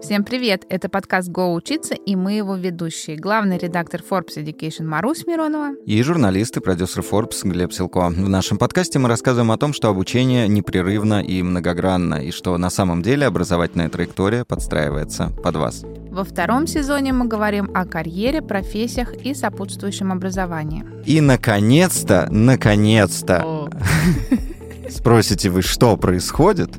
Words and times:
Всем 0.00 0.22
привет! 0.22 0.64
Это 0.68 0.88
подкаст 0.88 1.28
«Го 1.28 1.52
учиться» 1.52 1.94
и 1.94 2.14
мы 2.14 2.34
его 2.34 2.54
ведущие. 2.54 3.16
Главный 3.16 3.58
редактор 3.58 4.00
Forbes 4.08 4.36
Education 4.36 4.84
Марусь 4.84 5.26
Миронова. 5.26 5.74
И 5.86 6.00
журналист 6.02 6.56
и 6.56 6.60
продюсер 6.60 7.02
Forbes 7.02 7.40
Глеб 7.42 7.72
Силко. 7.72 8.08
В 8.08 8.28
нашем 8.28 8.58
подкасте 8.58 9.00
мы 9.00 9.08
рассказываем 9.08 9.50
о 9.50 9.58
том, 9.58 9.72
что 9.72 9.88
обучение 9.88 10.46
непрерывно 10.46 11.20
и 11.20 11.42
многогранно, 11.42 12.24
и 12.24 12.30
что 12.30 12.56
на 12.58 12.70
самом 12.70 13.02
деле 13.02 13.26
образовательная 13.26 13.88
траектория 13.88 14.44
подстраивается 14.44 15.32
под 15.42 15.56
вас. 15.56 15.84
Во 16.10 16.22
втором 16.22 16.68
сезоне 16.68 17.12
мы 17.12 17.26
говорим 17.26 17.68
о 17.74 17.84
карьере, 17.84 18.40
профессиях 18.40 19.14
и 19.14 19.34
сопутствующем 19.34 20.12
образовании. 20.12 20.84
И, 21.06 21.20
наконец-то, 21.20 22.28
наконец-то, 22.30 23.68
спросите 24.88 25.50
вы, 25.50 25.62
что 25.62 25.96
происходит? 25.96 26.70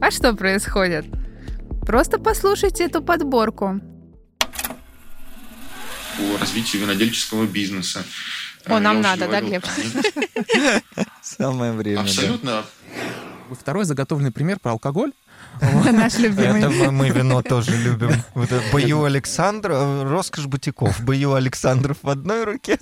А 0.00 0.10
что 0.10 0.34
происходит? 0.34 1.06
Просто 1.88 2.18
послушайте 2.18 2.84
эту 2.84 3.00
подборку. 3.00 3.80
По 6.18 6.38
развитию 6.38 6.82
винодельческого 6.82 7.46
бизнеса. 7.46 8.04
О, 8.66 8.78
нам 8.78 9.00
надо, 9.00 9.26
да, 9.26 9.40
Глеб? 9.40 9.64
Самое 11.22 11.72
время. 11.72 12.00
Абсолютно. 12.00 12.62
Второй 13.50 13.86
заготовленный 13.86 14.32
пример 14.32 14.58
про 14.58 14.72
алкоголь. 14.72 15.12
Наш 15.62 16.18
любимый. 16.18 16.58
Это 16.58 16.68
мы, 16.68 16.90
мы 16.90 17.08
вино 17.08 17.40
тоже 17.40 17.74
любим. 17.74 18.12
Вот 18.34 18.50
бою 18.70 19.04
Александра, 19.04 20.04
роскошь 20.04 20.44
бутиков. 20.44 21.00
Бою 21.00 21.32
Александров 21.32 21.96
в 22.02 22.08
одной 22.10 22.44
руке. 22.44 22.78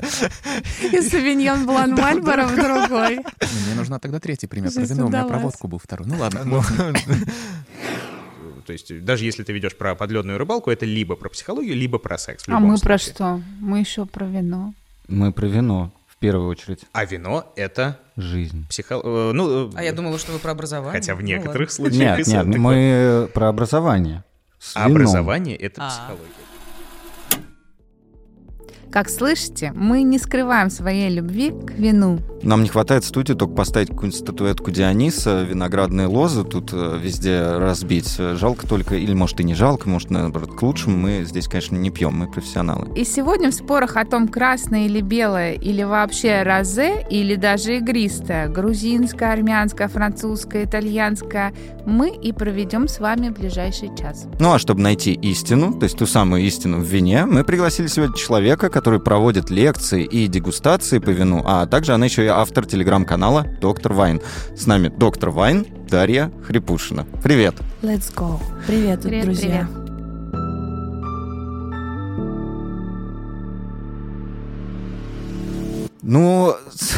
И 0.82 1.01
савиньон 1.01 1.65
блан 1.65 1.95
Мальборо 1.95 2.46
в 2.46 2.57
другой. 2.57 3.18
Мне 3.18 3.74
нужна 3.77 4.01
тогда 4.01 4.18
третий 4.18 4.48
пример 4.48 4.73
про 4.73 4.82
вино. 4.82 5.07
У 5.07 5.09
меня 5.10 5.20
удалась. 5.20 5.30
про 5.30 5.38
водку 5.38 5.68
был 5.68 5.79
второй. 5.79 6.09
Ну 6.09 6.18
ладно. 6.18 6.65
Ну, 8.66 8.68
То 8.68 8.72
есть 8.72 9.04
даже 9.04 9.24
если 9.24 9.44
ты 9.44 9.52
ведешь 9.52 9.76
про 9.76 9.95
подледную 9.95 10.38
рыбалку, 10.38 10.70
это 10.72 10.84
либо 10.84 11.14
про 11.14 11.28
психологию, 11.28 11.76
либо 11.76 11.98
про 11.98 12.18
секс. 12.18 12.45
А 12.48 12.59
мы 12.59 12.78
про 12.78 12.98
случае. 12.98 13.14
что? 13.14 13.40
Мы 13.60 13.78
еще 13.80 14.06
про 14.06 14.24
вино. 14.26 14.74
Мы 15.08 15.30
про 15.32 15.46
вино, 15.46 15.92
в 16.08 16.16
первую 16.16 16.48
очередь. 16.48 16.80
А 16.92 17.04
вино— 17.04 17.52
это 17.56 18.00
Жизнь. 18.16 18.66
психо... 18.68 19.00
э, 19.04 19.30
Ну, 19.32 19.68
э, 19.68 19.73
А 19.76 19.84
я 19.84 19.92
думала, 19.92 20.18
что 20.18 20.32
вы 20.32 20.40
про 20.40 20.50
образование. 20.50 20.92
хотя 21.00 21.14
в 21.14 21.20
Ну, 21.20 21.26
некоторых 21.26 21.70
ладно. 21.70 21.90
случаях... 21.90 22.18
Нет, 22.18 22.26
нет, 22.26 22.46
мы 22.58 23.28
про 23.32 23.48
образование. 23.48 24.24
С 24.58 24.76
А 24.76 24.80
вином. 24.88 24.96
образование— 24.96 25.56
это 25.58 25.82
А. 25.86 25.88
психология. 25.90 26.32
Как 28.90 29.10
слышите, 29.10 29.73
мы 29.74 30.02
не 30.02 30.18
скрываем 30.18 30.70
своей 30.70 31.10
любви 31.10 31.51
к 31.51 31.73
вину. 31.73 32.18
Нам 32.42 32.62
не 32.62 32.68
хватает 32.68 33.04
студии 33.04 33.32
только 33.32 33.54
поставить 33.54 33.88
какую-нибудь 33.88 34.20
статуэтку 34.20 34.70
Диониса, 34.70 35.42
виноградные 35.42 36.06
лозы 36.06 36.45
тут 36.45 36.70
э, 36.73 36.98
везде 37.02 37.57
разбить. 37.59 38.16
Жалко 38.16 38.66
только, 38.66 38.95
или 38.95 39.14
может 39.14 39.40
и 39.40 39.45
не 39.45 39.54
жалко, 39.54 39.88
может, 39.88 40.10
наоборот, 40.10 40.54
к 40.54 40.62
лучшему. 40.62 40.96
Мы 40.96 41.24
здесь, 41.24 41.48
конечно, 41.48 41.76
не 41.76 41.90
пьем, 41.90 42.14
мы 42.14 42.30
профессионалы. 42.30 42.88
И 42.96 43.04
сегодня 43.04 43.51
в 43.51 43.54
спорах 43.54 43.96
о 43.96 44.04
том, 44.04 44.29
красное 44.29 44.87
или 44.87 45.01
белое, 45.01 45.54
или 45.54 45.82
вообще 45.82 46.42
розе, 46.42 47.07
или 47.10 47.34
даже 47.34 47.79
игристое, 47.79 48.48
грузинское, 48.48 49.32
армянское, 49.32 49.88
французское, 49.88 50.64
итальянское, 50.64 51.52
мы 51.84 52.10
и 52.10 52.32
проведем 52.32 52.87
с 52.87 53.01
вами 53.01 53.30
ближайший 53.30 53.90
час. 53.96 54.26
Ну 54.38 54.52
а 54.52 54.59
чтобы 54.59 54.80
найти 54.80 55.12
истину, 55.12 55.74
то 55.74 55.84
есть 55.84 55.98
ту 55.98 56.07
самую 56.07 56.42
истину 56.42 56.79
в 56.79 56.84
вине, 56.84 57.26
мы 57.26 57.45
пригласили 57.45 57.88
сегодня 57.88 58.16
человека, 58.16 58.70
который 58.77 59.01
проводит 59.01 59.49
лекции 59.49 60.05
и 60.05 60.27
дегустации 60.27 60.99
по 60.99 61.09
вину, 61.09 61.41
а 61.46 61.65
также 61.65 61.95
она 61.95 62.05
еще 62.05 62.27
и 62.27 62.29
автор 62.29 62.66
телеграм-канала 62.66 63.46
«Доктор 63.59 63.95
Вайн». 63.95 64.21
С 64.55 64.66
нами 64.66 64.88
доктор 64.88 65.31
Вайн 65.31 65.66
Дарья 65.88 66.31
Хрипушина. 66.47 67.06
Привет! 67.22 67.54
Let's 67.81 68.15
go. 68.15 68.38
Привет, 68.66 69.00
Привет, 69.00 69.25
друзья. 69.25 69.66
Ну, 76.03 76.54
с- 76.70 76.97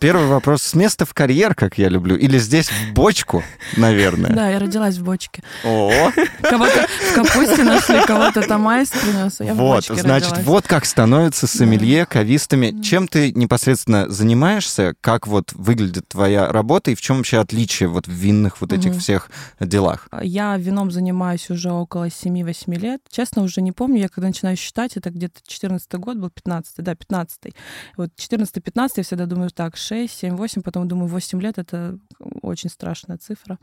первый 0.00 0.26
вопрос. 0.26 0.62
С 0.62 0.74
места 0.74 1.04
в 1.04 1.14
карьер, 1.14 1.54
как 1.54 1.78
я 1.78 1.88
люблю, 1.88 2.16
или 2.16 2.38
здесь 2.38 2.70
в 2.70 2.92
бочку, 2.92 3.42
наверное? 3.76 4.30
Да, 4.30 4.50
я 4.50 4.58
родилась 4.58 4.96
в 4.96 5.04
бочке. 5.04 5.42
О, 5.64 6.10
Кого-то 6.42 6.86
в 7.10 7.14
капусте 7.14 7.62
нашли, 7.64 8.00
кого-то 8.06 8.42
там 8.42 8.66
айс 8.68 8.90
принес, 8.90 9.40
а 9.40 9.44
я 9.44 9.54
вот, 9.54 9.84
значит, 9.84 10.38
вот 10.44 10.66
как 10.66 10.84
становятся 10.84 11.46
сомелье 11.46 12.06
кавистами. 12.06 12.82
Чем 12.82 13.08
ты 13.08 13.32
непосредственно 13.32 14.08
занимаешься? 14.08 14.94
Как 15.00 15.26
вот 15.26 15.52
выглядит 15.52 16.08
твоя 16.08 16.50
работа 16.50 16.90
и 16.90 16.94
в 16.94 17.00
чем 17.00 17.18
вообще 17.18 17.38
отличие 17.38 17.88
вот 17.88 18.06
в 18.06 18.12
винных 18.12 18.60
вот 18.60 18.72
этих 18.72 18.96
всех 18.98 19.30
делах? 19.60 20.08
Я 20.22 20.56
вином 20.56 20.90
занимаюсь 20.90 21.50
уже 21.50 21.70
около 21.70 22.08
7-8 22.08 22.78
лет. 22.78 23.00
Честно, 23.10 23.42
уже 23.42 23.60
не 23.62 23.72
помню, 23.72 24.00
я 24.00 24.08
когда 24.08 24.28
начинаю 24.28 24.56
считать, 24.56 24.96
это 24.96 25.10
где-то 25.10 25.40
14 25.46 25.92
год 25.94 26.16
был, 26.16 26.30
15 26.30 26.76
да, 26.78 26.94
15 26.94 27.54
Вот 27.96 28.10
14-15 28.16 28.90
я 28.96 29.02
всегда 29.02 29.26
думаю, 29.26 29.50
так, 29.50 29.73
6, 29.76 30.12
7, 30.12 30.36
8, 30.36 30.62
потом 30.62 30.88
думаю, 30.88 31.08
8 31.08 31.40
лет— 31.40 31.58
это 31.58 31.98
очень 32.42 32.70
страшная 32.70 33.18
цифра, 33.18 33.58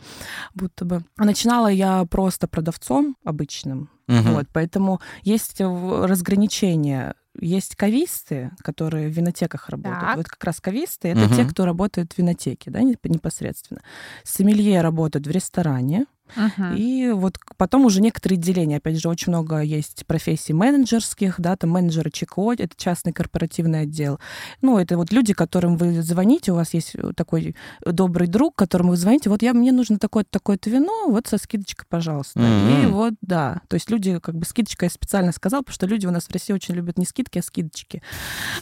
будто 0.53 0.85
бы. 0.85 1.03
Начинала 1.17 1.67
я 1.67 2.05
просто 2.05 2.47
продавцом 2.47 3.15
обычным, 3.23 3.89
Мгм. 4.07 4.33
Вот, 4.33 4.47
поэтому 4.51 4.99
есть 5.23 5.61
разграничение. 5.61 7.13
Есть 7.39 7.75
кависты, 7.77 8.51
которые 8.61 9.07
в 9.07 9.11
винотеках 9.13 9.69
работают. 9.69 10.01
Так. 10.01 10.17
Вот 10.17 10.27
как 10.27 10.43
раз 10.43 10.59
кависты— 10.59 11.07
это 11.09 11.21
Мгм. 11.27 11.35
те, 11.35 11.45
кто 11.45 11.65
работает 11.65 12.11
в 12.13 12.17
винотеке, 12.17 12.69
да, 12.71 12.81
неп- 12.81 13.07
непосредственно. 13.07 13.81
Сомелье 14.25 14.81
работают 14.81 15.27
в 15.27 15.31
ресторане. 15.31 16.05
Мгм. 16.35 16.75
И 16.75 17.09
вот 17.11 17.37
потом 17.57 17.85
уже 17.85 18.01
некоторые 18.01 18.37
деления. 18.37 18.77
Опять 18.77 18.99
же, 19.01 19.09
очень 19.09 19.31
много 19.31 19.61
есть 19.61 20.05
профессий 20.05 20.53
менеджерских, 20.53 21.35
да, 21.39 21.55
там 21.55 21.71
менеджеры 21.71 22.11
ЧКО, 22.11 22.53
это 22.53 22.69
частный 22.75 23.13
корпоративный 23.13 23.81
отдел. 23.81 24.19
Ну, 24.61 24.77
это 24.77 24.97
вот 24.97 25.11
люди, 25.11 25.33
которым 25.33 25.77
вы 25.77 26.01
звоните, 26.01 26.51
у 26.51 26.55
вас 26.55 26.73
есть 26.73 26.95
такой 27.15 27.55
добрый 27.85 28.27
друг, 28.27 28.55
которому 28.55 28.91
вы 28.91 28.97
звоните, 28.97 29.29
вот 29.29 29.41
я, 29.41 29.53
мне 29.53 29.71
нужно 29.71 29.97
такое-то, 29.97 30.29
такое-то 30.31 30.69
вино, 30.69 31.07
вот 31.07 31.27
со 31.27 31.37
скидочкой, 31.37 31.85
пожалуйста. 31.89 32.39
И 32.39 32.43
Мгм. 32.43 32.91
вот, 32.93 33.13
да, 33.21 33.61
то 33.67 33.75
есть 33.75 33.89
люди, 33.89 34.19
как 34.19 34.35
бы 34.35 34.45
скидочка 34.45 34.85
я 34.85 34.89
специально 34.89 35.31
сказала, 35.31 35.61
потому 35.61 35.73
что 35.73 35.87
люди 35.87 36.07
у 36.07 36.11
нас 36.11 36.25
в 36.25 36.31
России 36.31 36.53
очень 36.53 36.75
любят 36.75 36.97
не 36.97 37.05
скидки, 37.05 37.39
а 37.39 37.43
скидочки. 37.43 38.01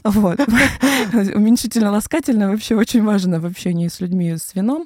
Вот. 0.04 0.40
Уменьшительно-ласкательно 1.14 2.50
вообще 2.50 2.76
очень 2.76 3.04
важно 3.04 3.40
в 3.40 3.46
общении 3.46 3.88
с 3.88 4.00
людьми 4.00 4.36
с 4.38 4.56
вином. 4.56 4.86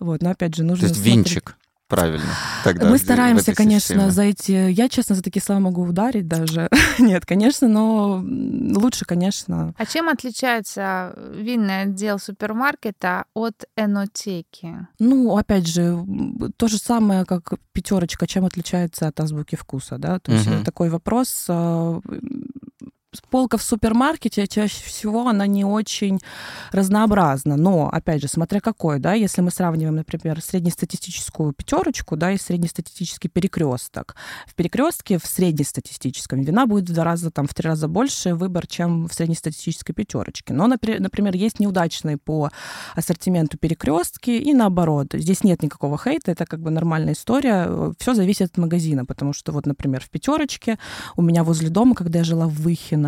Вот, 0.00 0.22
но 0.22 0.30
опять 0.30 0.54
же, 0.54 0.62
То 0.62 0.68
нужно 0.68 0.86
есть 0.86 0.96
смотреть. 0.96 1.44
Правильно. 1.88 2.28
Тогда 2.64 2.88
Мы 2.88 2.98
стараемся, 2.98 3.54
конечно, 3.54 3.94
системе. 3.94 4.10
за 4.10 4.22
эти... 4.22 4.70
Я, 4.70 4.88
честно, 4.88 5.14
за 5.14 5.22
такие 5.22 5.42
слова 5.42 5.60
могу 5.60 5.82
ударить 5.82 6.28
даже. 6.28 6.68
Нет, 6.98 7.26
конечно, 7.26 7.66
но 7.68 8.22
лучше, 8.24 9.04
конечно. 9.04 9.74
А 9.76 9.86
чем 9.86 10.08
отличается 10.08 11.14
винный 11.34 11.82
отдел 11.82 12.18
супермаркета 12.18 13.24
от 13.34 13.64
энотеки? 13.76 14.86
Ну, 14.98 15.36
опять 15.36 15.66
же, 15.66 16.04
то 16.56 16.68
же 16.68 16.78
самое, 16.78 17.24
как 17.24 17.54
пятерочка, 17.72 18.26
чем 18.26 18.44
отличается 18.44 19.08
от 19.08 19.18
азбуки 19.20 19.56
вкуса, 19.56 19.98
да? 19.98 20.18
То 20.18 20.32
есть 20.32 20.46
это 20.46 20.64
такой 20.64 20.90
вопрос. 20.90 21.46
Полка 23.30 23.56
в 23.56 23.62
супермаркете 23.62 24.46
чаще 24.46 24.84
всего 24.84 25.28
она 25.28 25.46
не 25.46 25.64
очень 25.64 26.18
разнообразна, 26.72 27.56
но 27.56 27.88
опять 27.88 28.20
же, 28.20 28.28
смотря 28.28 28.60
какой, 28.60 28.98
да, 28.98 29.14
если 29.14 29.40
мы 29.40 29.50
сравниваем, 29.50 29.96
например, 29.96 30.42
среднестатистическую 30.42 31.54
пятерочку, 31.54 32.16
да, 32.16 32.32
и 32.32 32.36
среднестатистический 32.36 33.28
перекресток. 33.28 34.14
В 34.46 34.54
перекрестке 34.54 35.18
в 35.18 35.24
среднестатистическом 35.24 36.42
вина 36.42 36.66
будет 36.66 36.90
в 36.90 36.92
два 36.92 37.04
раза, 37.04 37.30
там, 37.30 37.46
в 37.46 37.54
три 37.54 37.66
раза 37.66 37.88
больше 37.88 38.34
выбор, 38.34 38.66
чем 38.66 39.08
в 39.08 39.14
среднестатистической 39.14 39.94
пятерочке. 39.94 40.52
Но, 40.52 40.66
напри- 40.66 40.98
например, 40.98 41.34
есть 41.34 41.60
неудачные 41.60 42.18
по 42.18 42.50
ассортименту 42.94 43.56
перекрестки 43.56 44.32
и 44.32 44.52
наоборот. 44.52 45.14
Здесь 45.14 45.44
нет 45.44 45.62
никакого 45.62 45.96
хейта, 45.96 46.32
это 46.32 46.44
как 46.44 46.60
бы 46.60 46.70
нормальная 46.70 47.14
история. 47.14 47.94
Все 47.98 48.12
зависит 48.12 48.50
от 48.50 48.58
магазина, 48.58 49.06
потому 49.06 49.32
что 49.32 49.52
вот, 49.52 49.64
например, 49.64 50.02
в 50.02 50.10
пятерочке 50.10 50.78
у 51.16 51.22
меня 51.22 51.42
возле 51.42 51.70
дома, 51.70 51.94
когда 51.94 52.18
я 52.18 52.24
жила 52.24 52.46
в 52.46 52.58
Выхино, 52.58 52.98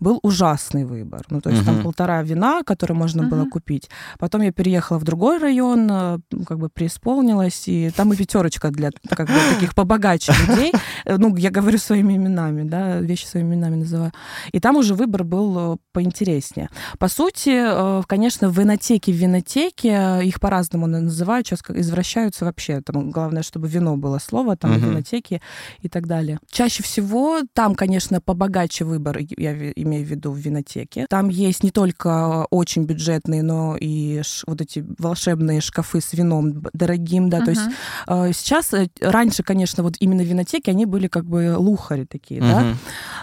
был 0.00 0.18
ужасный 0.22 0.84
выбор. 0.84 1.22
Ну, 1.30 1.40
то 1.40 1.50
есть 1.50 1.64
там 1.64 1.74
Мгм. 1.76 1.84
полтора 1.84 2.22
вина, 2.22 2.62
которые 2.62 2.96
можно 2.96 3.22
было 3.22 3.42
Мгм. 3.42 3.50
купить. 3.50 3.90
Потом 4.18 4.42
я 4.42 4.52
переехала 4.52 4.98
в 4.98 5.04
другой 5.04 5.38
район, 5.38 5.88
э, 5.90 6.18
как 6.46 6.58
бы 6.58 6.68
преисполнилась, 6.68 7.68
и 7.68 7.90
там 7.96 8.12
и 8.12 8.16
пятерочка 8.16 8.70
для 8.70 8.90
как 9.08 9.28
бы 9.28 9.34
таких 9.54 9.74
побогаче 9.74 10.32
людей. 10.48 10.72
Э, 11.04 11.16
Ну, 11.18 11.36
я 11.36 11.50
говорю 11.50 11.78
своими 11.78 12.14
именами, 12.16 12.62
да, 12.68 12.98
вещи 13.00 13.26
своими 13.26 13.54
именами 13.54 13.76
называю. 13.76 14.12
И 14.54 14.60
там 14.60 14.76
уже 14.76 14.94
выбор 14.94 15.24
был 15.24 15.74
э, 15.74 15.76
поинтереснее. 15.92 16.68
По 16.98 17.08
сути, 17.08 18.02
конечно, 18.06 18.48
в 18.48 18.58
винотеке, 18.58 19.12
в 19.12 19.16
винотеке, 19.16 20.20
их 20.24 20.40
по-разному 20.40 20.86
называют, 20.86 21.46
сейчас 21.46 21.62
как 21.62 21.76
извращаются 21.76 22.44
вообще. 22.44 22.80
Там 22.80 23.10
главное, 23.10 23.42
чтобы 23.42 23.68
вино 23.68 23.96
было 23.96 24.18
слово, 24.18 24.56
там 24.56 24.72
Мгм. 24.72 24.80
винотеки 24.90 25.40
и 25.84 25.88
так 25.88 26.06
далее. 26.06 26.38
Чаще 26.50 26.82
всего 26.82 27.40
там, 27.54 27.74
конечно, 27.74 28.20
побогаче 28.20 28.84
выбор. 28.84 29.18
Я 29.36 29.52
имею 29.72 30.04
в 30.06 30.08
виду 30.08 30.32
в 30.32 30.36
винотеке. 30.36 31.06
Там 31.08 31.28
есть 31.28 31.62
не 31.62 31.70
только 31.70 32.46
очень 32.50 32.84
бюджетные, 32.84 33.42
но 33.42 33.76
и 33.78 34.22
ш- 34.22 34.44
вот 34.46 34.60
эти 34.60 34.84
волшебные 34.98 35.60
шкафы 35.60 36.00
с 36.00 36.12
вином 36.12 36.64
дорогим, 36.72 37.28
да, 37.30 37.40
то 37.44 37.50
есть 37.50 37.62
э, 38.06 38.30
сейчас, 38.34 38.72
э, 38.74 38.88
раньше, 39.00 39.42
конечно, 39.42 39.82
вот 39.82 39.94
именно 40.00 40.22
винотеки, 40.22 40.70
они 40.70 40.86
были 40.86 41.08
как 41.08 41.24
бы 41.24 41.54
лухари 41.56 42.04
такие, 42.06 42.40
да, 42.40 42.60
Мгм. 42.60 42.76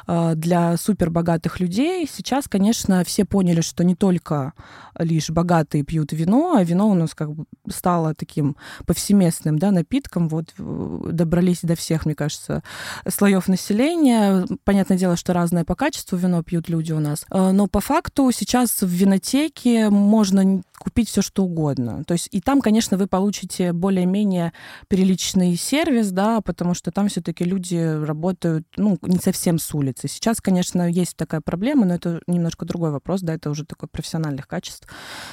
э, 0.08 0.36
для 0.36 0.78
супербогатых 0.78 1.60
людей. 1.60 2.08
Сейчас, 2.12 2.48
конечно, 2.48 3.04
все 3.04 3.26
поняли, 3.26 3.62
что 3.62 3.84
не 3.84 3.96
только 3.96 4.54
лишь 4.98 5.30
богатые 5.30 5.84
пьют 5.84 6.12
вино, 6.12 6.56
а 6.58 6.64
вино 6.64 6.90
у 6.90 6.94
нас 6.94 7.14
как 7.16 7.34
бы 7.34 7.46
стало 7.70 8.14
таким 8.16 8.56
повсеместным 8.86 9.58
да, 9.60 9.72
напитком. 9.72 10.28
Вот 10.30 10.54
э, 10.58 11.00
добрались 11.12 11.60
до 11.62 11.76
всех, 11.76 12.06
мне 12.06 12.16
кажется, 12.16 12.64
слоев 13.08 13.48
населения. 13.48 14.46
Понятное 14.64 14.98
дело, 14.98 15.16
что 15.16 15.34
разное 15.34 15.64
по 15.66 15.76
качеству 15.76 15.99
вино 16.12 16.44
пьют 16.44 16.70
люди 16.70 16.92
у 16.92 17.00
нас. 17.00 17.26
Э, 17.32 17.52
Но 17.52 17.68
по 17.68 17.80
факту 17.80 18.32
сейчас 18.32 18.82
в 18.82 18.88
винотеке 18.88 19.90
можно 19.90 20.62
купить 20.80 21.10
все 21.10 21.22
что 21.22 21.44
угодно. 21.44 22.04
То 22.06 22.14
есть 22.14 22.30
и 22.32 22.42
там, 22.42 22.62
конечно, 22.62 22.98
вы 22.98 23.08
получите 23.08 23.74
более-менее 23.74 24.54
приличный 24.88 25.56
сервис, 25.56 26.12
да, 26.12 26.42
потому 26.42 26.74
что 26.74 26.92
там 26.92 27.10
все-таки 27.10 27.44
люди 27.44 27.76
работают, 28.06 28.66
ну, 28.78 28.98
не 29.02 29.20
совсем 29.20 29.60
с 29.60 29.74
улицы. 29.76 30.08
Сейчас, 30.08 30.40
конечно, 30.42 30.90
есть 30.90 31.18
такая 31.18 31.42
проблема, 31.42 31.86
но 31.86 31.96
это 31.96 32.22
немножко 32.28 32.66
другой 32.66 32.92
вопрос, 32.92 33.22
да, 33.22 33.34
это 33.34 33.50
уже 33.50 33.66
такой 33.66 33.90
профессиональных 33.90 34.48
качеств, 34.48 34.88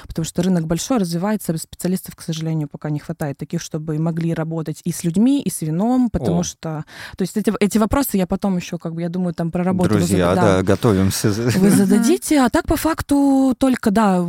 потому 0.07 0.25
что 0.25 0.43
рынок 0.43 0.67
большой, 0.67 0.99
развивается, 0.99 1.57
специалистов, 1.57 2.17
к 2.17 2.23
сожалению, 2.23 2.69
пока 2.69 2.91
не 2.91 2.99
хватает 2.99 3.39
таких, 3.39 3.63
чтобы 3.63 3.99
могли 3.99 4.35
работать 4.35 4.81
и 4.85 4.93
с 4.93 5.05
людьми, 5.05 5.41
и 5.41 5.51
с 5.51 5.63
вином, 5.63 6.11
потому 6.11 6.41
О. 6.41 6.45
что, 6.45 6.85
то 7.17 7.23
есть 7.23 7.37
эти, 7.37 7.53
эти 7.61 7.79
вопросы 7.79 8.17
я 8.17 8.27
потом 8.27 8.57
еще, 8.57 8.79
как 8.79 8.95
бы, 8.95 9.03
я 9.03 9.09
думаю, 9.09 9.35
там 9.35 9.51
проработаю. 9.51 9.99
Друзья, 9.99 10.35
да, 10.35 10.56
готовимся. 10.63 11.29
Вы 11.31 11.71
зададите, 11.71 12.41
а 12.41 12.49
так 12.51 12.67
по 12.67 12.77
факту 12.77 13.55
только, 13.59 13.91
да, 13.91 14.27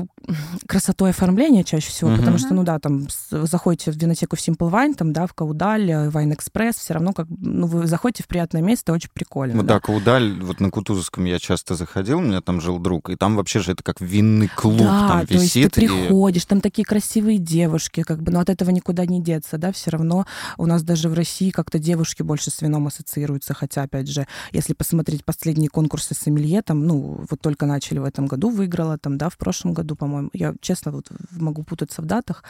красотой 0.67 1.11
оформления 1.11 1.63
чаще 1.63 1.89
всего, 1.89 2.09
Мгм. 2.09 2.19
потому 2.19 2.37
что, 2.37 2.53
ну 2.53 2.63
да, 2.63 2.79
там 2.79 3.07
заходите 3.29 3.91
в 3.91 3.95
винотеку 3.97 4.35
в 4.35 4.39
Simple 4.39 4.69
Wine, 4.71 4.93
там, 4.95 5.13
да, 5.13 5.25
в 5.27 5.33
Каудаль, 5.33 5.89
э, 5.89 6.09
Wine 6.09 6.35
Express, 6.37 6.73
все 6.77 6.93
равно 6.95 7.13
как, 7.13 7.27
ну, 7.29 7.67
вы 7.67 7.87
заходите 7.87 8.23
в 8.23 8.27
приятное 8.27 8.61
место, 8.61 8.91
очень 8.93 9.09
прикольно. 9.13 9.55
Вот 9.57 9.65
да. 9.65 9.75
да, 9.75 9.79
Каудаль, 9.79 10.33
вот 10.41 10.59
на 10.59 10.69
Кутузовском 10.69 11.25
я 11.25 11.39
часто 11.39 11.75
заходил, 11.75 12.17
у 12.19 12.21
меня 12.21 12.41
там 12.41 12.59
жил 12.61 12.79
друг, 12.79 13.09
и 13.09 13.15
там 13.15 13.35
вообще 13.35 13.59
же 13.59 13.71
это 13.71 13.83
как 13.83 14.01
винный 14.01 14.49
клуб 14.49 14.77
да, 14.79 15.07
там 15.07 15.27
то 15.27 15.33
есть 15.35 15.55
висит. 15.55 15.73
ты 15.73 15.83
и- 15.85 15.87
приходишь, 15.87 16.45
там 16.45 16.61
такие 16.61 16.83
красивые 16.85 17.37
девушки, 17.37 18.03
как 18.03 18.21
бы, 18.21 18.31
но 18.31 18.39
от 18.41 18.49
этого 18.49 18.69
никуда 18.71 19.05
не 19.05 19.21
деться, 19.21 19.57
да, 19.57 19.71
все 19.71 19.91
равно 19.91 20.25
у 20.57 20.65
нас 20.65 20.83
даже 20.83 21.07
в 21.09 21.13
России 21.13 21.51
как-то 21.51 21.79
девушки 21.79 22.21
больше 22.23 22.51
с 22.51 22.61
вином 22.61 22.87
ассоциируются, 22.87 23.53
хотя, 23.53 23.83
опять 23.83 24.07
же, 24.09 24.27
если 24.51 24.73
посмотреть 24.73 25.23
последние 25.23 25.69
конкурсы 25.69 26.13
сомелье, 26.17 26.61
там, 26.61 26.85
ну, 26.85 27.25
вот 27.29 27.41
только 27.41 27.65
начали 27.65 27.99
в 27.99 28.03
этом 28.03 28.27
году, 28.27 28.49
выиграла, 28.49 28.97
там, 28.97 29.17
да, 29.17 29.29
в 29.29 29.37
прошлом 29.37 29.73
году, 29.73 29.95
по-моему, 29.95 30.29
я, 30.33 30.53
честно, 30.61 30.91
вот 30.91 31.09
могу 31.31 31.63
путаться 31.63 32.01
в 32.01 32.05
датах, 32.05 32.43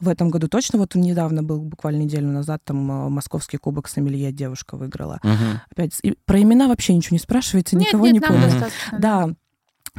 в 0.00 0.08
этом 0.08 0.30
году 0.30 0.48
точно, 0.48 0.78
вот 0.78 0.94
недавно 0.94 1.42
был, 1.42 1.60
буквально 1.60 2.02
неделю 2.02 2.28
назад, 2.28 2.62
там, 2.64 2.90
э, 2.90 3.08
московский 3.08 3.56
кубок 3.56 3.88
сомелье 3.88 4.32
девушка 4.32 4.76
выиграла. 4.76 5.18
Мгм. 5.22 5.60
Опять, 5.70 5.98
и 6.02 6.16
про 6.24 6.40
имена 6.40 6.68
вообще 6.68 6.94
ничего 6.94 7.14
не 7.14 7.20
спрашивается, 7.20 7.76
Нет, 7.76 7.88
никого 7.88 8.06
нет, 8.06 8.14
не 8.14 8.20
помню. 8.20 8.42
достаточно. 8.42 8.98
Да, 8.98 9.30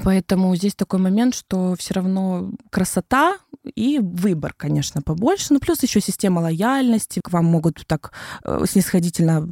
поэтому 0.03 0.55
здесь 0.55 0.75
такой 0.75 0.99
момент, 0.99 1.35
что 1.35 1.75
все 1.77 1.93
равно 1.93 2.51
красота 2.69 3.37
и 3.75 3.99
выбор, 3.99 4.53
конечно, 4.55 5.01
побольше. 5.01 5.47
Ну, 5.49 5.59
плюс 5.59 5.81
еще 5.81 5.99
система 5.99 6.39
лояльности. 6.39 7.19
К 7.23 7.31
вам 7.31 7.45
могут 7.45 7.85
так 7.87 8.11
э, 8.43 8.63
снисходительно 8.67 9.47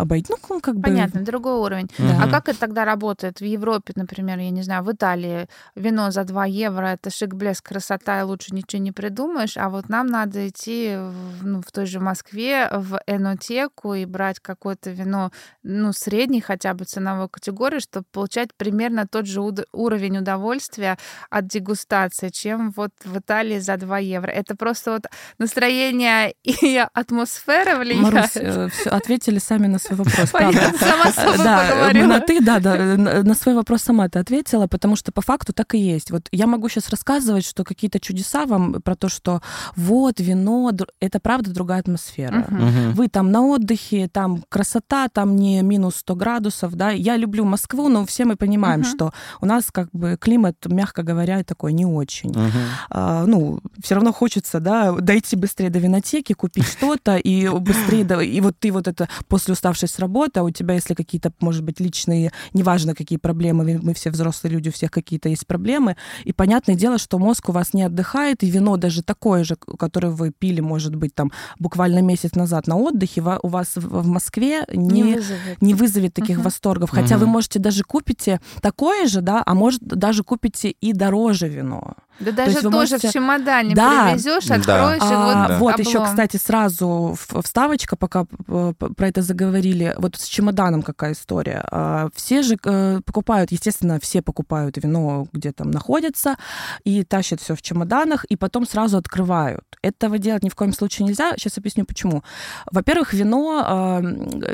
обойти. 0.00 0.32
Ну, 0.48 0.60
как 0.60 0.76
бы... 0.76 0.82
Понятно, 0.82 1.22
другой 1.22 1.54
уровень. 1.54 1.90
Да. 1.98 2.22
А 2.24 2.28
как 2.28 2.48
это 2.48 2.58
тогда 2.58 2.84
работает 2.84 3.40
в 3.40 3.44
Европе, 3.44 3.92
например, 3.96 4.38
я 4.38 4.50
не 4.50 4.62
знаю, 4.62 4.82
в 4.82 4.92
Италии 4.92 5.48
вино 5.74 6.10
за 6.10 6.24
2 6.24 6.46
евро, 6.46 6.86
это 6.86 7.10
шик, 7.10 7.34
блеск, 7.34 7.68
красота, 7.68 8.20
и 8.20 8.22
лучше 8.22 8.54
ничего 8.54 8.82
не 8.82 8.92
придумаешь, 8.92 9.56
а 9.56 9.68
вот 9.68 9.88
нам 9.88 10.06
надо 10.06 10.48
идти 10.48 10.96
в, 10.96 11.46
ну, 11.46 11.62
в 11.62 11.70
той 11.72 11.86
же 11.86 12.00
Москве 12.00 12.68
в 12.72 13.00
энотеку 13.06 13.94
и 13.94 14.04
брать 14.04 14.40
какое-то 14.40 14.90
вино, 14.90 15.30
ну, 15.62 15.92
средней 15.92 16.40
хотя 16.40 16.74
бы 16.74 16.84
ценовой 16.84 17.28
категории, 17.28 17.80
чтобы 17.80 18.06
получать 18.12 18.50
примерно 18.56 19.06
тот 19.06 19.26
же 19.26 19.40
уд- 19.40 19.66
уровень 19.72 20.18
удовольствия 20.18 20.98
от 21.30 21.46
дегустации, 21.46 22.28
чем 22.28 22.70
вот 22.76 22.90
в 23.04 23.18
Италии 23.18 23.58
за 23.58 23.76
2 23.76 23.98
евро. 23.98 24.30
Это 24.30 24.56
просто 24.56 24.92
вот 24.92 25.06
настроение 25.38 26.34
и 26.42 26.82
атмосфера 26.94 27.78
влияет. 27.78 28.02
Марусь, 28.02 28.36
э, 28.36 28.68
всё, 28.68 28.90
ответили 28.90 29.38
сами 29.38 29.66
на 29.66 29.78
свой 29.82 29.98
вопрос. 29.98 30.30
Понятно, 30.30 30.78
сама 30.78 31.10
с 31.10 31.14
собой 31.14 31.38
Да, 31.44 31.68
поговорила. 31.70 32.06
на 32.06 32.20
ты, 32.20 32.40
да, 32.40 32.60
да, 32.60 32.76
на 32.96 33.34
свой 33.34 33.54
вопрос 33.54 33.82
сама 33.82 34.08
ты 34.08 34.18
ответила, 34.18 34.66
потому 34.66 34.96
что 34.96 35.12
по 35.12 35.20
факту 35.22 35.52
так 35.52 35.74
и 35.74 35.78
есть. 35.78 36.10
Вот 36.10 36.28
я 36.32 36.46
могу 36.46 36.68
сейчас 36.68 36.88
рассказывать, 36.90 37.44
что 37.44 37.64
какие-то 37.64 38.00
чудеса 38.00 38.46
вам 38.46 38.74
про 38.82 38.94
то, 38.94 39.08
что 39.08 39.40
вот 39.76 40.20
вино, 40.20 40.70
это 41.00 41.20
правда 41.20 41.50
другая 41.52 41.80
атмосфера. 41.80 42.46
Мгм. 42.48 42.64
Мгм. 42.66 42.92
Вы 42.92 43.08
там 43.08 43.30
на 43.30 43.42
отдыхе, 43.42 44.08
там 44.08 44.42
красота, 44.48 45.08
там 45.08 45.36
не 45.36 45.62
минус 45.62 45.96
100 45.96 46.14
градусов, 46.16 46.74
да. 46.74 46.90
Я 46.90 47.16
люблю 47.16 47.44
Москву, 47.44 47.88
но 47.88 48.04
все 48.06 48.24
мы 48.24 48.36
понимаем, 48.36 48.80
Мгм. 48.80 48.88
что 48.88 49.12
у 49.40 49.46
нас 49.46 49.64
как 49.72 49.88
бы 49.92 50.16
климат, 50.20 50.56
мягко 50.66 51.02
говоря, 51.02 51.42
такой 51.44 51.72
не 51.72 51.86
очень. 51.86 52.30
Мгм. 52.30 52.50
А, 52.90 53.24
ну, 53.26 53.60
все 53.82 53.94
равно 53.94 54.12
хочется, 54.12 54.60
да, 54.60 54.92
дойти 54.92 55.36
быстрее 55.36 55.70
до 55.70 55.78
винотеки, 55.78 56.32
купить 56.32 56.66
что-то, 56.66 57.16
и 57.16 57.48
быстрее, 57.48 58.02
и 58.26 58.40
вот 58.40 58.56
ты 58.58 58.70
вот 58.72 58.88
это 58.88 59.08
после 59.28 59.54
уставшей 59.72 59.88
с 59.88 59.98
работы, 59.98 60.40
а 60.40 60.42
у 60.42 60.50
тебя, 60.50 60.74
если 60.74 60.94
какие-то, 60.94 61.32
может 61.40 61.62
быть, 61.64 61.80
личные, 61.80 62.30
неважно, 62.54 62.94
какие 62.94 63.18
проблемы, 63.18 63.80
мы- 63.82 63.94
все 63.94 64.10
взрослые 64.10 64.52
люди, 64.52 64.68
у 64.68 64.72
всех 64.72 64.90
какие-то 64.90 65.28
есть 65.28 65.46
проблемы, 65.46 65.96
и 66.24 66.32
понятное 66.32 66.76
дело, 66.76 66.98
что 66.98 67.18
мозг 67.18 67.48
у 67.48 67.52
вас 67.52 67.74
не 67.74 67.82
отдыхает, 67.84 68.42
и 68.42 68.50
вино 68.50 68.76
даже 68.76 69.02
такое 69.02 69.44
же, 69.44 69.56
которое 69.78 70.08
вы 70.10 70.30
пили, 70.30 70.60
может 70.60 70.94
быть, 70.94 71.14
там, 71.14 71.30
буквально 71.58 72.02
месяц 72.02 72.34
назад 72.34 72.66
на 72.66 72.76
отдыхе, 72.76 73.22
у 73.42 73.48
вас 73.48 73.72
в 73.76 74.06
Москве 74.06 74.64
Не 74.74 75.02
не, 75.02 75.14
вызовет. 75.14 75.62
не 75.62 75.74
вызовет 75.74 76.14
таких 76.14 76.36
Мгм. 76.36 76.44
восторгов. 76.44 76.90
Хотя 76.90 77.16
вы 77.16 77.24
Мгм. 77.24 77.32
можете 77.32 77.58
даже 77.58 77.82
купите 77.84 78.40
такое 78.60 79.06
же, 79.06 79.20
да, 79.20 79.42
а 79.46 79.54
может 79.54 79.80
даже 79.82 80.22
купите 80.22 80.70
и 80.70 80.92
дороже 80.92 81.48
вино. 81.48 81.94
Да 82.20 82.30
даже 82.32 82.50
есть 82.52 82.62
вы 82.62 82.70
тоже 82.70 82.92
можете- 82.94 83.08
в 83.08 83.12
чемодане 83.12 83.74
Да. 83.74 84.08
привезешь, 84.10 84.46
Да. 84.46 84.54
откроешь, 84.56 85.02
и 85.02 85.14
А, 85.14 85.58
вот 85.58 85.72
вот 85.72 85.78
еще, 85.80 86.04
кстати, 86.04 86.36
сразу 86.36 87.16
вставочка, 87.42 87.96
пока 87.96 88.24
про 88.26 89.06
это 89.08 89.22
заговорили. 89.22 89.94
Вот 89.98 90.16
с 90.16 90.26
чемоданом 90.26 90.82
какая 90.82 91.12
история. 91.12 91.64
А, 91.70 92.08
Все 92.14 92.42
же 92.42 92.56
э, 92.64 93.00
покупают, 93.04 93.50
естественно, 93.52 93.98
все 94.00 94.22
покупают 94.22 94.76
вино, 94.76 95.26
где 95.32 95.52
там 95.52 95.70
находится, 95.70 96.36
и 96.84 97.02
тащат 97.04 97.40
все 97.40 97.54
в 97.54 97.62
чемоданах, 97.62 98.24
и 98.24 98.36
потом 98.36 98.66
сразу 98.66 98.98
открывают. 98.98 99.64
Этого 99.82 100.18
делать 100.18 100.44
ни 100.44 100.48
в 100.48 100.54
коем 100.54 100.72
случае 100.72 101.06
нельзя. 101.08 101.32
Сейчас 101.36 101.58
объясню, 101.58 101.84
почему. 101.84 102.22
Во-первых, 102.70 103.14
вино, 103.14 104.00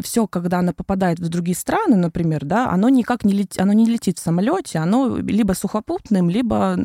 все, 0.02 0.26
когда 0.26 0.60
оно 0.60 0.72
попадает 0.72 1.18
в 1.18 1.28
другие 1.28 1.56
страны, 1.56 1.96
например, 1.96 2.44
да, 2.44 2.70
оно 2.70 2.88
никак 2.88 3.24
не 3.24 3.32
летит, 3.34 3.60
оно 3.60 3.72
не 3.74 3.84
летит 3.86 4.18
в 4.18 4.22
самолете, 4.22 4.78
оно 4.78 5.16
либо 5.18 5.52
сухопутным, 5.52 6.30
либо 6.30 6.76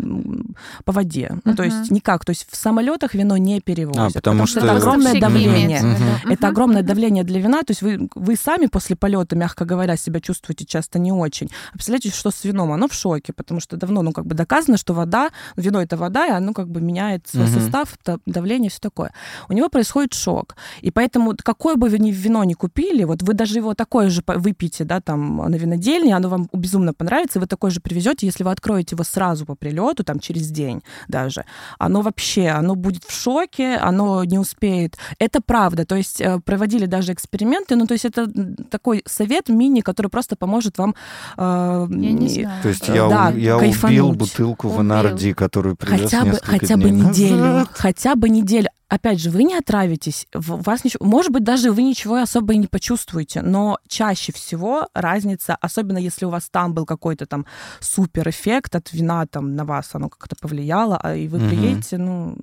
по 0.86 0.92
воде. 0.92 1.38
Ну, 1.46 1.56
то 1.56 1.64
есть 1.64 1.92
никак. 1.92 2.26
То 2.26 2.32
есть 2.32 2.48
в 2.50 2.56
самолетах 2.56 3.14
вино 3.14 3.38
не 3.38 3.62
перевозят. 3.62 4.16
А, 4.16 4.20
потому 4.20 4.46
что- 4.48 4.60
это 4.60 4.76
огромное 4.76 5.20
давление. 5.20 5.82
Мгм. 5.82 6.32
Это 6.32 6.48
огромное 6.48 6.84
давление 6.84 7.24
для 7.24 7.40
вина. 7.40 7.64
То 7.64 7.72
есть 7.72 7.82
вы, 7.82 8.10
вы 8.16 8.36
сами 8.36 8.68
после 8.68 8.96
полета, 8.96 9.36
мягко 9.36 9.66
говоря, 9.66 9.98
себя 9.98 10.20
чувствуете 10.20 10.66
часто 10.66 11.00
не 11.00 11.12
очень. 11.12 11.50
А 11.72 11.74
представляете, 11.74 12.10
что 12.12 12.32
с 12.32 12.44
вином? 12.44 12.72
Оно 12.72 12.88
в 12.88 12.94
шоке, 12.94 13.34
потому 13.34 13.60
что 13.60 13.78
давно, 13.78 14.02
ну, 14.02 14.12
как 14.12 14.26
бы 14.26 14.36
доказано, 14.36 14.78
что 14.78 14.94
вода, 14.94 15.30
вино 15.58 15.82
это 15.82 15.98
вода, 15.98 16.28
и 16.28 16.32
оно 16.32 16.54
как 16.54 16.70
бы 16.70 16.82
меняет 16.82 17.28
свой 17.28 17.46
Мгм. 17.48 17.54
состав, 17.60 17.96
та- 18.04 18.18
давление, 18.26 18.70
все 18.70 18.80
такое. 18.80 19.12
У 19.50 19.54
него 19.54 19.70
происходит 19.70 20.14
шок. 20.14 20.56
И 20.82 20.92
поэтому 20.92 21.34
какое 21.44 21.76
бы 21.76 21.90
вы 21.90 22.00
ни 22.00 22.12
вино 22.12 22.44
не 22.44 22.54
купили, 22.54 23.04
вот 23.04 23.22
вы 23.24 23.34
даже 23.34 23.58
его 23.58 23.74
такое 23.74 24.10
же 24.10 24.24
выпьете, 24.26 24.84
да, 24.84 25.02
там, 25.02 25.38
на 25.38 25.56
винодельне, 25.56 26.16
оно 26.16 26.30
вам 26.30 26.50
безумно 26.54 26.94
понравится, 26.94 27.40
и 27.40 27.42
вы 27.42 27.48
такое 27.48 27.72
же 27.72 27.80
привезете, 27.80 28.26
если 28.26 28.44
вы 28.44 28.52
откроете 28.52 28.96
его 28.96 29.04
сразу 29.04 29.46
по 29.46 29.56
прилету, 29.56 30.04
там, 30.04 30.20
через 30.20 30.50
день 30.54 30.82
даже, 31.10 31.44
оно 31.80 32.02
вообще, 32.02 32.48
оно 32.50 32.76
будет 32.76 33.04
в 33.04 33.12
шоке, 33.12 33.76
оно 33.76 34.24
не 34.24 34.38
успеет. 34.40 34.98
Это 35.20 35.42
правда. 35.46 35.86
То 35.86 35.96
есть 35.96 36.22
э, 36.22 36.40
проводили 36.46 36.86
даже 36.86 37.12
эксперименты, 37.14 37.76
ну, 37.76 37.86
то 37.86 37.94
есть 37.94 38.06
это 38.06 38.28
такой 38.70 39.04
совет 39.06 39.50
мини, 39.50 39.82
который 39.82 40.08
просто 40.08 40.36
поможет 40.36 40.78
вам... 40.78 40.96
э, 41.38 41.88
Я 41.90 42.12
не 42.12 42.28
знаю. 42.30 42.62
То 42.62 42.70
есть 42.70 42.88
я, 42.88 43.08
да, 43.10 43.32
у- 43.34 43.38
я 43.38 43.58
кайфануть. 43.60 44.00
убил 44.00 44.12
бутылку 44.14 44.68
Убил. 44.68 44.78
Ванарди, 44.78 45.34
которую 45.34 45.76
привез 45.76 46.02
Хотя 46.12 46.24
бы, 46.26 46.40
хотя 46.44 46.78
бы 46.78 46.90
неделю. 46.90 47.38
назад. 47.38 47.70
Хотя 47.74 48.16
бы 48.16 48.30
неделю. 48.30 48.68
Опять 48.96 49.20
же, 49.20 49.30
вы 49.30 49.44
не 49.44 49.56
отравитесь, 49.56 50.28
в- 50.34 50.62
вас 50.64 50.84
ничего, 50.84 51.06
может 51.06 51.32
быть, 51.32 51.44
даже 51.44 51.72
вы 51.72 51.84
ничего 51.84 52.16
особо 52.22 52.54
и 52.54 52.58
не 52.58 52.68
почувствуете, 52.68 53.42
но 53.42 53.78
чаще 53.88 54.32
всего 54.32 54.88
разница, 54.94 55.58
особенно 55.62 55.98
если 55.98 56.26
у 56.26 56.30
вас 56.30 56.48
там 56.52 56.74
был 56.74 56.86
какой-то 56.86 57.26
там 57.26 57.46
супер 57.80 58.30
эффект 58.30 58.76
от 58.76 58.94
вина 58.94 59.26
там 59.26 59.56
на 59.56 59.66
вас, 59.66 59.90
оно 59.94 60.10
как-то 60.10 60.36
повлияло, 60.40 61.00
а 61.02 61.16
и 61.16 61.28
вы 61.28 61.40
Мгм. 61.40 61.50
приедете, 61.50 61.98
ну, 61.98 62.36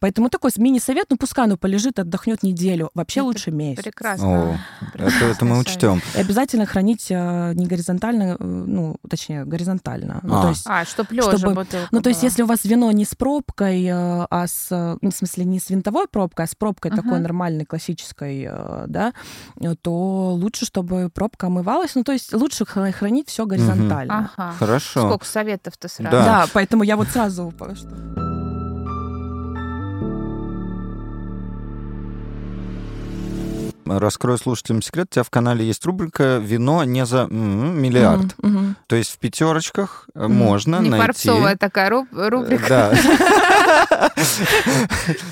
поэтому 0.00 0.28
такой 0.28 0.50
мини-совет, 0.56 1.06
ну 1.10 1.16
пускай 1.16 1.44
оно 1.44 1.56
полежит, 1.56 1.98
отдохнет 1.98 2.42
неделю, 2.42 2.90
вообще 2.94 3.20
Это 3.20 3.26
лучше 3.26 3.50
месяц. 3.52 3.82
Прекрасно. 3.84 4.52
О, 4.52 4.58
это, 4.94 5.24
это 5.24 5.44
мы 5.44 5.58
учтем. 5.58 6.00
И 6.16 6.20
обязательно 6.20 6.66
хранить 6.66 7.06
э, 7.10 7.52
не 7.54 7.66
горизонтально, 7.66 8.36
э, 8.38 8.44
ну, 8.44 8.96
точнее, 9.08 9.44
горизонтально. 9.44 10.20
Ну, 10.22 10.34
А. 10.38 10.42
то 10.42 10.48
есть 10.48 10.64
А, 10.66 10.84
чтоб 10.84 11.10
лежа 11.12 11.36
Чтобы- 11.38 11.66
ну, 11.92 12.00
то 12.02 12.08
есть, 12.08 12.22
если 12.22 12.42
у 12.42 12.46
вас 12.46 12.64
вино 12.64 12.90
не 12.92 13.04
с 13.04 13.14
пробкой, 13.14 13.84
э, 13.84 14.26
а 14.30 14.46
с, 14.46 14.66
ну, 15.00 15.10
в 15.10 15.14
смысле, 15.14 15.44
не 15.44 15.58
с 15.60 15.70
винтовой 15.92 16.08
пробкой, 16.08 16.44
а 16.44 16.48
с 16.48 16.54
пробкой 16.54 16.90
Мгм. 16.90 17.02
такой 17.02 17.20
нормальной, 17.20 17.64
классической, 17.64 18.46
э, 18.48 18.84
да, 18.88 19.12
э, 19.60 19.74
то 19.80 20.32
лучше, 20.34 20.64
чтобы 20.66 21.10
пробка 21.10 21.46
омывалась. 21.46 21.94
Ну, 21.94 22.04
то 22.04 22.12
есть, 22.12 22.32
лучше 22.32 22.64
хра- 22.64 22.92
хранить 22.92 23.28
все 23.28 23.44
горизонтально. 23.46 24.30
Ага. 24.36 24.52
Хорошо. 24.58 25.00
Сколько 25.08 25.26
советов-то 25.26 25.88
сразу. 25.88 26.10
Да. 26.10 26.24
Да, 26.24 26.46
поэтому 26.52 26.82
я 26.84 26.96
вот 26.96 27.08
сразу... 27.08 27.52
Раскрою 33.84 34.38
слушателям 34.38 34.82
секрет. 34.82 35.08
У 35.10 35.14
тебя 35.14 35.22
в 35.24 35.30
канале 35.30 35.66
есть 35.66 35.84
рубрика 35.84 36.38
«Вино 36.38 36.84
не 36.84 37.04
за 37.06 37.26
миллиард». 37.26 38.34
Мгм, 38.38 38.54
мгм. 38.54 38.76
То 38.86 38.96
есть 38.96 39.10
в 39.12 39.18
пятерочках 39.18 40.08
Мгм. 40.14 40.32
можно 40.34 40.80
Не 40.80 40.90
найти... 40.90 41.06
фарцовая 41.06 41.56
такая 41.56 41.90
руб- 41.90 42.08
рубрика. 42.12 42.66
Да. 42.68 42.92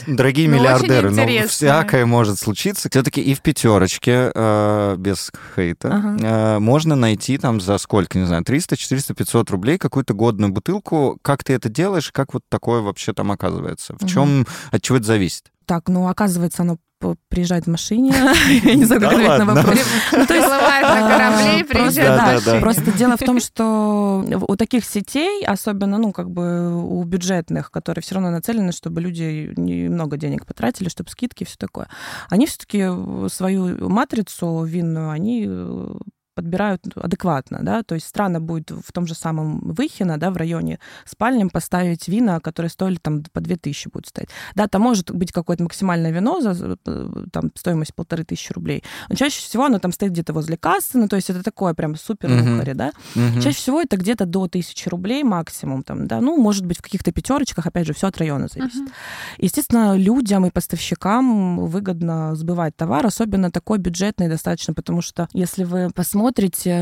Дорогие 0.06 0.48
Ну, 0.48 0.56
миллиардеры, 0.56 1.10
ну, 1.10 1.46
всякое 1.48 2.06
может 2.06 2.38
случиться. 2.38 2.88
Все-таки 2.90 3.20
и 3.20 3.34
в 3.34 3.40
пятерочке, 3.42 4.30
э, 4.34 4.96
без 4.98 5.30
хейта, 5.54 6.16
э, 6.20 6.58
можно 6.58 6.96
найти 6.96 7.38
там 7.38 7.60
за 7.60 7.78
сколько, 7.78 8.18
не 8.18 8.26
знаю, 8.26 8.44
300, 8.44 8.76
400, 8.76 9.14
500 9.14 9.50
рублей 9.50 9.78
какую-то 9.78 10.14
годную 10.14 10.52
бутылку. 10.52 11.18
Как 11.22 11.44
ты 11.44 11.52
это 11.54 11.68
делаешь? 11.68 12.10
Как 12.12 12.34
вот 12.34 12.42
такое 12.48 12.80
вообще 12.80 13.12
там 13.12 13.30
оказывается? 13.32 13.94
В 14.00 14.06
чем, 14.06 14.46
от 14.70 14.82
чего 14.82 14.98
это 14.98 15.06
зависит? 15.06 15.50
Так, 15.66 15.88
ну, 15.88 16.08
оказывается, 16.08 16.62
оно 16.62 16.78
п- 17.00 17.16
приезжает 17.28 17.64
в 17.64 17.70
машине. 17.70 18.12
Я 18.64 18.74
не 18.74 18.84
знаю, 18.84 19.00
как 19.00 19.12
ответить 19.12 19.38
на 19.38 19.44
вопрос. 19.46 19.78
Ну, 20.12 20.26
то 20.26 20.34
есть, 20.34 20.48
на 20.48 21.08
корабле 21.08 21.60
и 21.60 21.62
а, 21.62 21.64
просто, 21.64 22.42
да. 22.44 22.60
Просто 22.60 22.92
дело 22.92 23.16
в 23.16 23.20
том, 23.20 23.40
что 23.46 24.24
у 24.48 24.56
таких 24.56 24.84
сетей, 24.84 25.44
особенно, 25.44 25.98
ну, 25.98 26.12
как 26.12 26.30
бы 26.30 26.72
у 26.74 27.02
бюджетных, 27.04 27.70
которые 27.70 28.02
все 28.02 28.14
равно 28.16 28.30
нацелены, 28.30 28.72
чтобы 28.72 29.00
люди 29.00 29.52
немного 29.56 30.16
денег 30.16 30.46
потратили, 30.46 30.88
чтобы 30.88 31.10
скидки 31.10 31.42
и 31.42 31.46
все 31.46 31.56
такое, 31.58 31.88
они 32.28 32.46
все-таки 32.46 32.86
свою 33.28 33.88
матрицу 33.88 34.62
винную, 34.64 35.10
они 35.10 35.46
э, 35.48 35.94
подбирают 36.40 36.82
адекватно, 36.96 37.58
да, 37.62 37.82
то 37.82 37.94
есть 37.94 38.06
странно 38.06 38.40
будет 38.40 38.70
в 38.70 38.92
том 38.92 39.06
же 39.06 39.14
самом 39.14 39.60
Выхино, 39.60 40.16
да, 40.18 40.30
в 40.30 40.36
районе 40.36 40.78
спальням 41.04 41.50
поставить 41.50 42.08
вина, 42.08 42.40
которые 42.40 42.70
стоили 42.70 42.96
там 42.96 43.22
по 43.32 43.40
2000 43.40 43.88
будут 43.92 44.06
стоять. 44.08 44.30
Да, 44.54 44.66
там 44.68 44.82
может 44.82 45.10
быть 45.10 45.32
какое-то 45.32 45.62
максимальное 45.64 46.12
вино 46.12 46.40
за 46.40 46.78
э, 46.86 47.06
там 47.30 47.50
стоимость 47.54 47.94
полторы 47.94 48.24
тысячи 48.24 48.52
рублей, 48.52 48.82
но 49.08 49.16
чаще 49.16 49.40
всего 49.40 49.66
оно 49.66 49.78
там 49.78 49.92
стоит 49.92 50.12
где-то 50.12 50.32
возле 50.32 50.56
кассы, 50.56 50.98
ну, 50.98 51.08
то 51.08 51.16
есть 51.16 51.30
это 51.30 51.42
такое 51.42 51.74
прям 51.74 51.96
супер 51.96 52.28
Мгм. 52.30 52.52
лухари, 52.54 52.74
да. 52.74 52.92
Мгм. 53.14 53.40
Чаще 53.40 53.58
всего 53.58 53.80
это 53.80 53.96
где-то 53.96 54.24
до 54.24 54.48
тысячи 54.48 54.88
рублей 54.88 55.22
максимум, 55.22 55.82
там, 55.82 56.06
да, 56.06 56.20
ну, 56.20 56.36
может 56.36 56.64
быть, 56.64 56.78
в 56.78 56.82
каких-то 56.82 57.12
пятерочках, 57.12 57.66
опять 57.66 57.86
же, 57.86 57.92
все 57.92 58.06
от 58.06 58.16
района 58.18 58.48
зависит. 58.48 58.80
Мгм. 58.80 58.92
Естественно, 59.38 59.96
людям 59.96 60.46
и 60.46 60.50
поставщикам 60.50 61.66
выгодно 61.66 62.34
сбывать 62.34 62.76
товар, 62.76 63.06
особенно 63.06 63.50
такой 63.50 63.78
бюджетный 63.78 64.28
достаточно, 64.28 64.74
потому 64.74 65.02
что 65.02 65.28
если 65.32 65.64
вы 65.64 65.90
посмотрите, 65.94 66.29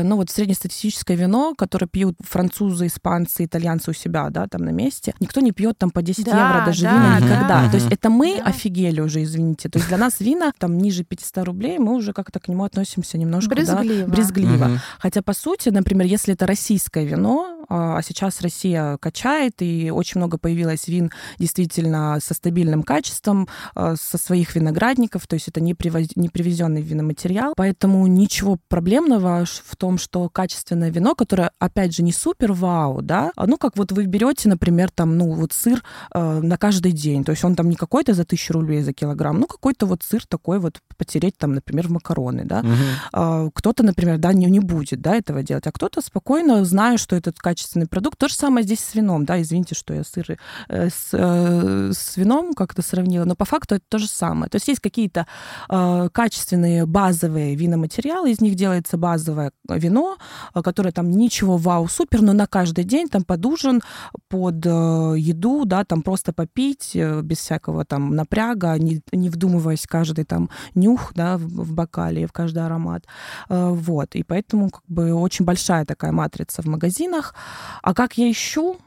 ну 0.03 0.15
вот 0.15 0.29
среднестатистическое 0.29 1.15
вино, 1.17 1.53
которое 1.57 1.87
пьют 1.87 2.15
французы, 2.21 2.87
испанцы, 2.87 3.45
итальянцы 3.45 3.91
у 3.91 3.93
себя, 3.93 4.29
да, 4.29 4.47
там 4.47 4.61
на 4.63 4.69
месте, 4.69 5.13
никто 5.19 5.41
не 5.41 5.51
пьет 5.51 5.77
там 5.77 5.91
по 5.91 6.01
10 6.01 6.25
Да, 6.25 6.31
евро 6.31 6.65
даже 6.65 6.83
да, 6.83 6.91
вина 6.93 7.19
да. 7.19 7.25
никогда. 7.25 7.69
То 7.69 7.75
есть 7.77 7.91
это 7.91 8.09
мы 8.09 8.35
Да. 8.37 8.43
офигели 8.45 9.01
уже, 9.01 9.23
извините. 9.23 9.69
То 9.69 9.79
есть 9.79 9.87
для 9.89 9.97
нас 9.97 10.19
вина 10.19 10.51
там 10.57 10.77
ниже 10.77 11.03
500 11.03 11.45
рублей, 11.45 11.79
мы 11.79 11.95
уже 11.95 12.13
как-то 12.13 12.39
к 12.39 12.47
нему 12.47 12.63
относимся 12.63 13.17
немножко, 13.17 13.55
да, 13.55 13.77
Брезгливо. 13.77 14.07
брезгливо. 14.07 14.65
Мгм. 14.65 14.79
Хотя, 14.99 15.21
по 15.21 15.33
сути, 15.33 15.69
например, 15.69 16.07
если 16.07 16.33
это 16.33 16.45
российское 16.47 17.05
вино, 17.05 17.65
а 17.69 17.89
а 17.99 18.01
сейчас 18.01 18.41
Россия 18.41 18.97
качает, 18.97 19.61
и 19.61 19.91
очень 19.91 20.19
много 20.19 20.37
появилось 20.37 20.87
вин 20.87 21.11
действительно 21.37 22.19
со 22.21 22.33
стабильным 22.33 22.83
качеством, 22.83 23.47
а, 23.75 23.95
со 23.95 24.17
своих 24.17 24.55
виноградников, 24.55 25.27
то 25.27 25.33
есть 25.35 25.47
это 25.47 25.59
не, 25.61 25.73
привоз- 25.73 26.11
не 26.15 26.29
привезенный 26.29 26.81
виноматериал. 26.81 27.53
Поэтому 27.57 28.05
ничего 28.07 28.57
проблемного 28.69 29.38
в 29.45 29.75
том, 29.75 29.97
что 29.97 30.29
качественное 30.29 30.91
вино, 30.91 31.15
которое, 31.15 31.51
опять 31.59 31.95
же, 31.95 32.03
не 32.03 32.11
супер 32.11 32.53
вау, 32.53 33.01
да, 33.01 33.31
ну, 33.37 33.57
как 33.57 33.77
вот 33.77 33.91
вы 33.91 34.05
берете, 34.05 34.49
например, 34.49 34.91
там, 34.91 35.17
ну, 35.17 35.33
вот 35.33 35.53
сыр 35.53 35.83
э, 36.13 36.39
на 36.41 36.57
каждый 36.57 36.91
день, 36.91 37.23
то 37.23 37.31
есть 37.31 37.43
он 37.43 37.55
там 37.55 37.69
не 37.69 37.75
какой-то 37.75 38.13
за 38.13 38.25
тысячу 38.25 38.53
рублей 38.53 38.81
за 38.81 38.93
килограмм, 38.93 39.39
ну, 39.39 39.47
какой-то 39.47 39.85
вот 39.85 40.03
сыр 40.03 40.25
такой 40.27 40.59
вот 40.59 40.79
потереть 40.97 41.37
там, 41.37 41.53
например, 41.53 41.87
в 41.87 41.91
макароны, 41.91 42.45
да, 42.45 42.61
Мгм. 42.63 42.75
а, 43.13 43.49
кто-то, 43.53 43.83
например, 43.83 44.17
да, 44.17 44.33
не, 44.33 44.45
не 44.47 44.59
будет 44.59 45.01
да, 45.01 45.15
этого 45.15 45.43
делать, 45.43 45.67
а 45.67 45.71
кто-то 45.71 46.01
спокойно, 46.01 46.65
зная, 46.65 46.97
что 46.97 47.15
этот 47.15 47.39
качественный 47.39 47.87
продукт. 47.87 48.17
То 48.17 48.27
же 48.27 48.35
самое 48.35 48.65
здесь 48.65 48.79
с 48.79 48.95
вином, 48.95 49.25
да, 49.25 49.41
извините, 49.41 49.75
что 49.75 49.93
я 49.93 50.03
сыры 50.03 50.37
э, 50.67 50.89
с, 50.89 51.09
э, 51.13 51.91
с 51.93 52.17
вином 52.17 52.53
как-то 52.53 52.81
сравнила, 52.81 53.25
но 53.25 53.35
по 53.35 53.45
факту 53.45 53.75
это 53.75 53.83
то 53.87 53.97
же 53.97 54.07
самое. 54.07 54.49
То 54.49 54.55
есть 54.55 54.67
есть 54.67 54.81
какие-то 54.81 55.27
э, 55.69 56.09
качественные 56.11 56.85
базовые 56.85 57.55
виноматериалы, 57.55 58.31
из 58.31 58.41
них 58.41 58.55
делается 58.55 58.97
базовое 59.19 59.51
вино, 59.69 60.17
э, 60.55 60.61
которое 60.61 60.91
там 60.91 61.11
ничего 61.11 61.57
вау, 61.57 61.87
супер, 61.87 62.21
но 62.21 62.33
на 62.33 62.47
каждый 62.47 62.83
день 62.83 63.07
там 63.07 63.23
под 63.23 63.45
ужин, 63.45 63.81
под 64.29 64.65
э, 64.65 65.15
еду, 65.17 65.65
да, 65.65 65.83
там 65.83 66.01
просто 66.01 66.33
попить 66.33 66.95
э, 66.95 67.21
без 67.21 67.37
всякого 67.37 67.85
там 67.85 68.15
напряга, 68.15 68.77
не, 68.79 69.01
не 69.11 69.29
вдумываясь 69.29 69.85
каждый 69.87 70.25
там 70.25 70.49
нюх, 70.75 71.11
да, 71.15 71.37
в, 71.37 71.41
в 71.41 71.73
бокале, 71.73 72.27
в 72.27 72.31
каждый 72.31 72.65
аромат. 72.65 73.05
Вот, 73.49 74.15
и 74.15 74.23
поэтому 74.23 74.69
как 74.69 74.83
бы 74.87 75.13
очень 75.13 75.45
большая 75.45 75.85
такая 75.85 76.11
матрица 76.11 76.61
в 76.61 76.65
магазинах. 76.65 77.35
А 77.81 77.93
как 77.93 78.17
я 78.17 78.29
ищу? 78.29 78.77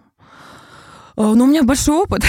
Ну, 1.16 1.44
у 1.44 1.46
меня 1.46 1.62
большой 1.62 1.96
опыт. 1.96 2.22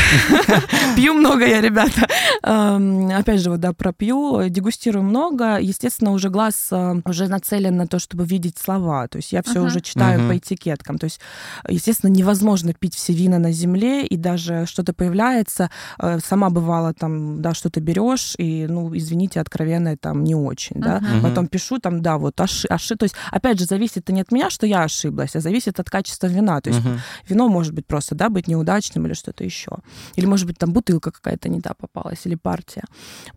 Пью 0.95 1.13
много 1.13 1.45
я, 1.45 1.62
ребята. 1.62 2.07
Эм, 2.45 3.09
Опять 3.13 3.39
же, 3.39 3.50
вот, 3.51 3.59
да, 3.62 3.71
пропью, 3.73 4.50
дегустирую 4.50 5.03
много. 5.03 5.57
Естественно, 5.59 6.12
уже 6.12 6.29
глаз 6.29 6.67
э, 6.71 6.95
уже 7.05 7.27
нацелен 7.29 7.77
на 7.77 7.88
то, 7.88 8.00
чтобы 8.00 8.25
видеть 8.25 8.57
слова. 8.57 9.07
То 9.07 9.17
есть 9.17 9.31
я 9.31 9.41
все 9.41 9.59
Ага. 9.59 9.67
уже 9.67 9.79
читаю 9.81 10.19
Мгм. 10.19 10.27
по 10.27 10.38
этикеткам. 10.38 10.97
То 10.97 11.05
есть, 11.05 11.21
естественно, 11.69 12.09
невозможно 12.12 12.73
пить 12.73 12.95
все 12.95 13.13
вина 13.13 13.39
на 13.39 13.51
земле, 13.53 14.05
и 14.05 14.17
даже 14.17 14.65
что-то 14.65 14.93
появляется. 14.93 15.69
э, 16.00 16.19
Сама 16.19 16.50
бывала 16.50 16.93
там, 16.93 17.41
да, 17.41 17.53
что-то 17.53 17.79
берешь, 17.79 18.35
и, 18.38 18.67
ну, 18.67 18.95
извините, 18.95 19.39
откровенное 19.39 19.95
там 19.95 20.23
не 20.23 20.35
очень, 20.35 20.81
да. 20.81 21.00
Мгм. 21.00 21.21
Потом 21.21 21.47
пишу 21.47 21.79
там, 21.79 22.01
да, 22.01 22.17
вот 22.17 22.39
оши, 22.41 22.67
оши. 22.67 22.95
То 22.95 23.03
есть, 23.03 23.15
опять 23.31 23.59
же, 23.59 23.65
зависит 23.65 23.97
это 24.00 24.12
не 24.13 24.21
от 24.21 24.31
меня, 24.33 24.50
что 24.50 24.65
я 24.67 24.83
ошиблась, 24.83 25.35
а 25.35 25.39
зависит 25.39 25.79
от 25.79 25.89
качества 25.89 26.27
вина. 26.27 26.59
То 26.59 26.71
есть 26.71 26.83
Мгм. 26.83 27.00
вино 27.29 27.47
может 27.47 27.73
быть 27.73 27.85
просто, 27.88 28.15
да, 28.15 28.27
быть 28.29 28.47
неудачным 28.47 29.05
или 29.05 29.13
что-то 29.13 29.43
еще. 29.45 29.71
Или, 30.15 30.25
может 30.25 30.45
быть, 30.47 30.57
там 30.57 30.73
бутылка 30.73 31.12
какая-то 31.12 31.47
не 31.47 31.62
та 31.62 31.73
попалась, 31.73 32.25
или 32.25 32.32
партия. 32.37 32.83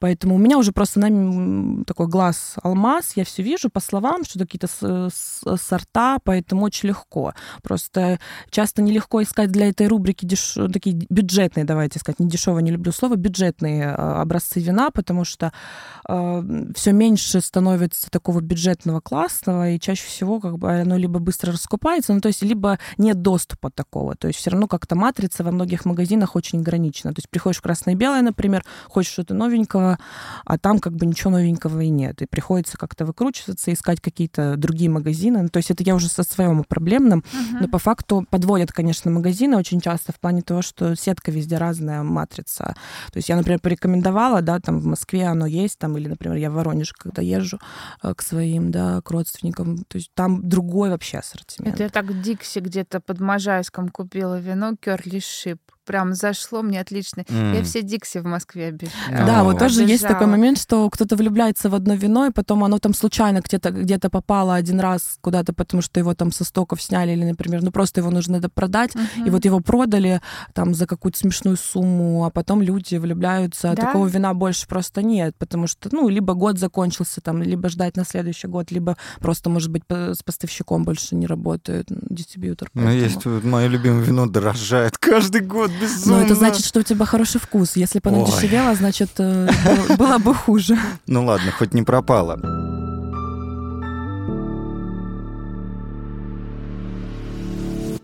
Поэтому 0.00 0.34
у 0.34 0.38
меня 0.38 0.58
уже 0.58 0.72
просто 0.72 1.00
на 1.00 1.84
такой 1.84 2.06
глаз 2.06 2.56
алмаз, 2.62 3.12
я 3.16 3.24
все 3.24 3.42
вижу 3.42 3.70
по 3.70 3.80
словам, 3.80 4.24
что 4.24 4.38
какие-то 4.38 5.10
сорта, 5.10 6.18
поэтому 6.24 6.64
очень 6.64 6.88
легко. 6.88 7.34
Просто 7.62 8.18
часто 8.50 8.82
нелегко 8.82 9.22
искать 9.22 9.50
для 9.50 9.68
этой 9.68 9.86
рубрики 9.86 10.24
деш... 10.24 10.56
такие 10.72 10.96
бюджетные, 11.08 11.64
давайте 11.64 11.98
сказать, 11.98 12.20
не 12.20 12.28
дешевые, 12.28 12.62
не 12.62 12.70
люблю 12.70 12.92
слово, 12.92 13.16
бюджетные 13.16 13.84
э, 13.84 13.92
образцы 13.94 14.60
вина, 14.60 14.90
потому 14.90 15.24
что 15.24 15.52
все 16.04 16.92
меньше 16.92 17.40
становится 17.40 18.10
такого 18.10 18.40
бюджетного 18.40 19.00
классного, 19.00 19.70
и 19.70 19.80
чаще 19.80 20.06
всего 20.06 20.40
как 20.40 20.58
бы 20.58 20.70
оно 20.70 20.96
либо 20.96 21.18
быстро 21.18 21.52
раскупается, 21.52 22.12
ну 22.14 22.20
то 22.20 22.28
есть 22.28 22.42
либо 22.42 22.78
нет 22.96 23.22
доступа 23.22 23.70
такого. 23.70 24.14
То 24.14 24.28
есть 24.28 24.38
все 24.38 24.50
равно 24.50 24.68
как-то 24.68 24.94
матрица 24.94 25.42
во 25.42 25.50
многих 25.50 25.84
магазинах 25.84 26.36
очень 26.36 26.60
ограничена. 26.60 27.12
То 27.12 27.18
есть 27.18 27.28
приходишь 27.30 27.58
в 27.58 27.62
красное 27.62 27.94
и 27.94 27.96
белое, 27.96 28.22
например, 28.22 28.64
хочешь 28.88 29.12
что-то 29.12 29.35
новенького, 29.35 29.99
а 30.45 30.59
там 30.59 30.78
как 30.78 30.95
бы 30.95 31.06
ничего 31.06 31.30
новенького 31.30 31.80
и 31.80 31.88
нет. 31.88 32.23
И 32.23 32.26
приходится 32.26 32.76
как-то 32.76 33.04
выкручиваться, 33.04 33.73
искать 33.73 34.00
какие-то 34.00 34.56
другие 34.56 34.90
магазины. 34.90 35.42
Ну, 35.42 35.49
то 35.49 35.59
есть 35.59 35.71
это 35.71 35.83
я 35.83 35.95
уже 35.95 36.09
со 36.09 36.23
своим 36.23 36.64
проблемным, 36.64 37.25
Мгм. 37.33 37.59
но 37.62 37.68
по 37.68 37.78
факту 37.78 38.26
подводят, 38.30 38.73
конечно, 38.73 39.11
магазины 39.11 39.56
очень 39.56 39.80
часто 39.80 40.12
в 40.12 40.21
плане 40.21 40.42
того, 40.42 40.62
что 40.62 40.95
сетка 40.95 41.30
везде 41.30 41.59
разная, 41.59 42.02
матрица. 42.02 42.75
То 43.12 43.16
есть 43.16 43.28
я, 43.28 43.37
например, 43.37 43.61
порекомендовала, 43.61 44.42
да, 44.42 44.61
там 44.61 44.78
в 44.80 44.87
Москве 44.87 45.26
оно 45.26 45.47
есть, 45.47 45.78
там, 45.78 45.97
или, 45.97 46.09
например, 46.09 46.37
я 46.37 46.50
в 46.50 46.54
Воронеж, 46.54 46.92
когда 46.92 47.23
езжу 47.23 47.59
э, 48.02 48.14
к 48.14 48.23
своим, 48.23 48.71
да, 48.71 49.00
к 49.02 49.11
родственникам, 49.11 49.78
то 49.85 49.99
есть 49.99 50.11
там 50.14 50.47
другой 50.49 50.90
вообще 50.90 51.18
ассортимент. 51.18 51.75
Это 51.75 51.85
я 51.85 51.88
так 51.88 52.06
в 52.06 52.21
Дикси 52.21 52.61
где-то 52.61 53.00
под 53.00 53.21
Можайском 53.21 53.88
купила 53.88 54.38
вино 54.38 54.75
Кёрли 54.80 55.21
Шип. 55.21 55.61
Прям 55.87 56.14
зашло 56.14 56.62
мне 56.62 56.81
отлично. 56.81 57.25
М. 57.28 57.55
Я 57.55 57.62
все 57.62 57.83
Дикси 57.83 58.19
в 58.19 58.25
Москве 58.25 58.66
обещала. 58.69 59.26
Да, 59.26 59.40
О. 59.40 59.45
вот 59.45 59.59
тоже 59.59 59.83
есть 59.85 60.02
такой 60.02 60.16
Обижала. 60.16 60.31
момент, 60.31 60.59
что 60.59 60.90
кто-то 60.90 61.16
влюбляется 61.16 61.69
в 61.71 61.75
одно 61.75 61.95
вино, 61.95 62.26
и 62.26 62.31
потом 62.31 62.64
оно 62.64 62.78
там 62.78 62.95
случайно 62.95 63.40
где-то 63.40 63.71
где 63.71 63.99
попало 63.99 64.55
один 64.55 64.81
раз 64.81 65.19
куда-то, 65.21 65.52
потому 65.52 65.83
что 65.83 65.99
его 66.00 66.14
там 66.14 66.31
со 66.33 66.45
стоков 66.45 66.81
сняли, 66.83 67.12
или, 67.12 67.25
например, 67.25 67.62
ну 67.62 67.71
просто 67.71 68.00
его 68.00 68.11
нужно 68.11 68.37
это 68.37 68.49
продать, 68.49 68.93
и 69.25 69.31
вот 69.31 69.45
его 69.45 69.61
продали 69.61 70.21
там 70.55 70.75
за 70.75 70.87
какую-то 70.87 71.19
смешную 71.19 71.57
сумму, 71.57 72.25
а 72.25 72.31
потом 72.31 72.62
люди 72.62 72.97
влюбляются. 72.97 73.71
А 73.71 73.75
Да? 73.75 73.87
Такого 73.87 74.07
вина 74.07 74.35
больше 74.35 74.66
просто 74.66 75.02
нет, 75.02 75.35
потому 75.38 75.66
что, 75.66 75.88
ну, 75.93 76.09
либо 76.09 76.35
год 76.35 76.59
закончился 76.59 77.21
там, 77.21 77.43
либо 77.43 77.69
ждать 77.69 77.97
на 77.97 78.05
следующий 78.05 78.49
год, 78.49 78.71
либо 78.71 78.97
просто, 79.21 79.50
может 79.50 79.71
быть, 79.71 79.85
по- 79.87 80.14
с 80.14 80.23
поставщиком 80.23 80.85
больше 80.85 81.14
не 81.16 81.26
работает 81.26 81.87
дистрибьютор. 81.88 82.69
Ну, 82.75 82.90
есть 82.90 83.25
мое 83.26 83.66
любимое 83.69 84.02
вино 84.02 84.26
дорожает 84.26 84.97
каждый 84.99 85.40
год 85.43 85.71
Но 85.80 85.87
безумно. 85.87 86.25
это 86.25 86.35
значит, 86.35 86.64
что 86.64 86.80
у 86.80 86.83
тебя 86.83 87.04
хороший 87.04 87.40
вкус. 87.40 87.76
Если 87.76 87.99
бы 88.00 88.11
оно 88.11 88.25
Ой. 88.25 88.26
дешевело, 88.30 88.75
значит, 88.75 89.11
э, 89.18 89.49
было- 89.99 90.18
бы 90.18 90.35
хуже. 90.35 90.78
Ну 91.06 91.25
ладно, 91.25 91.50
хоть 91.52 91.75
не 91.75 91.83
пропало. 91.83 92.38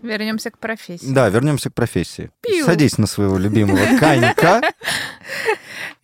Вернемся 0.01 0.51
к 0.51 0.57
профессии. 0.57 1.05
Да, 1.13 1.29
вернемся 1.29 1.69
к 1.69 1.73
профессии. 1.73 2.29
Пиу. 2.41 2.65
Садись 2.65 2.97
на 2.97 3.07
своего 3.07 3.37
любимого 3.37 3.97
конька. 3.99 4.61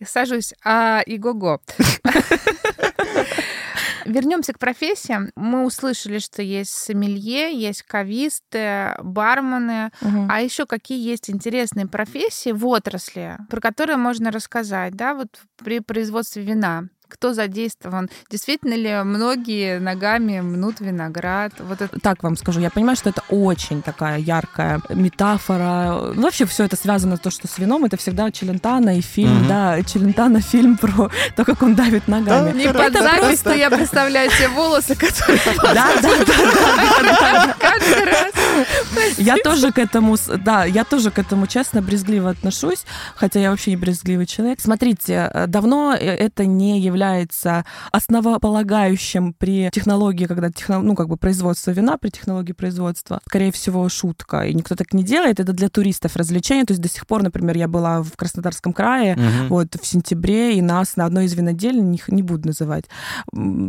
Сажусь. 0.04 0.54
А, 0.64 1.02
и-го-го. 1.04 1.60
Вернемся 4.04 4.52
к 4.52 4.58
профессиям. 4.58 5.30
Мы 5.36 5.64
услышали, 5.64 6.18
что 6.18 6.42
есть 6.42 6.70
сомелье, 6.70 7.52
есть 7.54 7.82
кависты, 7.82 8.94
бармены. 9.02 9.90
А 10.28 10.40
еще 10.40 10.66
какие 10.66 10.98
есть 11.02 11.30
интересные 11.30 11.86
профессии 11.86 12.52
в 12.52 12.66
отрасли, 12.66 13.36
про 13.48 13.60
которые 13.60 13.96
можно 13.96 14.30
рассказать, 14.30 14.94
да, 14.94 15.14
вот 15.14 15.28
при 15.56 15.80
производстве 15.80 16.42
вина? 16.42 16.84
Кто 17.10 17.34
задействован? 17.34 18.08
Действительно 18.30 18.74
ли 18.74 19.02
многие 19.04 19.78
ногами 19.80 20.40
мнут 20.40 20.80
виноград? 20.80 21.52
Вот 21.58 21.82
это 21.82 21.98
так 22.00 22.22
вам 22.22 22.36
скажу, 22.36 22.60
я 22.60 22.70
понимаю, 22.70 22.96
что 22.96 23.10
это 23.10 23.22
очень 23.28 23.82
такая 23.82 24.18
яркая 24.18 24.80
метафора. 24.88 26.12
Ну, 26.14 26.22
Вообще 26.22 26.46
все 26.46 26.64
это 26.64 26.76
связано 26.76 27.16
то, 27.18 27.30
что 27.30 27.48
с 27.48 27.58
вином, 27.58 27.84
это 27.84 27.96
всегда 27.96 28.30
Челентано 28.30 28.96
и 28.96 29.00
фильм, 29.00 29.40
Мгм. 29.40 29.48
да, 29.48 29.82
Челентано 29.82 30.40
фильм 30.52 30.76
про 30.78 31.10
то, 31.36 31.44
как 31.44 31.62
он 31.62 31.74
давит 31.74 32.08
ногами. 32.08 32.56
не 32.56 32.68
под 32.72 32.92
запись, 32.92 33.44
но 33.44 33.52
я 33.54 33.70
представляю 33.70 34.30
себе 34.30 34.48
волосы, 34.48 34.94
которые 34.94 35.40
Да, 35.74 35.88
да, 36.00 36.10
да, 36.24 37.56
каждый 37.58 38.04
раз. 38.04 38.32
Я 39.18 39.36
тоже 39.38 39.72
к 39.72 39.78
этому, 39.78 40.16
с- 40.16 40.36
да, 40.38 40.64
я 40.64 40.84
тоже 40.84 41.10
к 41.10 41.18
этому 41.18 41.46
честно 41.46 41.82
брезгливо 41.82 42.30
отношусь, 42.30 42.84
хотя 43.16 43.40
я 43.40 43.50
вообще 43.50 43.70
не 43.72 43.76
брезгливый 43.76 44.26
человек. 44.26 44.60
Смотрите, 44.60 45.30
э, 45.32 45.46
давно 45.46 45.94
э, 45.94 45.98
это 45.98 46.44
не 46.46 46.80
является 46.80 46.99
основополагающим 47.92 49.32
при 49.32 49.70
технологии, 49.70 50.26
когда 50.26 50.50
техно, 50.50 50.80
ну 50.80 50.94
как 50.94 51.08
бы 51.08 51.16
производство 51.16 51.70
вина 51.70 51.96
при 51.98 52.10
технологии 52.10 52.52
производства, 52.52 53.20
скорее 53.26 53.50
всего 53.52 53.88
шутка, 53.88 54.42
и 54.46 54.54
никто 54.54 54.74
так 54.74 54.92
не 54.92 55.02
делает. 55.02 55.40
Это 55.40 55.52
для 55.52 55.68
туристов 55.68 56.16
развлечение. 56.16 56.64
То 56.64 56.72
есть 56.72 56.82
до 56.82 56.88
сих 56.88 57.06
пор, 57.06 57.22
например, 57.22 57.56
я 57.56 57.68
была 57.68 58.02
в 58.02 58.12
Краснодарском 58.16 58.72
крае, 58.72 59.16
Мгм. 59.16 59.48
вот 59.48 59.76
в 59.80 59.86
сентябре, 59.86 60.56
и 60.56 60.62
нас 60.62 60.96
на 60.96 61.04
одной 61.06 61.24
из 61.26 61.34
винодельни, 61.34 61.94
их 61.94 62.08
не 62.08 62.22
буду 62.22 62.48
называть, 62.48 62.84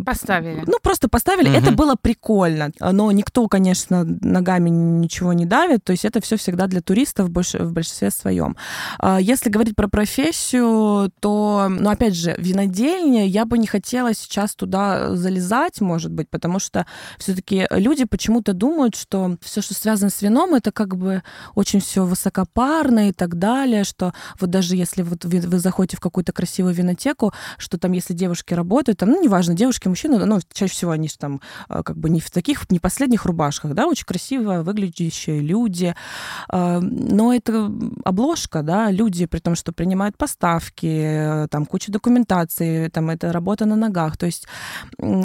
Поставили. 0.06 0.64
ну, 0.68 0.74
просто 0.82 1.08
поставили. 1.10 1.50
Мгм. 1.50 1.58
Это 1.58 1.72
было 1.72 1.96
прикольно. 2.02 2.72
Но 2.80 3.12
никто, 3.12 3.48
конечно, 3.48 4.04
ногами 4.06 4.70
ничего 4.70 5.34
не 5.34 5.46
давит. 5.46 5.84
То 5.84 5.92
есть 5.92 6.06
это 6.06 6.22
все 6.22 6.36
всегда 6.38 6.68
для 6.68 6.82
туристов 6.82 7.28
в, 7.28 7.32
больш- 7.32 7.62
в 7.62 7.72
большинстве 7.74 8.12
своем. 8.12 8.56
А 9.00 9.20
Если 9.20 9.50
говорить 9.50 9.76
про 9.76 9.88
профессию, 9.88 11.12
то, 11.20 11.68
ну, 11.70 11.90
опять 11.90 12.16
же, 12.16 12.36
винодельня, 12.38 13.21
я 13.28 13.46
бы 13.46 13.58
не 13.58 13.68
хотела 13.68 14.14
сейчас 14.14 14.56
туда 14.56 15.16
залезать, 15.16 15.82
может 15.82 16.12
быть, 16.12 16.30
потому 16.30 16.60
что 16.60 16.86
все-таки 17.18 17.68
люди 17.72 18.06
почему-то 18.06 18.54
думают, 18.54 18.96
что 18.96 19.38
все, 19.42 19.62
что 19.62 19.74
связано 19.74 20.10
с 20.10 20.22
вином, 20.22 20.56
это 20.56 20.72
как 20.72 20.96
бы 20.96 21.24
очень 21.56 21.80
все 21.80 22.06
высокопарно 22.06 23.10
и 23.10 23.14
так 23.14 23.38
далее, 23.38 23.84
что 23.84 24.14
вот 24.40 24.50
даже 24.50 24.76
если 24.76 25.02
вот 25.02 25.26
вы, 25.26 25.40
вы 25.40 25.60
заходите 25.60 25.98
в 25.98 26.00
какую-то 26.00 26.32
красивую 26.32 26.74
винотеку, 26.74 27.34
что 27.58 27.78
там, 27.78 27.92
если 27.92 28.14
девушки 28.14 28.54
работают, 28.54 29.00
там, 29.00 29.10
ну, 29.10 29.24
неважно, 29.24 29.54
девушки, 29.54 29.88
мужчины, 29.88 30.26
ну, 30.26 30.40
чаще 30.54 30.74
всего 30.74 30.92
они 30.92 31.08
ж 31.08 31.14
там 31.18 31.42
а, 31.68 31.84
как 31.84 31.98
бы 31.98 32.10
не 32.10 32.20
в 32.20 32.30
таких, 32.32 32.70
не 32.70 32.80
последних 32.80 33.26
рубашках, 33.26 33.74
да, 33.74 33.88
очень 33.88 34.06
красиво 34.06 34.64
выглядящие 34.64 35.42
люди, 35.42 35.96
А, 36.48 36.80
но 36.82 37.34
это 37.34 37.72
обложка, 38.04 38.62
да, 38.64 38.92
люди, 38.92 39.26
при 39.26 39.40
том, 39.40 39.56
что 39.56 39.72
принимают 39.72 40.18
поставки, 40.18 41.48
там 41.50 41.66
куча 41.66 41.92
документации, 41.92 42.88
там 42.90 43.11
это 43.14 43.32
работа 43.32 43.66
на 43.66 43.76
ногах, 43.76 44.18
то 44.18 44.26
есть 44.26 44.48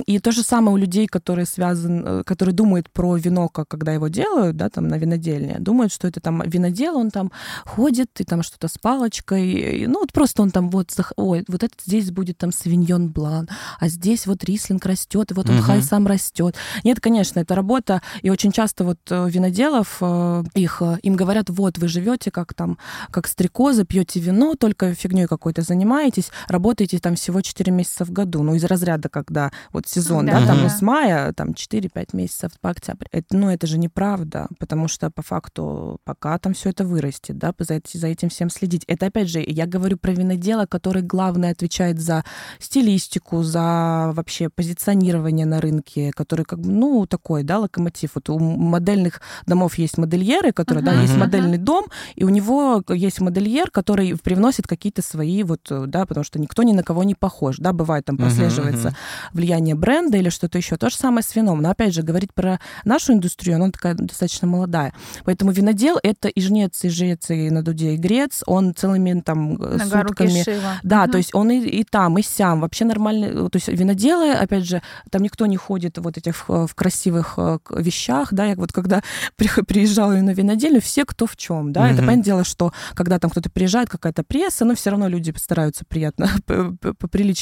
и 0.06 0.18
то 0.18 0.32
же 0.32 0.42
самое 0.42 0.74
у 0.74 0.76
людей, 0.76 1.06
которые 1.06 1.46
связан, 1.46 2.04
э, 2.06 2.24
которые 2.24 2.54
думают 2.54 2.90
про 2.90 3.16
вино, 3.16 3.48
как 3.48 3.68
когда 3.68 3.92
его 3.92 4.08
делают, 4.08 4.56
да, 4.56 4.68
там 4.68 4.88
на 4.88 4.96
винодельне, 4.96 5.58
думают, 5.58 5.92
что 5.92 6.08
это 6.08 6.20
там 6.20 6.42
винодел, 6.46 6.96
он 6.96 7.10
там 7.10 7.30
ходит 7.64 8.10
и 8.20 8.24
там 8.24 8.42
что-то 8.42 8.68
с 8.68 8.78
палочкой, 8.78 9.50
и, 9.50 9.86
ну 9.86 10.00
вот 10.00 10.12
просто 10.12 10.42
он 10.42 10.50
там 10.50 10.70
вот, 10.70 10.90
ой, 11.16 11.44
вот 11.48 11.62
это 11.62 11.74
здесь 11.84 12.10
будет 12.10 12.38
там 12.38 12.52
свиньон 12.52 13.10
блан, 13.10 13.48
а 13.78 13.88
здесь 13.88 14.26
вот 14.26 14.44
рислинг 14.44 14.84
растет, 14.86 15.30
и 15.30 15.34
вот 15.34 15.50
он 15.50 15.60
хай 15.60 15.82
сам 15.82 16.06
растет. 16.06 16.54
Нет, 16.84 17.00
конечно, 17.00 17.40
это 17.40 17.54
работа, 17.54 18.02
и 18.22 18.30
очень 18.30 18.52
часто 18.52 18.84
вот 18.84 18.98
э, 19.10 19.28
виноделов 19.28 19.98
э, 20.00 20.44
их 20.54 20.82
им 21.02 21.16
говорят, 21.16 21.50
вот 21.50 21.78
вы 21.78 21.88
живете 21.88 22.30
как 22.30 22.54
там 22.54 22.78
как 23.10 23.26
стрекозы, 23.26 23.84
пьете 23.84 24.20
вино, 24.20 24.54
только 24.54 24.94
фигней 24.94 25.26
какой-то 25.26 25.62
занимаетесь, 25.62 26.30
работаете 26.48 26.98
там 26.98 27.14
всего 27.14 27.40
4 27.40 27.65
месяца 27.74 28.04
в 28.04 28.10
году, 28.10 28.42
ну 28.42 28.54
из 28.54 28.64
разряда, 28.64 29.08
когда 29.08 29.50
вот 29.72 29.86
сезон, 29.86 30.26
да, 30.26 30.40
Да. 30.40 30.46
там 30.46 30.62
ну, 30.62 30.68
с 30.68 30.82
мая 30.82 31.32
там 31.32 31.50
4-5 31.50 32.08
месяцев 32.14 32.52
по 32.60 32.70
октябрь. 32.70 33.06
Это, 33.12 33.36
ну 33.36 33.50
это 33.50 33.66
же 33.66 33.78
неправда, 33.78 34.48
потому 34.58 34.88
что 34.88 35.10
по 35.10 35.22
факту 35.22 35.98
пока 36.04 36.38
там 36.38 36.54
все 36.54 36.70
это 36.70 36.84
вырастет, 36.84 37.38
да, 37.38 37.52
за, 37.58 37.80
за 37.92 38.06
этим 38.06 38.28
всем 38.28 38.50
следить. 38.50 38.84
Это 38.86 39.06
опять 39.06 39.28
же, 39.28 39.42
я 39.46 39.66
говорю 39.66 39.96
про 39.96 40.12
винодела, 40.12 40.66
который 40.66 41.02
главное 41.02 41.52
отвечает 41.52 42.00
за 42.00 42.24
стилистику, 42.58 43.42
за 43.42 44.12
вообще 44.14 44.48
позиционирование 44.48 45.46
на 45.46 45.60
рынке, 45.60 46.10
который 46.14 46.44
как 46.44 46.60
бы, 46.60 46.70
ну, 46.70 47.06
такой, 47.06 47.42
да, 47.42 47.58
локомотив. 47.58 48.10
Вот 48.14 48.28
у 48.28 48.38
модельных 48.38 49.20
домов 49.46 49.78
есть 49.78 49.98
модельеры, 49.98 50.52
которые, 50.52 50.84
да, 50.84 50.92
Мгм. 50.92 51.00
есть 51.02 51.12
Мгм. 51.12 51.20
модельный 51.20 51.58
дом, 51.58 51.86
и 52.14 52.24
у 52.24 52.28
него 52.28 52.82
есть 52.88 53.20
модельер, 53.20 53.70
который 53.70 54.16
привносит 54.18 54.66
какие-то 54.66 55.02
свои 55.02 55.42
вот, 55.42 55.60
э, 55.70 55.84
да, 55.86 56.06
потому 56.06 56.24
что 56.24 56.38
никто 56.38 56.62
ни 56.62 56.72
на 56.72 56.82
кого 56.82 57.04
не 57.04 57.14
похож, 57.14 57.55
да, 57.58 57.72
бывает 57.72 58.04
там 58.04 58.16
прослеживается 58.16 58.88
мгм. 58.88 58.96
влияние 59.32 59.74
бренда 59.74 60.16
или 60.18 60.28
что-то 60.28 60.58
еще. 60.58 60.76
То 60.76 60.90
же 60.90 60.96
самое 60.96 61.22
с 61.22 61.34
вином. 61.34 61.62
Но 61.62 61.70
опять 61.70 61.94
же, 61.94 62.02
говорить 62.02 62.32
про 62.34 62.60
нашу 62.84 63.12
индустрию, 63.12 63.56
она 63.56 63.70
такая 63.70 63.94
достаточно 63.94 64.46
молодая. 64.48 64.92
Поэтому 65.24 65.50
винодел— 65.52 65.98
это 66.02 66.28
и 66.28 66.40
жнец, 66.40 66.84
и 66.84 66.88
жрец, 66.88 67.30
и 67.30 67.50
на 67.50 67.62
дуде, 67.62 67.94
и 67.94 67.96
грец. 67.96 68.42
Он 68.46 68.74
целыми 68.74 69.20
там 69.20 69.56
э, 69.62 69.76
На 69.78 69.86
сутками... 69.86 70.28
Кишива. 70.28 70.80
Да, 70.82 71.02
Мгм. 71.02 71.10
то 71.12 71.18
есть 71.18 71.34
он 71.34 71.50
и, 71.50 71.60
и 71.60 71.84
там, 71.84 72.18
и 72.18 72.22
сям. 72.22 72.60
Вообще 72.60 72.84
нормальный. 72.84 73.28
э, 73.28 73.48
То 73.48 73.56
есть 73.56 73.68
виноделы, 73.68 74.32
опять 74.32 74.64
же, 74.64 74.82
там 75.10 75.22
никто 75.22 75.46
не 75.46 75.56
ходит 75.56 75.98
вот 75.98 76.16
этих 76.18 76.48
в, 76.48 76.66
в 76.66 76.74
красивых 76.74 77.34
э, 77.36 77.58
вещах, 77.70 78.32
да, 78.32 78.44
я 78.46 78.54
вот 78.56 78.72
когда 78.72 79.02
при- 79.36 79.62
приезжала 79.64 80.12
на 80.12 80.30
винодельню, 80.30 80.80
все 80.80 81.04
кто 81.04 81.26
в 81.26 81.36
чем, 81.36 81.72
да, 81.72 81.86
это 81.86 81.96
Мгм. 81.98 82.06
понятное 82.06 82.24
дело, 82.24 82.44
что 82.44 82.72
когда 82.94 83.18
там 83.18 83.30
кто-то 83.30 83.50
приезжает, 83.50 83.88
какая-то 83.88 84.22
пресса, 84.24 84.64
но 84.64 84.74
все 84.74 84.90
равно 84.90 85.08
люди 85.08 85.32
стараются 85.36 85.84
приятно, 85.86 86.28
п- 86.46 86.72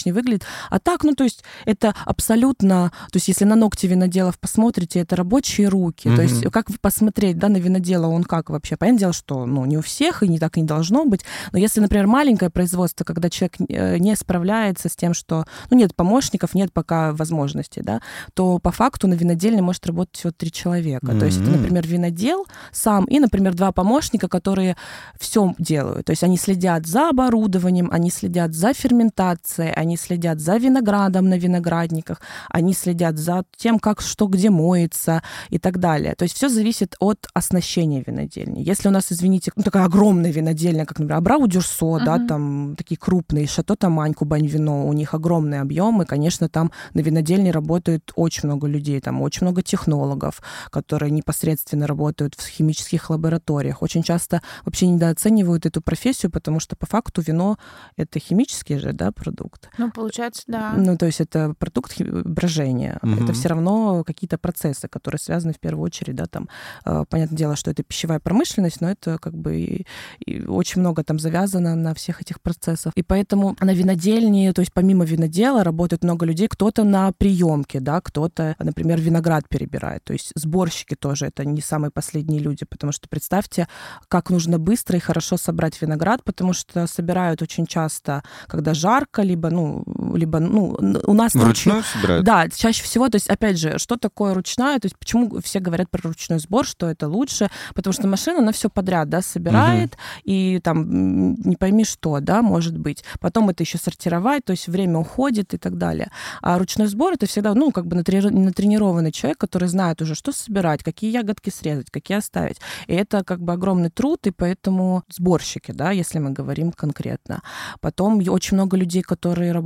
поприличнее 0.04 0.14
выглядеть. 0.14 0.42
А 0.70 0.78
так, 0.78 1.04
ну, 1.04 1.14
то 1.14 1.24
есть 1.24 1.44
это 1.64 1.94
абсолютно, 2.04 2.92
то 3.10 3.16
есть 3.16 3.28
если 3.28 3.44
на 3.44 3.56
ногти 3.56 3.86
виноделов 3.86 4.38
посмотрите, 4.38 5.00
это 5.00 5.16
рабочие 5.16 5.68
руки, 5.68 6.14
то 6.14 6.22
есть 6.22 6.44
как 6.50 6.66
посмотреть, 6.80 7.38
да, 7.38 7.48
на 7.48 7.56
винодела, 7.56 8.06
он 8.06 8.24
как 8.24 8.50
вообще? 8.50 8.76
Понятное 8.76 9.00
дело, 9.00 9.12
что, 9.12 9.46
ну, 9.46 9.64
не 9.64 9.78
у 9.78 9.82
всех, 9.82 10.22
и 10.22 10.28
не 10.28 10.38
так 10.38 10.56
не 10.56 10.64
должно 10.64 11.04
быть, 11.04 11.20
но 11.52 11.58
если, 11.58 11.80
например, 11.80 12.06
маленькое 12.06 12.50
производство, 12.50 13.04
когда 13.04 13.30
человек 13.30 13.54
э, 13.68 13.98
не 13.98 14.16
справляется 14.16 14.88
с 14.88 14.96
тем, 14.96 15.14
что, 15.14 15.44
ну, 15.70 15.76
нет 15.76 15.94
помощников, 15.94 16.54
нет 16.54 16.72
пока 16.72 17.12
возможностей, 17.12 17.82
да, 17.82 18.00
то 18.34 18.58
по 18.58 18.70
факту 18.70 19.08
на 19.08 19.14
винодельне 19.14 19.62
может 19.62 19.86
работать 19.86 20.16
всего 20.16 20.32
три 20.32 20.50
человека. 20.50 21.06
То 21.06 21.26
есть 21.26 21.40
это, 21.40 21.50
например, 21.50 21.86
винодел 21.86 22.46
сам 22.72 23.04
и, 23.04 23.18
например, 23.18 23.54
два 23.54 23.72
помощника, 23.72 24.28
которые 24.28 24.76
все 25.18 25.54
делают. 25.58 26.06
То 26.06 26.10
есть 26.10 26.22
они 26.22 26.36
следят 26.36 26.86
за 26.86 27.10
оборудованием, 27.10 27.88
они 27.92 28.10
следят 28.10 28.54
за 28.54 28.72
ферментацией, 28.72 29.72
они 29.72 29.93
они 29.94 29.96
следят 29.96 30.40
за 30.40 30.56
виноградом 30.56 31.28
на 31.28 31.38
виноградниках, 31.38 32.20
они 32.48 32.74
следят 32.74 33.16
за 33.16 33.44
тем, 33.56 33.78
как 33.78 34.00
что 34.00 34.26
где 34.26 34.50
моется 34.50 35.22
и 35.50 35.58
так 35.58 35.78
далее. 35.78 36.14
То 36.14 36.24
есть 36.24 36.36
все 36.36 36.48
зависит 36.48 36.96
от 36.98 37.28
оснащения 37.34 38.02
винодельни. 38.06 38.60
Если 38.60 38.88
у 38.88 38.90
нас, 38.90 39.12
извините, 39.12 39.52
ну, 39.56 39.62
такая 39.62 39.84
огромная 39.84 40.32
винодельня, 40.32 40.84
как, 40.84 40.98
например, 40.98 41.18
Абрау 41.18 41.46
Дюрсо, 41.46 41.84
uh-huh. 41.84 42.04
да, 42.04 42.26
там 42.26 42.74
такие 42.76 42.96
крупные, 42.96 43.46
Шато 43.46 43.76
Тамань, 43.76 44.14
Кубань 44.14 44.46
вино, 44.46 44.86
у 44.88 44.92
них 44.92 45.14
огромные 45.14 45.60
объемы, 45.60 46.04
конечно, 46.06 46.48
там 46.48 46.70
на 46.94 47.00
винодельне 47.00 47.52
работает 47.52 48.12
очень 48.16 48.48
много 48.48 48.66
людей, 48.66 49.00
там 49.00 49.22
очень 49.22 49.46
много 49.46 49.62
технологов, 49.62 50.42
которые 50.70 51.10
непосредственно 51.10 51.86
работают 51.86 52.34
в 52.34 52.48
химических 52.48 53.10
лабораториях. 53.10 53.82
Очень 53.82 54.02
часто 54.02 54.40
вообще 54.64 54.86
недооценивают 54.88 55.66
эту 55.66 55.80
профессию, 55.80 56.32
потому 56.32 56.60
что 56.60 56.76
по 56.76 56.86
факту 56.86 57.22
вино— 57.22 57.58
это 57.96 58.18
химический 58.18 58.78
же 58.78 58.92
да, 58.92 59.12
продукт. 59.12 59.68
Ну, 59.78 59.83
получается, 59.90 60.42
да. 60.46 60.72
Ну, 60.76 60.96
то 60.96 61.06
есть 61.06 61.20
это 61.20 61.54
продукт 61.58 62.00
брожения. 62.00 62.98
Угу. 63.02 63.24
Это 63.24 63.32
все 63.32 63.48
равно 63.48 64.04
какие-то 64.04 64.38
процессы, 64.38 64.88
которые 64.88 65.18
связаны 65.18 65.52
в 65.52 65.60
первую 65.60 65.84
очередь, 65.84 66.16
да, 66.16 66.26
там, 66.26 66.48
э, 66.84 67.04
понятное 67.08 67.36
дело, 67.36 67.56
что 67.56 67.70
это 67.70 67.82
пищевая 67.82 68.20
промышленность, 68.20 68.80
но 68.80 68.90
это 68.90 69.18
как 69.18 69.34
бы 69.34 69.56
и, 69.56 69.86
и 70.24 70.44
очень 70.44 70.80
много 70.80 71.04
там 71.04 71.18
завязано 71.18 71.74
на 71.74 71.94
всех 71.94 72.20
этих 72.20 72.40
процессах. 72.40 72.92
И 72.96 73.02
поэтому 73.02 73.56
на 73.60 73.72
винодельне, 73.74 74.52
то 74.52 74.60
есть 74.60 74.72
помимо 74.72 75.04
винодела 75.04 75.64
работает 75.64 76.04
много 76.04 76.26
людей, 76.26 76.48
кто-то 76.48 76.84
на 76.84 77.12
приемке, 77.12 77.80
да, 77.80 78.00
кто-то, 78.00 78.56
например, 78.58 79.00
виноград 79.00 79.48
перебирает. 79.48 80.04
То 80.04 80.12
есть 80.12 80.32
сборщики 80.34 80.94
тоже 80.94 81.26
это 81.26 81.44
не 81.44 81.60
самые 81.60 81.90
последние 81.90 82.40
люди, 82.40 82.64
потому 82.64 82.92
что 82.92 83.08
представьте, 83.08 83.68
как 84.08 84.30
нужно 84.30 84.58
быстро 84.58 84.96
и 84.96 85.00
хорошо 85.00 85.36
собрать 85.36 85.80
виноград, 85.80 86.22
потому 86.24 86.52
что 86.52 86.86
собирают 86.86 87.42
очень 87.42 87.66
часто, 87.66 88.22
когда 88.46 88.74
жарко, 88.74 89.22
либо, 89.22 89.50
ну, 89.50 89.73
либо, 90.14 90.38
ну, 90.38 90.76
у 91.06 91.12
нас... 91.14 91.34
Вручную 91.34 91.76
ночью, 91.78 91.92
собирают? 91.92 92.24
Да, 92.24 92.48
чаще 92.48 92.82
всего, 92.82 93.08
то 93.08 93.16
есть, 93.16 93.28
опять 93.28 93.58
же, 93.58 93.78
что 93.78 93.96
такое 93.96 94.34
ручная, 94.34 94.78
то 94.78 94.86
есть, 94.86 94.96
почему 94.98 95.40
все 95.40 95.60
говорят 95.60 95.90
про 95.90 96.00
ручной 96.08 96.38
сбор, 96.38 96.66
что 96.66 96.88
это 96.88 97.08
лучше, 97.08 97.50
потому 97.74 97.92
что 97.92 98.06
машина, 98.06 98.38
она 98.38 98.52
все 98.52 98.70
подряд, 98.70 99.08
да, 99.08 99.22
собирает, 99.22 99.94
угу. 99.94 100.00
и 100.24 100.60
там 100.62 101.34
не 101.34 101.56
пойми 101.56 101.84
что, 101.84 102.20
да, 102.20 102.42
может 102.42 102.78
быть. 102.78 103.04
Потом 103.20 103.50
это 103.50 103.62
еще 103.62 103.78
сортировать, 103.78 104.44
то 104.44 104.52
есть 104.52 104.68
время 104.68 104.98
уходит 104.98 105.54
и 105.54 105.58
так 105.58 105.78
далее. 105.78 106.10
А 106.42 106.58
ручной 106.58 106.86
сбор 106.86 107.14
это 107.14 107.26
всегда, 107.26 107.54
ну, 107.54 107.72
как 107.72 107.86
бы 107.86 107.96
натренированный 107.96 109.12
человек, 109.12 109.38
который 109.38 109.68
знает 109.68 110.02
уже, 110.02 110.14
что 110.14 110.32
собирать, 110.32 110.82
какие 110.82 111.10
ягодки 111.10 111.50
срезать, 111.50 111.90
какие 111.90 112.18
оставить. 112.18 112.58
И 112.86 112.94
это 112.94 113.24
как 113.24 113.40
бы 113.40 113.52
огромный 113.52 113.90
труд, 113.90 114.26
и 114.26 114.30
поэтому 114.30 115.02
сборщики, 115.08 115.72
да, 115.72 115.90
если 115.90 116.18
мы 116.18 116.30
говорим 116.30 116.72
конкретно. 116.72 117.42
Потом 117.80 118.22
очень 118.28 118.56
много 118.56 118.76
людей, 118.76 119.02
которые 119.02 119.52
работают 119.52 119.63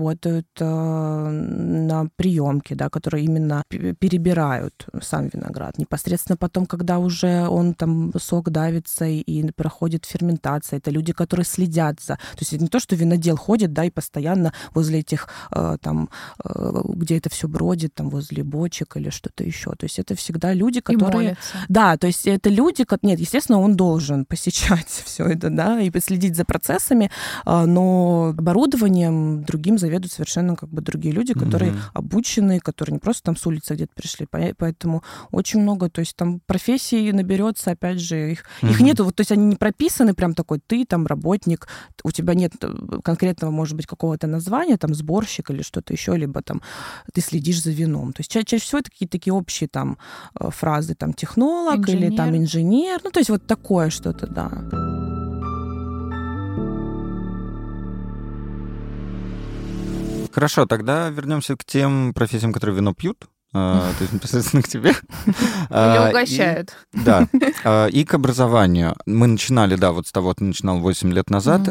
э, 0.61 1.31
на 1.31 2.09
приемке, 2.17 2.75
да, 2.75 2.89
которые 2.89 3.25
именно 3.25 3.63
перебирают 3.69 4.87
сам 5.03 5.29
виноград. 5.29 5.79
Непосредственно 5.79 6.37
потом, 6.37 6.67
когда 6.67 6.99
уже 6.99 7.49
он 7.49 7.75
там 7.75 8.13
сок 8.19 8.51
давится 8.51 9.05
и, 9.07 9.51
проходит 9.53 10.05
ферментация, 10.05 10.79
это 10.79 10.91
люди, 10.91 11.13
которые 11.13 11.45
следят 11.45 12.01
за... 12.01 12.15
То 12.15 12.41
есть 12.41 12.53
это 12.53 12.63
не 12.63 12.69
то, 12.69 12.81
что 12.81 12.97
винодел 12.97 13.37
ходит, 13.37 13.73
да, 13.73 13.85
и 13.85 13.91
постоянно 13.91 14.53
возле 14.75 15.01
этих 15.01 15.29
э, 15.53 15.77
там, 15.81 16.11
э, 16.45 16.83
где 16.85 17.19
это 17.19 17.31
все 17.31 17.49
бродит, 17.49 17.95
там 17.95 18.11
возле 18.11 18.45
бочек 18.45 18.97
или 18.97 19.11
что-то 19.11 19.45
еще. 19.45 19.71
То 19.73 19.85
есть 19.85 19.99
это 19.99 20.15
всегда 20.15 20.53
люди, 20.55 20.81
которые... 20.81 21.37
Да, 21.69 21.97
то 21.97 22.07
есть 22.07 22.27
это 22.27 22.51
люди, 22.51 22.87
нет, 23.03 23.21
естественно, 23.21 23.61
он 23.61 23.77
должен 23.77 24.25
посещать 24.25 24.89
все 25.05 25.25
это, 25.25 25.51
да, 25.51 25.81
и 25.81 25.91
следить 26.01 26.37
за 26.37 26.45
процессами, 26.45 27.11
а, 27.45 27.67
но 27.67 28.35
оборудованием 28.37 29.45
другим 29.45 29.79
заведуют 29.89 30.13
совершенно 30.13 30.55
как 30.55 30.69
бы 30.69 30.83
другие 30.83 31.15
люди, 31.15 31.33
которые 31.33 31.73
mm-hmm. 31.73 31.91
обучены, 31.95 32.61
которые 32.61 32.95
не 32.95 32.99
просто 32.99 33.23
там 33.25 33.37
с 33.37 33.47
улицы 33.47 33.75
где-то 33.75 33.93
пришли. 33.95 34.27
Поэтому 34.31 35.03
очень 35.31 35.61
много, 35.61 35.89
то 35.89 36.01
есть 36.01 36.15
там 36.17 36.41
профессий 36.47 37.13
наберется, 37.13 37.71
опять 37.71 38.01
же, 38.01 38.33
их, 38.33 38.45
mm-hmm. 38.63 38.71
их 38.71 38.81
нету, 38.81 39.05
вот, 39.05 39.17
то 39.17 39.23
есть 39.23 39.33
они 39.33 39.47
не 39.47 39.57
прописаны 39.57 40.15
прям 40.15 40.35
такой, 40.35 40.61
ты 40.65 40.85
там 40.85 41.07
работник, 41.07 41.69
у 42.05 42.11
тебя 42.11 42.35
нет 42.35 42.53
э, 42.63 43.01
конкретного, 43.03 43.51
может 43.51 43.77
быть, 43.77 43.87
какого-то 43.87 44.27
названия, 44.27 44.77
там 44.77 44.95
сборщик 44.95 45.51
или 45.51 45.63
что-то 45.63 45.93
еще, 45.93 46.17
либо 46.17 46.43
там 46.43 46.63
ты 47.13 47.21
следишь 47.21 47.63
за 47.63 47.71
вином. 47.71 48.13
То 48.13 48.21
есть 48.21 48.31
ча- 48.31 48.45
чаще 48.45 48.65
всего 48.65 48.81
это 48.81 48.91
какие-то 48.91 49.13
такие 49.13 49.33
общие 49.33 49.69
там 49.69 49.99
э, 50.39 50.51
фразы, 50.51 50.95
там 50.95 51.15
технолог 51.15 51.79
инженер. 51.79 52.09
или 52.09 52.17
там 52.17 52.37
инженер, 52.37 53.01
ну 53.05 53.11
то 53.11 53.21
есть 53.21 53.31
вот 53.31 53.47
такое 53.47 53.91
что-то, 53.91 54.27
да. 54.27 54.98
Хорошо, 60.33 60.67
тогда 60.67 61.09
вернемся 61.09 61.57
к 61.57 61.65
тем 61.65 62.13
профессиям, 62.15 62.53
которые 62.53 62.77
вино 62.77 62.95
пьют. 62.95 63.27
А, 63.55 63.93
то 63.99 64.03
есть 64.03 64.13
непосредственно 64.13 64.63
к 64.63 64.69
тебе. 64.69 64.91
Или 64.91 65.35
а, 65.71 66.09
угощают. 66.11 66.75
Да. 66.93 67.27
А, 67.65 67.87
и 67.87 68.05
к 68.05 68.15
образованию. 68.15 68.95
Мы 69.07 69.27
начинали, 69.27 69.75
да, 69.75 69.91
вот 69.93 70.07
с 70.07 70.13
того, 70.13 70.33
ты 70.33 70.45
начинал 70.45 70.79
8 70.79 71.13
лет 71.13 71.29
назад. 71.29 71.69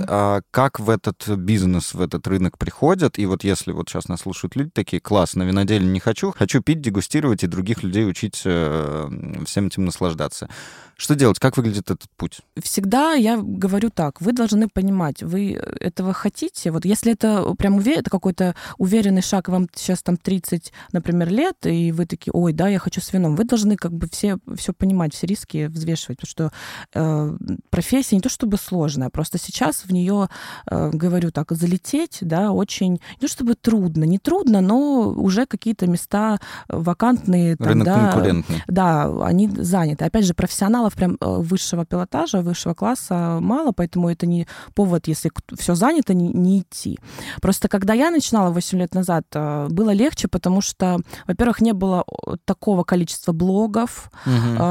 Как 0.51 0.79
в 0.79 0.89
этот 0.89 1.27
бизнес, 1.29 1.93
в 1.93 2.01
этот 2.01 2.27
рынок 2.27 2.57
приходят? 2.57 3.17
И 3.17 3.25
вот 3.25 3.43
если 3.43 3.71
вот 3.71 3.89
сейчас 3.89 4.09
нас 4.09 4.21
слушают 4.21 4.55
люди 4.55 4.71
такие, 4.71 4.99
класс, 4.99 5.35
на 5.35 5.43
винодельне 5.43 5.89
не 5.89 5.99
хочу, 5.99 6.33
хочу 6.35 6.61
пить, 6.61 6.81
дегустировать 6.81 7.43
и 7.43 7.47
других 7.47 7.83
людей 7.83 8.07
учить 8.07 8.41
э, 8.43 9.09
всем 9.45 9.67
этим 9.67 9.85
наслаждаться. 9.85 10.49
Что 10.97 11.13
делать? 11.13 11.37
Как 11.37 11.57
выглядит 11.57 11.91
этот 11.91 12.09
путь? 12.17 12.39
Всегда 12.59 13.13
я 13.13 13.37
говорю 13.37 13.91
так. 13.91 14.19
Вы 14.19 14.33
должны 14.33 14.67
понимать, 14.67 15.21
вы 15.21 15.53
этого 15.53 16.11
хотите. 16.11 16.71
Вот 16.71 16.85
если 16.85 17.13
это 17.13 17.53
прям 17.53 17.75
увер... 17.75 17.99
это 17.99 18.09
какой-то 18.09 18.55
уверенный 18.79 19.21
шаг, 19.21 19.47
вам 19.47 19.67
сейчас 19.75 20.01
там 20.01 20.17
30, 20.17 20.73
например, 20.93 21.29
лет, 21.29 21.55
и 21.65 21.91
вы 21.91 22.07
такие, 22.07 22.31
ой, 22.33 22.51
да, 22.51 22.67
я 22.67 22.79
хочу 22.79 22.99
с 22.99 23.13
вином. 23.13 23.35
Вы 23.35 23.43
должны 23.43 23.75
как 23.75 23.93
бы 23.93 24.07
все, 24.11 24.39
все 24.55 24.73
понимать, 24.73 25.13
все 25.13 25.27
риски 25.27 25.67
взвешивать, 25.67 26.19
потому 26.19 26.29
что 26.29 26.51
э, 26.95 27.37
профессия 27.69 28.15
не 28.15 28.21
то 28.21 28.29
чтобы 28.29 28.57
сложная, 28.57 29.09
просто 29.09 29.37
сейчас 29.37 29.85
в 29.85 29.93
нее, 29.93 30.29
э, 30.69 30.89
говорю 30.91 31.29
так, 31.29 31.51
залететь, 31.51 32.19
да, 32.21 32.51
очень, 32.51 32.93
не 32.93 33.27
то 33.27 33.27
чтобы 33.27 33.53
трудно, 33.53 34.03
не 34.03 34.17
трудно, 34.17 34.61
но 34.61 35.09
уже 35.11 35.45
какие-то 35.45 35.85
места 35.85 36.39
вакантные. 36.69 37.55
Там, 37.55 37.67
Рынок 37.67 37.85
да, 37.85 38.11
конкурентный. 38.11 38.63
Да, 38.67 39.25
они 39.25 39.47
заняты. 39.47 40.03
Опять 40.03 40.25
же, 40.25 40.33
профессионалы 40.33 40.86
профессионалов 40.87 40.95
прям 40.95 41.17
э, 41.21 41.41
высшего 41.41 41.85
пилотажа, 41.85 42.41
высшего 42.41 42.73
класса 42.73 43.39
мало, 43.41 43.71
поэтому 43.71 44.09
это 44.09 44.25
не 44.25 44.47
повод, 44.73 45.07
если 45.07 45.31
все 45.57 45.75
занято, 45.75 46.13
не, 46.13 46.29
не 46.33 46.59
идти. 46.59 46.97
Просто 47.41 47.67
когда 47.67 47.93
я 47.93 48.11
начинала 48.11 48.51
8 48.51 48.79
лет 48.79 48.95
назад, 48.95 49.23
э, 49.33 49.67
было 49.69 49.93
легче, 49.93 50.27
потому 50.27 50.61
что, 50.61 50.97
во-первых, 51.27 51.61
не 51.61 51.73
было 51.73 52.03
такого 52.45 52.83
количества 52.83 53.33
блогов. 53.33 54.11
Угу. 54.25 54.63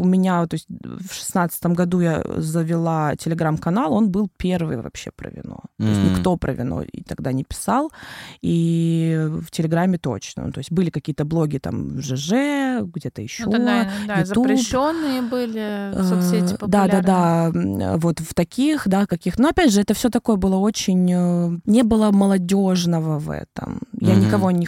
У 0.00 0.04
меня, 0.04 0.46
то 0.46 0.54
есть 0.54 0.66
в 0.68 1.14
шестнадцатом 1.14 1.74
году 1.74 2.00
я 2.00 2.22
завела 2.36 3.16
телеграм-канал, 3.16 3.92
он 3.92 4.10
был 4.10 4.28
первый 4.36 4.76
вообще 4.76 5.10
про 5.10 5.30
вино. 5.30 5.60
Mm. 5.78 5.84
То 5.84 5.90
есть 5.90 6.10
никто 6.10 6.36
про 6.36 6.52
вино 6.52 6.82
и 6.82 7.02
тогда 7.02 7.32
не 7.32 7.44
писал, 7.44 7.90
и 8.42 9.28
в 9.28 9.50
Телеграме 9.50 9.98
точно. 9.98 10.52
То 10.52 10.60
есть 10.60 10.72
были 10.72 10.90
какие-то 10.90 11.24
блоги 11.24 11.58
там 11.58 11.96
в 11.96 12.00
ЖЖ, 12.00 12.82
где-то 12.82 13.22
еще. 13.22 13.44
Ну, 13.46 13.52
да, 13.52 13.88
да, 14.06 14.24
запрещенные 14.24 15.22
были 15.22 15.49
были 15.50 15.94
э, 15.94 16.02
соцсети 16.02 16.56
популярны. 16.56 17.02
Да, 17.02 17.02
да, 17.02 17.50
да. 17.52 17.96
Вот 17.96 18.20
в 18.20 18.34
таких, 18.34 18.88
да, 18.88 19.06
каких. 19.06 19.38
Но 19.38 19.48
опять 19.48 19.72
же, 19.72 19.80
это 19.80 19.94
все 19.94 20.10
такое 20.10 20.36
было 20.36 20.56
очень... 20.56 21.10
Э, 21.12 21.58
не 21.64 21.82
было 21.82 22.10
молодежного 22.10 23.18
в 23.18 23.30
этом. 23.30 23.80
Я 24.00 24.14
никого 24.14 24.50
не, 24.50 24.66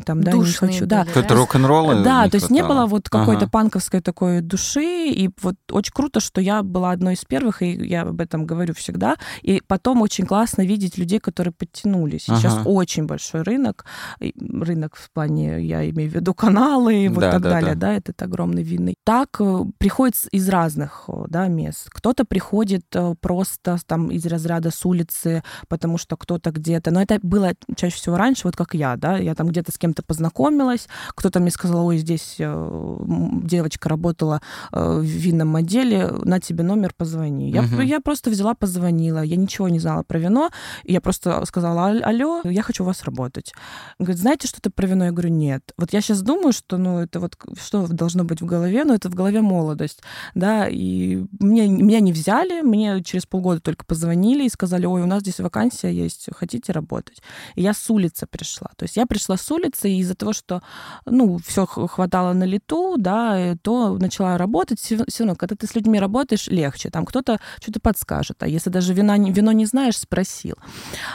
там, 0.00 0.22
да, 0.22 0.32
не 0.32 0.52
хочу. 0.52 0.86
Да. 0.86 1.06
Это 1.14 1.34
рок-н-ролл? 1.34 2.02
Да, 2.02 2.28
то 2.28 2.36
есть 2.36 2.50
не 2.50 2.62
было 2.62 2.86
вот 2.86 3.08
какой-то 3.08 3.44
ага. 3.44 3.50
панковской 3.50 4.00
такой 4.00 4.40
души. 4.40 5.08
И 5.08 5.30
вот 5.42 5.56
очень 5.70 5.92
круто, 5.92 6.20
что 6.20 6.40
я 6.40 6.62
была 6.62 6.92
одной 6.92 7.14
из 7.14 7.24
первых, 7.24 7.62
и 7.62 7.70
я 7.72 8.02
об 8.02 8.20
этом 8.20 8.46
говорю 8.46 8.74
всегда. 8.74 9.16
И 9.42 9.62
потом 9.66 10.02
очень 10.02 10.26
классно 10.26 10.62
видеть 10.62 10.98
людей, 10.98 11.18
которые 11.18 11.52
подтянулись. 11.52 12.24
Сейчас 12.24 12.54
ага. 12.54 12.68
очень 12.68 13.06
большой 13.06 13.42
рынок. 13.42 13.84
Рынок 14.20 14.96
в 14.96 15.10
плане, 15.12 15.62
я 15.62 15.88
имею 15.90 16.10
в 16.10 16.14
виду 16.14 16.34
каналы 16.34 17.04
и 17.04 17.08
вот 17.08 17.20
да, 17.20 17.32
так 17.32 17.42
да, 17.42 17.50
далее. 17.50 17.74
Да. 17.74 17.88
да, 17.88 17.94
этот 17.94 18.20
огромный 18.22 18.62
винный. 18.62 18.94
Так 19.04 19.40
э, 19.40 19.64
приходит 19.78 20.07
приходит 20.08 20.28
из 20.32 20.48
разных 20.48 21.08
да, 21.28 21.48
мест. 21.48 21.88
Кто-то 21.90 22.24
приходит 22.24 22.84
э, 22.94 23.14
просто 23.20 23.78
там 23.86 24.10
из 24.10 24.24
разряда 24.26 24.70
с 24.70 24.84
улицы, 24.86 25.42
потому 25.68 25.98
что 25.98 26.16
кто-то 26.16 26.50
где-то. 26.50 26.90
Но 26.90 27.02
это 27.02 27.18
было 27.22 27.52
чаще 27.76 27.96
всего 27.96 28.16
раньше. 28.16 28.42
Вот 28.44 28.56
как 28.56 28.74
я, 28.74 28.96
да, 28.96 29.18
я 29.18 29.34
там 29.34 29.48
где-то 29.48 29.72
с 29.72 29.78
кем-то 29.78 30.02
познакомилась, 30.02 30.88
кто-то 31.14 31.40
мне 31.40 31.50
сказал, 31.50 31.86
ой, 31.86 31.98
здесь 31.98 32.36
э, 32.38 32.96
девочка 33.44 33.88
работала 33.88 34.40
э, 34.72 34.98
в 35.00 35.04
винном 35.04 35.56
отделе, 35.56 36.08
на 36.24 36.40
тебе 36.40 36.64
номер, 36.64 36.92
позвони. 36.96 37.50
Я, 37.50 37.62
Мгм. 37.62 37.80
я 37.82 38.00
просто 38.00 38.30
взяла, 38.30 38.54
позвонила, 38.54 39.22
я 39.22 39.36
ничего 39.36 39.68
не 39.68 39.78
знала 39.80 40.02
про 40.02 40.18
вино, 40.18 40.50
я 40.84 41.00
просто 41.00 41.44
сказала, 41.44 41.82
«Аль- 41.82 42.02
алло, 42.02 42.40
я 42.44 42.62
хочу 42.62 42.82
у 42.82 42.86
вас 42.86 43.04
работать. 43.04 43.52
Он 43.98 44.04
говорит, 44.06 44.20
знаете 44.20 44.48
что-то 44.48 44.70
про 44.70 44.86
вино? 44.86 45.04
Я 45.06 45.10
говорю, 45.12 45.30
нет. 45.30 45.62
Вот 45.76 45.92
я 45.92 46.00
сейчас 46.00 46.22
думаю, 46.22 46.52
что, 46.52 46.76
ну, 46.78 46.98
это 47.00 47.20
вот 47.20 47.36
что 47.60 47.86
должно 47.88 48.24
быть 48.24 48.40
в 48.40 48.46
голове, 48.46 48.84
ну, 48.84 48.94
это 48.94 49.08
в 49.10 49.14
голове 49.14 49.40
молодость, 49.42 49.97
да, 50.34 50.68
и 50.68 51.24
мне, 51.38 51.68
меня 51.68 52.00
не 52.00 52.12
взяли, 52.12 52.62
мне 52.62 53.02
через 53.02 53.26
полгода 53.26 53.60
только 53.60 53.84
позвонили 53.84 54.44
и 54.44 54.48
сказали, 54.48 54.86
ой, 54.86 55.02
у 55.02 55.06
нас 55.06 55.22
здесь 55.22 55.40
вакансия 55.40 55.92
есть, 55.92 56.28
хотите 56.34 56.72
работать? 56.72 57.22
И 57.54 57.62
я 57.62 57.74
с 57.74 57.90
улицы 57.90 58.26
пришла. 58.26 58.68
То 58.76 58.84
есть 58.84 58.96
я 58.96 59.06
пришла 59.06 59.36
с 59.36 59.50
улицы, 59.50 59.90
из-за 59.90 60.14
того, 60.14 60.32
что, 60.32 60.62
ну, 61.06 61.38
все 61.38 61.66
хватало 61.66 62.32
на 62.32 62.44
лету, 62.44 62.96
да, 62.98 63.38
э, 63.38 63.56
то 63.60 63.96
начала 63.98 64.38
работать. 64.38 64.80
Все 64.80 65.04
равно, 65.18 65.34
когда 65.36 65.56
ты 65.56 65.66
с 65.66 65.74
людьми 65.74 65.98
работаешь, 65.98 66.48
легче. 66.48 66.90
Там 66.90 67.04
кто-то 67.04 67.38
что-то 67.60 67.80
подскажет. 67.80 68.42
А 68.42 68.48
если 68.48 68.70
даже 68.70 68.94
вина, 68.94 69.18
вино 69.18 69.52
не 69.52 69.66
знаешь, 69.66 69.96
спросил. 69.96 70.56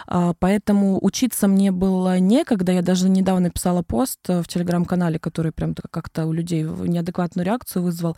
А, 0.08 0.34
Поэтому 0.39 1.00
учиться 1.02 1.48
мне 1.48 1.72
было 1.72 2.19
некогда. 2.19 2.72
Я 2.72 2.82
даже 2.82 3.10
недавно 3.10 3.50
писала 3.50 3.82
пост 3.82 4.19
э, 4.28 4.41
в 4.41 4.48
телеграм-канале, 4.48 5.19
который 5.19 5.52
прям 5.52 5.74
как-то 5.74 6.26
у 6.26 6.34
людей 6.34 6.63
неадекватную 6.63 7.46
реакцию 7.46 7.84
вызвал. 7.84 8.17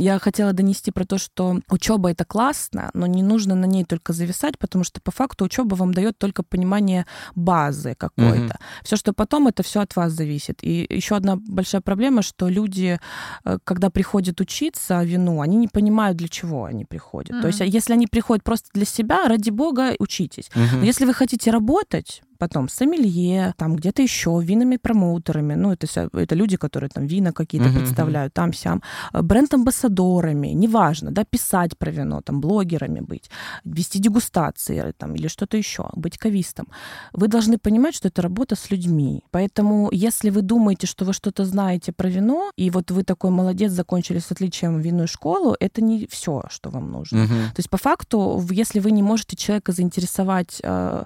Я 0.00 0.18
хотела 0.18 0.52
донести 0.52 0.90
про 0.90 1.04
то, 1.04 1.18
что 1.18 1.60
учеба 1.70 2.10
это 2.10 2.24
классно, 2.24 2.90
но 2.94 3.06
не 3.06 3.22
нужно 3.22 3.54
на 3.54 3.66
ней 3.66 3.84
только 3.84 4.12
зависать, 4.12 4.58
потому 4.58 4.84
что 4.84 5.00
по 5.00 5.10
факту 5.10 5.44
учеба 5.44 5.74
вам 5.74 5.92
дает 5.92 6.18
только 6.18 6.42
понимание 6.42 7.06
базы 7.34 7.94
какой-то. 7.94 8.44
Мгм. 8.44 8.52
Все, 8.82 8.96
что 8.96 9.12
потом, 9.12 9.46
это 9.48 9.62
все 9.62 9.80
от 9.80 9.96
вас 9.96 10.12
зависит. 10.12 10.58
И 10.62 10.86
еще 10.88 11.16
одна 11.16 11.36
большая 11.36 11.82
проблема, 11.82 12.22
что 12.22 12.48
люди, 12.48 12.98
э, 13.44 13.58
когда 13.64 13.90
приходят 13.90 14.40
учиться 14.40 15.02
вину, 15.02 15.42
они 15.42 15.56
не 15.56 15.68
понимают, 15.68 16.16
для 16.16 16.28
чего 16.28 16.64
они 16.64 16.84
приходят. 16.84 17.40
То 17.40 17.48
есть, 17.48 17.60
а 17.60 17.64
если 17.64 17.92
они 17.92 18.06
приходят 18.06 18.42
просто 18.42 18.68
для 18.72 18.86
себя, 18.86 19.28
ради 19.28 19.50
бога, 19.50 19.94
учитесь. 19.98 20.50
Мгм. 20.54 20.80
Но 20.80 20.84
если 20.84 21.04
вы 21.04 21.14
хотите 21.14 21.50
работать, 21.50 22.22
потом 22.40 22.68
сомелье, 22.68 23.52
там 23.56 23.76
где-то 23.76 24.02
еще, 24.02 24.40
винами 24.42 24.78
промоутерами, 24.78 25.54
ну, 25.54 25.72
это, 25.72 25.86
это 26.12 26.34
люди, 26.34 26.56
которые 26.56 26.88
там 26.88 27.06
вина 27.06 27.32
какие-то 27.32 27.68
мгм. 27.68 27.78
представляют, 27.78 28.32
там 28.32 28.52
сям 28.52 28.82
бренд-амбассадорами, 29.12 30.48
неважно, 30.48 31.10
да, 31.10 31.24
писать 31.24 31.76
про 31.78 31.90
вино, 31.90 32.20
там, 32.22 32.40
блогерами 32.40 33.00
быть, 33.00 33.30
вести 33.64 33.98
дегустации 33.98 34.92
там, 34.96 35.14
или 35.14 35.28
что-то 35.28 35.56
еще, 35.56 35.90
быть 35.94 36.16
кавистом. 36.18 36.66
Вы 37.12 37.28
должны 37.28 37.58
понимать, 37.58 37.94
что 37.94 38.08
это 38.08 38.22
работа 38.22 38.56
с 38.56 38.70
людьми. 38.70 39.22
Поэтому, 39.30 39.90
если 39.92 40.30
вы 40.30 40.42
думаете, 40.42 40.86
что 40.86 41.04
вы 41.04 41.12
что-то 41.12 41.44
знаете 41.44 41.92
про 41.92 42.08
вино, 42.08 42.50
и 42.56 42.70
вот 42.70 42.90
вы 42.90 43.02
такой 43.02 43.30
молодец, 43.30 43.72
закончили 43.72 44.18
с 44.18 44.32
отличием 44.32 44.80
винную 44.80 45.08
школу, 45.08 45.56
это 45.60 45.82
не 45.82 46.06
все, 46.06 46.42
что 46.48 46.70
вам 46.70 46.90
нужно. 46.90 47.18
Мгм. 47.18 47.28
То 47.28 47.58
есть 47.58 47.70
по 47.70 47.76
факту, 47.76 48.42
если 48.50 48.80
вы 48.80 48.92
не 48.92 49.02
можете 49.02 49.36
человека 49.36 49.72
заинтересовать 49.72 50.60
э, 50.62 51.04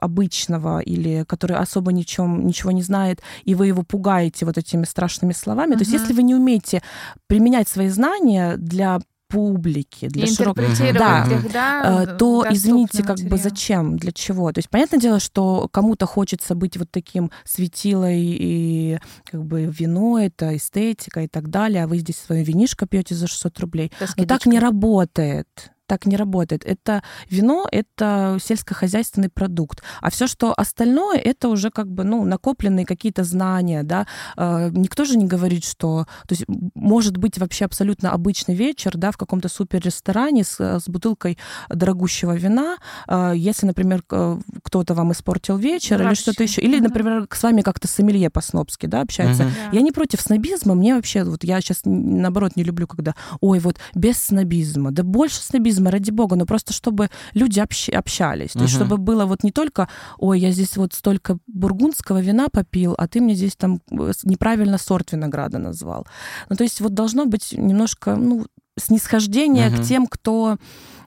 обычного 0.00 0.63
или 0.80 1.24
который 1.26 1.56
особо 1.56 1.92
ничем, 1.92 2.46
ничего 2.46 2.72
не 2.72 2.82
знает, 2.82 3.20
и 3.44 3.54
вы 3.54 3.66
его 3.68 3.82
пугаете 3.82 4.46
вот 4.46 4.58
этими 4.58 4.84
страшными 4.84 5.32
словами, 5.32 5.74
то 5.74 5.80
есть 5.80 5.92
если 5.92 6.12
вы 6.12 6.22
не 6.22 6.34
умеете 6.34 6.82
применять 7.26 7.68
свои 7.68 7.88
знания 7.88 8.56
для 8.56 9.00
публики, 9.28 10.06
для 10.08 10.28
интерпретировать 10.28 10.94
Да. 10.98 11.26
их, 11.26 11.52
да, 11.52 12.04
э, 12.04 12.16
то 12.18 12.46
извините, 12.50 13.02
как 13.02 13.16
бы 13.16 13.22
материал. 13.22 13.42
зачем, 13.42 13.96
для 13.96 14.12
чего. 14.12 14.52
То 14.52 14.58
есть 14.58 14.70
понятное 14.70 15.00
дело, 15.00 15.18
что 15.18 15.68
кому-то 15.72 16.06
хочется 16.06 16.54
быть 16.54 16.76
вот 16.76 16.90
таким 16.92 17.30
светилой 17.44 18.20
и 18.20 18.98
как 19.24 19.44
бы 19.44 19.64
вино 19.64 20.20
это 20.20 20.56
эстетика 20.56 21.22
и 21.22 21.26
так 21.26 21.50
далее, 21.50 21.84
а 21.84 21.86
вы 21.88 21.98
здесь 21.98 22.16
свое 22.16 22.44
винишко 22.44 22.86
пьете 22.86 23.14
за 23.16 23.26
600 23.26 23.58
рублей. 23.60 23.90
Со 23.98 24.06
Но 24.16 24.24
так 24.24 24.46
не 24.46 24.58
работает. 24.60 25.48
Так 25.94 26.06
не 26.06 26.16
работает. 26.16 26.64
Это 26.64 27.04
вино, 27.30 27.68
это 27.70 28.36
сельскохозяйственный 28.42 29.28
продукт. 29.28 29.80
А 30.00 30.10
все, 30.10 30.26
что 30.26 30.52
остальное, 30.52 31.18
это 31.18 31.48
уже 31.48 31.70
как 31.70 31.88
бы, 31.88 32.02
ну, 32.02 32.24
накопленные 32.24 32.84
какие-то 32.84 33.22
знания, 33.22 33.84
да. 33.84 34.08
Э, 34.36 34.70
Никто 34.72 35.04
же 35.04 35.16
не 35.16 35.24
говорит, 35.26 35.64
что... 35.64 36.06
То 36.26 36.32
есть 36.32 36.46
может 36.74 37.16
быть 37.16 37.38
вообще 37.38 37.66
абсолютно 37.66 38.10
обычный 38.10 38.56
вечер, 38.56 38.96
да, 38.96 39.12
в 39.12 39.16
каком-то 39.16 39.48
супер-ресторане 39.48 40.42
с, 40.42 40.58
с 40.58 40.88
бутылкой 40.88 41.38
дорогущего 41.68 42.32
вина. 42.32 42.78
Э, 43.06 43.32
Если, 43.36 43.64
например, 43.66 44.02
кто-то 44.02 44.94
вам 44.94 45.12
испортил 45.12 45.56
вечер 45.58 45.98
или 45.98 46.08
Вообще. 46.08 46.22
что-то 46.22 46.42
еще. 46.42 46.60
Или, 46.60 46.80
например, 46.80 47.28
с 47.30 47.40
вами 47.40 47.62
как-то 47.62 47.86
сомелье 47.86 48.30
по-снобски, 48.30 48.86
да, 48.86 49.02
общается. 49.02 49.44
Да. 49.44 49.50
Я 49.70 49.82
не 49.82 49.92
против 49.92 50.20
снобизма, 50.20 50.74
мне 50.74 50.96
вообще, 50.96 51.22
вот 51.22 51.44
я 51.44 51.60
сейчас, 51.60 51.82
наоборот, 51.84 52.56
не 52.56 52.64
люблю, 52.64 52.88
когда, 52.88 53.14
ой, 53.40 53.60
вот 53.60 53.76
без 53.94 54.18
снобизма, 54.20 54.90
да 54.90 55.04
больше 55.04 55.40
снобизма, 55.40 55.83
ради 55.90 56.10
бога, 56.10 56.36
но 56.36 56.46
просто 56.46 56.72
чтобы 56.72 57.08
люди 57.34 57.60
общ- 57.60 57.90
общались, 57.94 58.52
то 58.52 58.62
есть 58.62 58.74
Мгм. 58.74 58.86
чтобы 58.86 58.98
было 58.98 59.26
вот 59.26 59.42
не 59.44 59.50
только, 59.52 59.88
ой, 60.18 60.40
я 60.40 60.50
здесь 60.52 60.76
вот 60.76 60.92
столько 60.94 61.38
бургундского 61.46 62.20
вина 62.20 62.48
попил, 62.48 62.94
а 62.98 63.06
ты 63.08 63.20
мне 63.20 63.34
здесь 63.34 63.56
там 63.56 63.80
э, 63.90 64.12
неправильно 64.24 64.78
сорт 64.78 65.12
винограда 65.12 65.58
назвал. 65.58 66.06
Ну, 66.50 66.56
то 66.56 66.64
есть 66.64 66.80
вот 66.80 66.94
должно 66.94 67.26
быть 67.26 67.52
немножко, 67.56 68.16
ну, 68.16 68.46
снисхождение 68.76 69.68
Мгм. 69.70 69.76
к 69.82 69.86
тем, 69.86 70.06
кто 70.06 70.56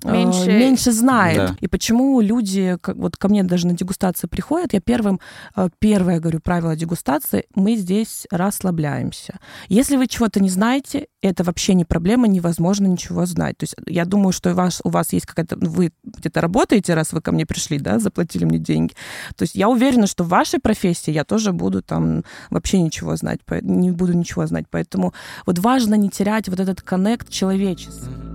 э, 0.03 0.12
Меньше- 0.12 0.47
меньше 0.47 0.91
знает. 0.91 1.38
Да. 1.38 1.55
И 1.60 1.67
почему 1.67 2.21
люди, 2.21 2.77
как, 2.81 2.97
вот 2.97 3.17
ко 3.17 3.27
мне 3.27 3.43
даже 3.43 3.67
на 3.67 3.73
дегустации 3.73 4.27
приходят, 4.27 4.73
я 4.73 4.81
первым, 4.81 5.19
э, 5.55 5.69
первое 5.79 6.19
говорю 6.19 6.39
правило 6.39 6.75
дегустации, 6.75 7.45
мы 7.55 7.75
здесь 7.75 8.27
расслабляемся. 8.31 9.39
Если 9.69 9.97
вы 9.97 10.07
чего-то 10.07 10.39
не 10.39 10.49
знаете, 10.49 11.07
это 11.21 11.43
вообще 11.43 11.73
не 11.73 11.86
проблема, 11.86 12.27
невозможно 12.27 12.86
ничего 12.88 13.25
знать. 13.25 13.57
То 13.57 13.63
есть 13.63 13.75
я 13.88 14.05
думаю, 14.05 14.31
что 14.31 14.51
у 14.51 14.53
вас, 14.53 14.81
у 14.83 14.89
вас 14.89 15.13
есть 15.13 15.25
какая-то... 15.25 15.55
ну, 15.55 15.69
Вы 15.69 15.91
где-то 16.03 16.41
работаете, 16.41 16.93
раз 16.93 17.13
вы 17.13 17.21
ко 17.21 17.31
мне 17.31 17.45
пришли, 17.45 17.79
да, 17.79 17.99
заплатили 17.99 18.45
мне 18.45 18.60
деньги. 18.60 18.93
То 19.36 19.43
есть 19.43 19.55
я 19.55 19.69
уверена, 19.69 20.07
что 20.07 20.23
в 20.23 20.29
вашей 20.29 20.60
профессии 20.60 21.12
я 21.12 21.23
тоже 21.23 21.51
буду 21.51 21.81
там 21.81 22.23
вообще 22.49 22.81
ничего 22.81 23.15
знать, 23.15 23.39
не 23.62 23.91
буду 23.91 24.13
ничего 24.13 24.45
знать. 24.45 24.65
Поэтому 24.69 25.13
вот 25.45 25.60
важно 25.60 25.95
не 25.95 26.10
терять 26.10 26.49
вот 26.49 26.60
этот 26.60 26.81
коннект 26.81 27.29
человеческий. 27.29 28.26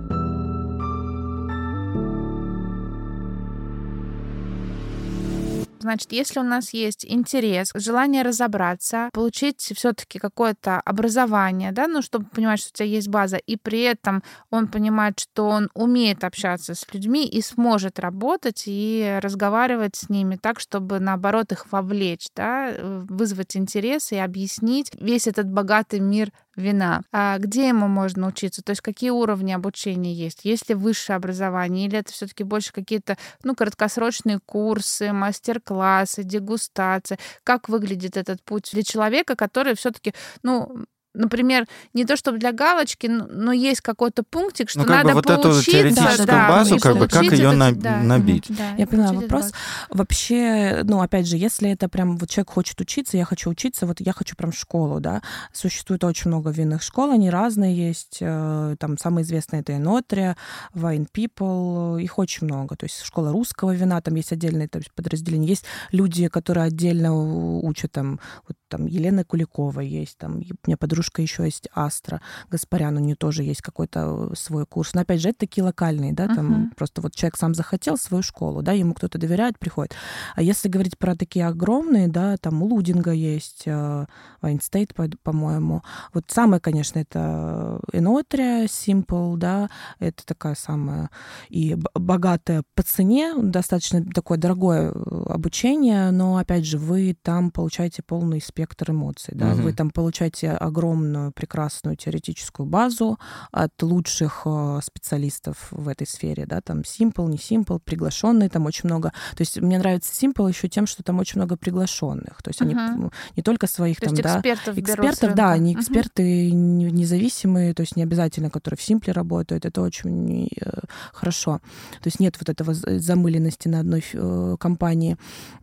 Значит, 5.83 6.13
если 6.13 6.39
у 6.39 6.43
нас 6.43 6.73
есть 6.73 7.05
интерес, 7.05 7.69
желание 7.75 8.23
разобраться, 8.23 9.09
получить 9.11 9.59
все-таки 9.75 10.17
какое-то 10.17 10.79
образование, 10.79 11.73
да, 11.73 11.87
ну, 11.87 12.01
чтобы 12.01 12.25
понимать, 12.27 12.61
что 12.61 12.69
у 12.69 12.73
тебя 12.73 12.87
есть 12.87 13.09
база, 13.09 13.35
и 13.35 13.57
при 13.57 13.81
этом 13.81 14.23
он 14.49 14.69
понимает, 14.69 15.19
что 15.19 15.49
он 15.49 15.69
умеет 15.73 16.23
общаться 16.23 16.73
с 16.73 16.85
людьми 16.93 17.27
и 17.27 17.41
сможет 17.41 17.99
работать 17.99 18.63
и 18.65 19.19
разговаривать 19.21 19.97
с 19.97 20.07
ними 20.07 20.37
так, 20.37 20.61
чтобы, 20.61 21.01
наоборот, 21.01 21.51
их 21.51 21.69
вовлечь, 21.69 22.27
да, 22.33 22.69
э, 22.69 23.05
вызвать 23.09 23.57
интерес 23.57 24.13
и 24.13 24.15
объяснить 24.15 24.89
весь 24.93 25.27
этот 25.27 25.51
богатый 25.51 25.99
мир 25.99 26.31
вина. 26.55 27.01
А 27.11 27.37
где 27.39 27.67
ему 27.67 27.87
можно 27.87 28.27
учиться? 28.27 28.61
То 28.61 28.71
есть 28.71 28.81
какие 28.81 29.09
уровни 29.09 29.51
обучения 29.51 30.13
есть? 30.13 30.45
Есть 30.45 30.69
ли 30.69 30.75
высшее 30.75 31.17
образование? 31.17 31.87
Или 31.87 31.99
это 31.99 32.11
все-таки 32.11 32.43
больше 32.43 32.71
какие-то 32.71 33.17
ну, 33.43 33.55
краткосрочные 33.55 34.39
курсы, 34.45 35.11
мастер-классы, 35.13 36.23
дегустации? 36.23 37.17
Как 37.43 37.69
выглядит 37.69 38.17
этот 38.17 38.43
путь 38.43 38.69
для 38.73 38.83
человека, 38.83 39.35
который 39.35 39.75
все-таки, 39.75 40.13
ну, 40.43 40.85
например, 41.13 41.67
не 41.93 42.05
то 42.05 42.15
чтобы 42.17 42.37
для 42.39 42.51
галочки, 42.51 43.07
но, 43.07 43.51
есть 43.51 43.81
какой-то 43.81 44.23
пунктик, 44.23 44.69
что 44.69 44.79
Ну, 44.79 44.85
как 44.85 44.95
надо 45.03 45.09
бы 45.09 45.13
вот 45.15 45.29
эту 45.29 45.41
поучить, 45.49 45.73
теоретическую 45.73 46.27
да, 46.27 46.47
базу, 46.49 46.75
и 46.75 46.79
как 46.79 46.93
бы, 46.97 47.07
как 47.07 47.19
получить 47.21 47.39
ее 47.39 47.51
на- 47.51 47.71
да, 47.71 47.97
набить. 48.01 48.45
да, 48.49 48.71
Я 48.77 48.87
поняла 48.87 49.07
получить 49.09 49.23
вопрос. 49.31 49.41
базу. 49.43 49.53
Вообще, 49.89 50.81
ну, 50.83 51.01
опять 51.01 51.27
же, 51.27 51.37
если 51.37 51.69
это 51.71 51.87
прям 51.89 52.17
вот 52.17 52.29
человек 52.29 52.49
хочет 52.51 52.79
учиться, 52.81 53.17
я 53.17 53.25
хочу 53.25 53.49
учиться, 53.49 53.85
вот 53.85 53.99
я 54.01 54.11
хочу 54.13 54.35
прям 54.35 54.51
школу, 54.51 54.99
да. 54.99 55.21
Существует 55.51 56.03
очень 56.03 56.29
много 56.29 56.49
винных 56.49 56.81
школ, 56.81 57.11
они 57.11 57.29
разные 57.29 57.75
есть. 57.75 58.17
э, 58.21 58.75
Там 58.79 58.97
самые 58.97 59.23
известные 59.23 59.61
это 59.61 59.73
Энотрия, 59.75 60.35
Wine 60.73 61.07
People, 61.15 62.01
их 62.01 62.17
очень 62.19 62.47
много. 62.47 62.75
То 62.75 62.85
есть 62.85 63.01
школа 63.03 63.31
русского 63.31 63.71
вина, 63.75 64.01
там 64.01 64.15
есть 64.15 64.31
отдельные 64.31 64.69
есть, 64.73 64.91
подразделения. 64.93 65.47
Есть 65.47 65.65
люди, 65.91 66.27
которые 66.27 66.65
отдельно 66.65 67.13
учат, 67.61 67.91
там, 67.91 68.19
вот 68.47 68.57
там 68.67 68.87
Елена 68.87 69.23
Куликова 69.23 69.79
есть, 69.81 70.17
там, 70.17 70.37
у 70.37 70.67
меня 70.67 70.77
подружка 70.77 71.02
подружка 71.03 71.21
еще 71.21 71.43
есть 71.43 71.67
Астра 71.75 72.21
Гаспарян, 72.49 72.95
у 72.95 72.99
нее 72.99 73.15
тоже 73.15 73.43
есть 73.43 73.61
какой-то 73.61 74.29
э, 74.31 74.35
свой 74.35 74.65
курс. 74.65 74.93
Но 74.93 75.01
опять 75.01 75.19
же, 75.21 75.29
это 75.29 75.39
такие 75.39 75.63
локальные, 75.63 76.13
да, 76.13 76.27
там 76.27 76.45
Мгм. 76.45 76.71
просто 76.77 77.01
вот 77.01 77.13
человек 77.15 77.37
сам 77.37 77.53
захотел 77.53 77.97
свою 77.97 78.23
школу, 78.23 78.61
да, 78.61 78.71
ему 78.71 78.93
кто-то 78.93 79.17
доверяет, 79.17 79.59
приходит. 79.59 79.93
А 80.35 80.41
если 80.41 80.69
говорить 80.69 80.97
про 80.97 81.15
такие 81.15 81.45
огромные, 81.47 82.07
да, 82.07 82.37
там 82.37 82.63
у 82.63 82.67
Лудинга 82.67 83.11
есть, 83.11 83.63
э, 83.65 84.05
State, 84.41 84.93
по- 84.93 85.09
по-моему. 85.23 85.81
Вот 86.13 86.25
самое, 86.27 86.59
конечно, 86.61 86.99
это 86.99 87.79
Энотрия, 87.91 88.65
Simple, 88.65 89.37
да, 89.37 89.69
это 89.99 90.25
такая 90.25 90.55
самая 90.55 91.09
и 91.49 91.77
богатая 91.95 92.63
по 92.75 92.83
цене, 92.83 93.33
достаточно 93.37 94.03
такое 94.05 94.37
дорогое 94.37 94.91
э, 94.91 95.23
обучение, 95.29 96.11
но, 96.11 96.37
опять 96.37 96.65
же, 96.65 96.77
вы 96.77 97.15
там 97.21 97.51
получаете 97.51 98.03
полный 98.03 98.41
спектр 98.41 98.91
эмоций, 98.91 99.33
да, 99.35 99.47
Мгм. 99.53 99.63
вы 99.63 99.73
там 99.73 99.89
получаете 99.89 100.51
огромную, 100.93 101.31
прекрасную 101.31 101.95
теоретическую 101.97 102.65
базу 102.67 103.19
от 103.51 103.81
лучших 103.81 104.41
э, 104.45 104.79
специалистов 104.83 105.67
в 105.71 105.87
этой 105.87 106.07
сфере, 106.07 106.45
да, 106.45 106.61
там 106.61 106.81
Simple, 106.81 107.27
не 107.29 107.37
Simple, 107.37 107.79
приглашенные, 107.83 108.49
там 108.49 108.65
очень 108.65 108.87
много. 108.89 109.09
То 109.35 109.41
есть 109.41 109.59
мне 109.59 109.77
нравится 109.79 110.13
Simple 110.13 110.49
еще 110.49 110.67
тем, 110.69 110.87
что 110.87 111.03
там 111.03 111.19
очень 111.19 111.39
много 111.39 111.57
приглашенных, 111.57 112.41
то 112.43 112.49
есть 112.49 112.61
они 112.61 112.75
Мгм. 112.75 113.05
м, 113.05 113.11
не 113.35 113.43
только 113.43 113.67
своих 113.67 113.97
То 113.99 114.05
там, 114.05 114.13
есть 114.13 114.23
да, 114.23 114.35
экспертов 114.39 114.77
экспертов, 114.77 115.35
да, 115.35 115.51
они 115.51 115.71
Мгм. 115.73 115.81
эксперты 115.81 116.51
не- 116.51 116.91
независимые, 116.91 117.73
то 117.73 117.81
есть 117.81 117.95
не 117.95 118.03
обязательно, 118.03 118.49
которые 118.49 118.77
в 118.77 118.81
Симпле 118.81 119.13
работают, 119.13 119.65
это 119.65 119.81
очень 119.81 120.47
э, 120.61 120.69
хорошо. 121.13 121.59
То 122.01 122.07
есть 122.07 122.19
нет 122.19 122.35
вот 122.39 122.49
этого 122.49 122.73
з- 122.73 122.99
замыленности 122.99 123.67
на 123.67 123.79
одной 123.79 124.03
э, 124.13 124.55
компании. 124.59 125.17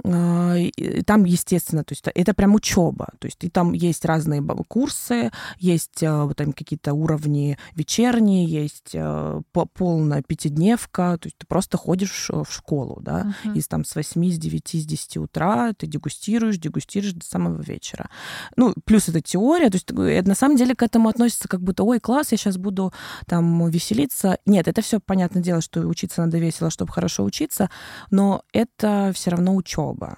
А, 0.04 0.56
и- 0.56 1.02
Там, 1.02 1.24
естественно, 1.24 1.82
то 1.84 1.92
есть 1.92 2.04
это 2.14 2.34
прям 2.34 2.54
учеба, 2.54 3.08
то 3.18 3.26
есть 3.26 3.44
и 3.44 3.48
там 3.50 3.72
есть 3.72 4.04
разные 4.04 4.40
б- 4.40 4.54
курсы, 5.24 5.30
есть 5.59 6.02
э, 6.02 6.30
там 6.37 6.52
какие-то 6.52 6.92
уровни 6.94 7.59
вечерние, 7.74 8.44
есть 8.44 8.90
э, 8.94 9.40
по- 9.52 9.66
полная 9.66 10.22
пятидневка, 10.22 11.18
то 11.20 11.26
есть 11.26 11.37
ты 11.38 11.46
просто 11.46 11.76
ходишь 11.76 12.30
э, 12.30 12.42
в 12.44 12.52
школу, 12.52 12.98
да, 13.02 13.35
Мгм. 13.44 13.54
из 13.54 13.68
там 13.68 13.85
с 13.85 13.94
8, 13.94 14.30
с 14.30 14.38
9, 14.38 14.68
с 14.68 14.87
10 14.87 15.16
утра 15.18 15.72
ты 15.72 15.87
дегустируешь, 15.87 16.59
дегустируешь 16.59 17.14
до 17.14 17.24
самого 17.26 17.61
вечера. 17.62 18.09
Ну, 18.56 18.74
плюс 18.85 19.09
это 19.09 19.20
теория, 19.20 19.70
то 19.70 19.76
есть 19.76 19.90
это 19.90 20.28
на 20.28 20.35
самом 20.35 20.56
деле 20.56 20.74
к 20.74 20.83
этому 20.83 21.09
относится 21.09 21.48
как 21.48 21.61
будто, 21.62 21.85
ой, 21.85 22.00
класс, 22.00 22.33
я 22.33 22.38
сейчас 22.38 22.56
буду 22.56 22.92
там 23.26 23.68
веселиться. 23.68 24.38
Нет, 24.46 24.68
это 24.68 24.83
все 24.83 25.00
понятное 25.00 25.42
дело, 25.42 25.61
что 25.61 25.80
учиться 25.80 26.22
надо 26.22 26.38
весело, 26.38 26.70
чтобы 26.70 26.92
хорошо 26.92 27.24
учиться, 27.24 27.70
но 28.11 28.42
это 28.52 29.12
все 29.14 29.30
равно 29.30 29.54
учеба. 29.54 30.16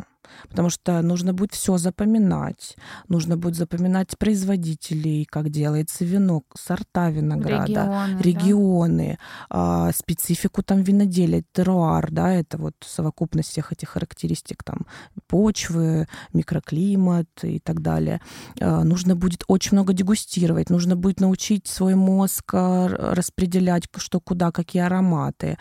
Потому 0.48 0.70
что 0.70 1.00
нужно 1.02 1.32
будет 1.32 1.52
все 1.52 1.76
запоминать. 1.78 2.76
Нужно 3.08 3.36
будет 3.36 3.56
запоминать 3.56 4.16
производителей, 4.18 5.24
как 5.24 5.50
делается 5.50 6.04
вино, 6.04 6.42
сорта 6.54 7.10
винограда 7.10 7.66
Регионы, 7.66 8.14
да. 8.14 8.22
регионы, 8.22 9.18
а, 9.50 9.92
специфику 9.92 10.62
там 10.62 10.82
виноделия, 10.82 11.44
теруар, 11.52 12.10
да, 12.10 12.32
это 12.32 12.58
вот 12.58 12.74
совокупность 12.80 13.50
всех 13.50 13.72
этих 13.72 13.90
характеристик 13.90 14.62
там 14.62 14.86
почвы, 15.26 16.06
микроклимат 16.32 17.28
и 17.42 17.58
так 17.58 17.82
далее. 17.82 18.20
А, 18.60 18.84
Нужно 18.84 19.16
будет 19.16 19.44
очень 19.48 19.72
много 19.72 19.92
дегустировать, 19.92 20.70
нужно 20.70 20.96
будет 20.96 21.20
научить 21.20 21.66
свой 21.66 21.94
мозг 21.94 22.54
а, 22.54 22.88
распределять, 22.88 23.84
что 23.96 24.20
куда, 24.20 24.50
какие 24.50 24.82
ароматы. 24.82 25.58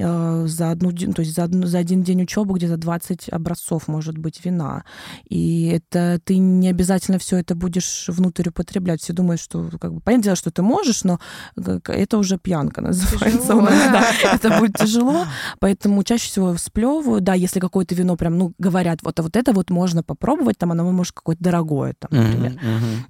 А, 0.00 0.46
За, 0.46 0.70
одну, 0.70 0.90
то 0.92 1.22
есть 1.22 1.34
за, 1.34 1.44
одну- 1.44 1.66
за 1.66 1.78
один 1.78 2.02
день 2.02 2.22
учебы 2.22 2.54
где-то 2.56 2.76
20 2.76 3.28
образцов 3.28 3.88
может 3.88 4.11
быть 4.18 4.44
вина. 4.44 4.84
И 5.28 5.66
это 5.68 6.20
ты 6.24 6.38
не 6.38 6.68
обязательно 6.68 7.18
все 7.18 7.38
это 7.38 7.54
будешь 7.54 8.06
внутрь 8.08 8.48
употреблять. 8.48 9.02
Все 9.02 9.12
думают, 9.12 9.40
что 9.40 9.70
как 9.80 9.92
бы 9.92 10.00
понятное 10.00 10.24
дело, 10.24 10.36
что 10.36 10.50
ты 10.50 10.62
можешь, 10.62 11.04
но 11.04 11.18
это 11.56 12.18
уже 12.18 12.38
пьянка 12.38 12.80
называется 12.82 13.38
Тяжело. 13.38 13.58
у 13.58 13.62
нас, 13.62 13.90
да. 13.92 14.06
Это 14.34 14.58
будет 14.58 14.76
тяжело, 14.76 15.26
поэтому 15.60 16.02
чаще 16.04 16.26
всего 16.28 16.56
сплевываю. 16.56 17.20
Да, 17.20 17.34
если 17.34 17.60
какое-то 17.60 17.94
вино 17.94 18.16
прям, 18.16 18.38
ну, 18.38 18.54
говорят, 18.58 19.00
вот, 19.02 19.18
а 19.18 19.22
вот 19.22 19.36
это 19.36 19.52
вот 19.52 19.70
можно 19.70 20.02
попробовать, 20.02 20.58
там 20.58 20.72
оно 20.72 20.90
может 20.90 21.12
какое-то 21.12 21.42
дорогое, 21.42 21.94
там, 21.98 22.10
например. 22.12 22.58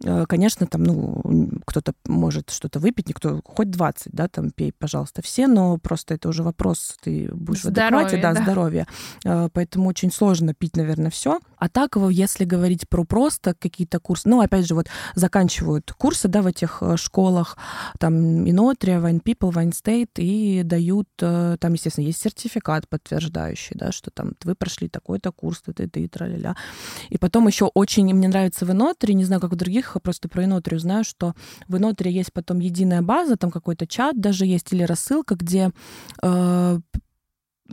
Э, 0.04 0.24
Конечно, 0.28 0.66
там, 0.66 0.82
ну, 0.84 1.22
кто-то 1.66 1.92
может 2.06 2.50
что-то 2.50 2.78
выпить, 2.78 3.08
никто, 3.08 3.40
хоть 3.44 3.70
20, 3.70 4.12
да, 4.12 4.28
там, 4.28 4.50
пей, 4.50 4.72
пожалуйста, 4.78 5.22
все, 5.22 5.46
но 5.46 5.78
просто 5.78 6.14
это 6.14 6.28
уже 6.28 6.42
вопрос, 6.42 6.96
ты 7.02 7.28
будешь 7.32 7.62
в 7.62 7.66
адеквате, 7.66 8.16
да, 8.16 8.32
да. 8.32 8.42
здоровья. 8.42 8.86
Э, 9.24 9.48
Поэтому 9.52 9.88
очень 9.88 10.12
сложно 10.12 10.54
пить, 10.54 10.76
наверное, 10.76 10.91
все. 11.10 11.40
А 11.56 11.68
так, 11.68 11.96
если 12.10 12.44
говорить 12.44 12.88
про 12.88 13.04
просто 13.04 13.54
какие-то 13.54 14.00
курсы, 14.00 14.28
ну, 14.28 14.40
опять 14.40 14.66
же, 14.66 14.74
вот 14.74 14.88
заканчивают 15.14 15.92
курсы, 15.92 16.28
да, 16.28 16.42
в 16.42 16.46
этих 16.46 16.78
э, 16.80 16.96
школах, 16.96 17.56
там, 17.98 18.48
Инотрия, 18.48 18.98
Wine 18.98 19.22
People, 19.22 19.52
Wine 19.52 19.72
State, 19.72 20.18
и 20.18 20.62
дают, 20.64 21.08
э, 21.20 21.56
там, 21.60 21.72
естественно, 21.72 22.06
есть 22.06 22.20
сертификат 22.20 22.88
подтверждающий, 22.88 23.76
да, 23.76 23.92
что 23.92 24.10
там 24.10 24.32
вы 24.44 24.54
прошли 24.54 24.88
такой-то 24.88 25.32
курс, 25.32 25.62
ты, 25.64 25.72
ты, 25.72 25.88
ты, 25.88 26.08
тра-ля-ля. 26.08 26.56
И 27.10 27.18
потом 27.18 27.46
еще 27.46 27.66
очень 27.74 28.12
мне 28.14 28.28
нравится 28.28 28.66
в 28.66 28.72
Инотре, 28.72 29.14
не 29.14 29.24
знаю, 29.24 29.40
как 29.40 29.52
в 29.52 29.56
других, 29.56 29.96
просто 30.02 30.28
про 30.28 30.44
Инотрию 30.44 30.80
знаю, 30.80 31.04
что 31.04 31.34
в 31.68 31.76
Инотре 31.76 32.10
есть 32.10 32.32
потом 32.32 32.58
единая 32.60 33.02
база, 33.02 33.36
там 33.36 33.50
какой-то 33.50 33.86
чат 33.86 34.20
даже 34.20 34.46
есть 34.46 34.72
или 34.72 34.82
рассылка, 34.82 35.34
где 35.34 35.70
э, 36.22 36.78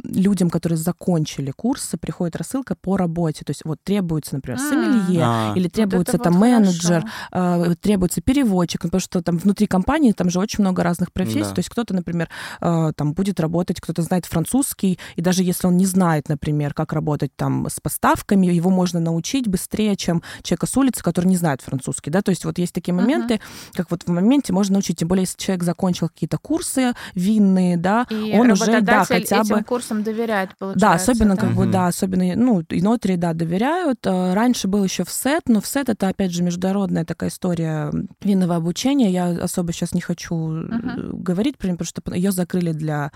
людям, 0.04 0.50
которые 0.50 0.78
закончили 0.78 1.52
курсы, 1.52 1.98
приходит 1.98 2.36
рассылка 2.36 2.76
по 2.76 2.98
работе. 2.98 3.44
То 3.44 3.52
есть 3.52 3.62
вот 3.66 3.80
требуется, 3.84 4.36
например, 4.36 4.60
А. 4.62 4.70
сомелье, 4.70 5.24
А, 5.24 5.54
или 5.56 5.64
Вот 5.64 5.74
требуется 5.74 6.16
это 6.16 6.26
там 6.26 6.34
вот 6.34 6.40
менеджер, 6.40 7.06
э, 7.32 7.76
требуется 7.82 8.22
переводчик, 8.22 8.82
потому 8.84 9.02
что 9.02 9.22
там 9.22 9.38
внутри 9.38 9.68
компании 9.68 10.12
там 10.12 10.30
же 10.30 10.40
очень 10.40 10.62
много 10.62 10.84
разных 10.84 11.12
профессий. 11.12 11.50
Да. 11.50 11.56
То 11.56 11.60
есть 11.60 11.70
кто-то, 11.70 11.94
например, 11.94 12.30
э, 12.62 12.92
там 12.96 13.14
будет 13.14 13.40
работать, 13.40 13.82
кто-то 13.82 14.02
знает 14.02 14.26
французский, 14.26 15.00
и 15.16 15.22
даже 15.22 15.44
если 15.44 15.68
он 15.68 15.78
не 15.78 15.86
знает, 15.86 16.30
например, 16.30 16.74
как 16.74 16.94
работать 16.94 17.32
там 17.36 17.68
с 17.70 17.80
поставками, 17.80 18.48
его 18.48 18.70
можно 18.70 19.00
научить 19.00 19.48
быстрее, 19.48 19.96
чем 19.96 20.24
человека 20.44 20.68
с 20.68 20.78
улицы, 20.78 21.04
который 21.04 21.26
не 21.26 21.38
знает 21.38 21.62
французский, 21.62 22.12
да, 22.12 22.22
то 22.22 22.30
есть 22.30 22.46
вот 22.46 22.58
есть 22.58 22.74
такие 22.74 22.94
моменты, 22.94 23.42
как 23.74 23.92
вот 23.92 24.04
в 24.04 24.08
моменте 24.10 24.54
можно 24.54 24.74
научить, 24.74 25.00
тем 25.00 25.08
более, 25.08 25.24
если 25.24 25.38
человек 25.38 25.64
закончил 25.64 26.10
какие-то 26.10 26.38
курсы 26.38 26.94
винные, 27.16 27.78
да, 27.78 28.06
И 28.10 28.38
он 28.38 28.52
уже, 28.52 28.82
да, 28.82 29.04
хотя 29.06 29.42
этим 29.42 29.58
бы... 29.58 29.64
курсом 29.80 30.04
доверяет, 30.04 30.50
получается. 30.58 30.80
Да, 30.88 30.94
особенно 30.94 31.38
как 31.38 31.56
бы, 31.56 31.66
да, 31.66 31.88
особенно, 31.88 32.36
ну, 32.36 32.62
и 32.70 32.82
нотари, 32.82 33.16
да, 33.16 33.34
доверяют. 33.34 34.06
Э, 34.06 34.34
Раньше 34.34 34.68
был 34.68 34.84
еще 34.84 35.04
в 35.04 35.10
СЭТ, 35.10 35.44
но 35.48 35.62
в 35.62 35.66
СЭТ 35.66 35.90
это, 35.90 36.10
опять 36.10 36.32
же, 36.32 36.44
международная 36.44 37.06
такая 37.06 37.30
история 37.30 37.92
винного 38.22 38.56
обучения. 38.56 39.10
Я 39.10 39.28
особо 39.28 39.72
сейчас 39.72 39.94
не 39.94 40.02
хочу 40.02 40.36
э, 40.52 40.68
говорить 41.14 41.58
потому 41.58 41.78
что 41.86 42.02
ее 42.14 42.32
закрыли 42.32 42.72
для 42.74 43.12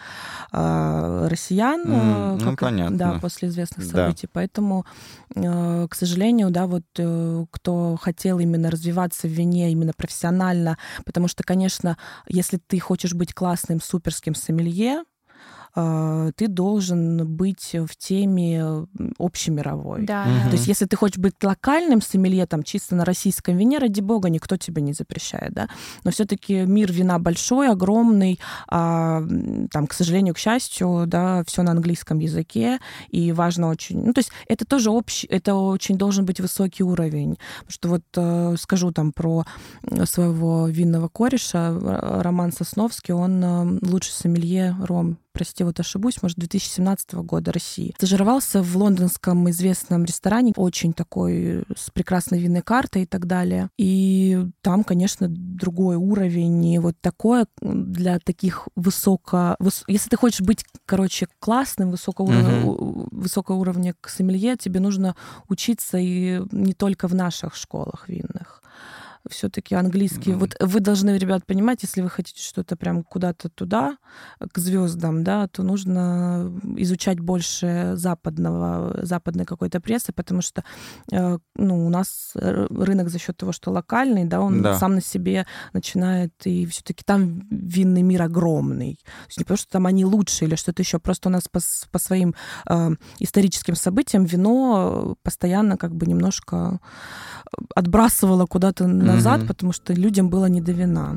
э, 0.51 1.27
россиян. 1.29 1.81
М, 1.81 2.37
э, 2.37 2.43
ну, 2.43 2.55
понятно. 2.55 2.97
Да, 2.97 3.19
после 3.19 3.49
известных 3.49 3.91
Да. 3.91 3.97
событий. 3.97 4.27
Поэтому, 4.31 4.85
э, 5.35 5.87
к 5.89 5.95
сожалению, 5.95 6.49
да, 6.49 6.65
вот 6.67 6.83
э, 6.97 7.45
кто 7.51 7.97
хотел 8.01 8.39
именно 8.39 8.71
развиваться 8.71 9.27
в 9.27 9.31
вине 9.31 9.71
именно 9.71 9.93
профессионально, 9.95 10.77
потому 11.05 11.27
что, 11.27 11.43
конечно, 11.43 11.97
если 12.27 12.57
ты 12.57 12.79
хочешь 12.79 13.13
быть 13.13 13.33
классным, 13.33 13.81
суперским 13.81 14.35
сомелье, 14.35 15.03
ты 15.75 16.47
должен 16.47 17.27
быть 17.27 17.73
в 17.73 17.95
теме 17.97 18.85
общемировой. 19.17 20.05
Да, 20.05 20.25
да. 20.25 20.49
То 20.49 20.55
есть, 20.55 20.67
если 20.67 20.85
ты 20.85 20.95
хочешь 20.95 21.17
быть 21.17 21.33
локальным 21.41 22.01
сомелье, 22.01 22.45
там, 22.45 22.63
чисто 22.63 22.95
на 22.95 23.05
российском 23.05 23.57
вине, 23.57 23.79
ради 23.79 24.01
бога, 24.01 24.29
никто 24.29 24.57
тебе 24.57 24.81
не 24.81 24.93
запрещает, 24.93 25.53
да. 25.53 25.67
Но 26.03 26.11
все-таки 26.11 26.65
мир 26.65 26.91
вина 26.91 27.17
большой, 27.17 27.69
огромный, 27.69 28.39
а, 28.67 29.23
там, 29.71 29.87
к 29.87 29.93
сожалению, 29.93 30.35
к 30.35 30.37
счастью, 30.37 31.05
да, 31.07 31.43
все 31.45 31.63
на 31.63 31.71
английском 31.71 32.19
языке, 32.19 32.79
и 33.09 33.31
важно 33.31 33.69
очень... 33.69 34.03
Ну, 34.05 34.13
то 34.13 34.19
есть, 34.19 34.31
это 34.47 34.65
тоже 34.65 34.91
общий, 34.91 35.27
это 35.27 35.55
очень 35.55 35.97
должен 35.97 36.25
быть 36.25 36.39
высокий 36.39 36.83
уровень. 36.83 37.37
Потому 37.65 37.71
что 37.71 37.89
вот 37.89 38.03
э, 38.15 38.55
скажу 38.59 38.91
там 38.91 39.11
про 39.11 39.45
своего 40.05 40.67
винного 40.67 41.07
кореша, 41.07 41.73
Роман 42.21 42.51
Сосновский, 42.51 43.13
он 43.13 43.43
э, 43.43 43.79
лучший 43.81 44.11
сомелье 44.11 44.75
ром 44.81 45.17
прости, 45.33 45.63
вот 45.63 45.79
ошибусь, 45.79 46.21
может, 46.21 46.37
2017 46.37 47.13
года 47.15 47.51
России. 47.51 47.93
Стажировался 47.97 48.61
в 48.61 48.77
лондонском 48.77 49.49
известном 49.49 50.05
ресторане, 50.05 50.53
очень 50.55 50.93
такой 50.93 51.63
с 51.75 51.89
прекрасной 51.91 52.39
винной 52.39 52.61
картой 52.61 53.03
и 53.03 53.05
так 53.05 53.25
далее. 53.25 53.69
И 53.77 54.45
там, 54.61 54.83
конечно, 54.83 55.27
другой 55.29 55.95
уровень, 55.95 56.65
и 56.65 56.79
вот 56.79 56.95
такое 57.01 57.47
для 57.61 58.19
таких 58.19 58.67
высоко... 58.75 59.55
выс- 59.59 59.83
Если 59.87 60.09
ты 60.09 60.17
хочешь 60.17 60.41
быть, 60.41 60.63
короче, 60.85 61.27
классным, 61.39 61.91
высокого, 61.91 62.27
уровня, 62.27 62.61
высокого 63.11 63.57
уровня 63.57 63.95
к 63.99 64.09
сомелье, 64.09 64.55
тебе 64.55 64.79
нужно 64.79 65.15
учиться 65.49 65.97
и 65.97 66.41
не 66.51 66.73
только 66.73 67.07
в 67.07 67.15
наших 67.15 67.55
школах 67.55 68.07
винных. 68.07 68.62
Все-таки 69.29 69.75
английский. 69.75 70.31
Мгм. 70.31 70.39
Вот 70.39 70.55
вы 70.59 70.79
должны, 70.79 71.17
ребят, 71.17 71.45
понимать, 71.45 71.83
если 71.83 72.01
вы 72.01 72.09
хотите 72.09 72.41
что-то 72.41 72.75
прям 72.75 73.03
куда-то 73.03 73.49
туда, 73.49 73.97
к 74.51 74.57
звездам, 74.57 75.23
да, 75.23 75.47
то 75.47 75.63
нужно 75.63 76.51
изучать 76.77 77.19
больше 77.19 77.93
западного, 77.95 79.05
западной 79.05 79.45
какой-то 79.45 79.79
прессы, 79.79 80.11
потому 80.11 80.41
что 80.41 80.63
э, 81.11 81.37
ну, 81.55 81.85
у 81.85 81.89
нас 81.89 82.31
рынок 82.35 83.09
за 83.09 83.19
счет 83.19 83.37
того, 83.37 83.51
что 83.51 83.71
локальный, 83.71 84.25
да, 84.25 84.41
он 84.41 84.61
Да. 84.61 84.77
сам 84.77 84.95
на 84.95 85.01
себе 85.01 85.45
начинает, 85.73 86.33
и 86.45 86.65
все-таки 86.65 87.03
там 87.05 87.47
винный 87.49 88.01
мир 88.01 88.21
огромный. 88.23 88.95
То 88.95 89.27
есть 89.27 89.37
не 89.39 89.43
потому, 89.43 89.57
что 89.57 89.71
там 89.71 89.85
они 89.85 90.05
лучше 90.05 90.45
или 90.45 90.55
что-то 90.55 90.81
еще, 90.81 90.99
просто 90.99 91.29
у 91.29 91.31
нас 91.31 91.47
по, 91.47 91.59
по 91.91 91.99
своим 91.99 92.35
э, 92.69 92.91
историческим 93.19 93.75
событиям 93.75 94.25
вино 94.25 95.15
постоянно 95.23 95.77
как 95.77 95.95
бы 95.95 96.05
немножко 96.05 96.79
отбрасывало 97.75 98.45
куда-то 98.45 98.87
назад, 99.15 99.39
Мгм. 99.39 99.47
потому 99.47 99.71
что 99.73 99.93
людям 99.93 100.29
было 100.29 100.45
не 100.47 100.61
до 100.61 100.71
вина. 100.71 101.15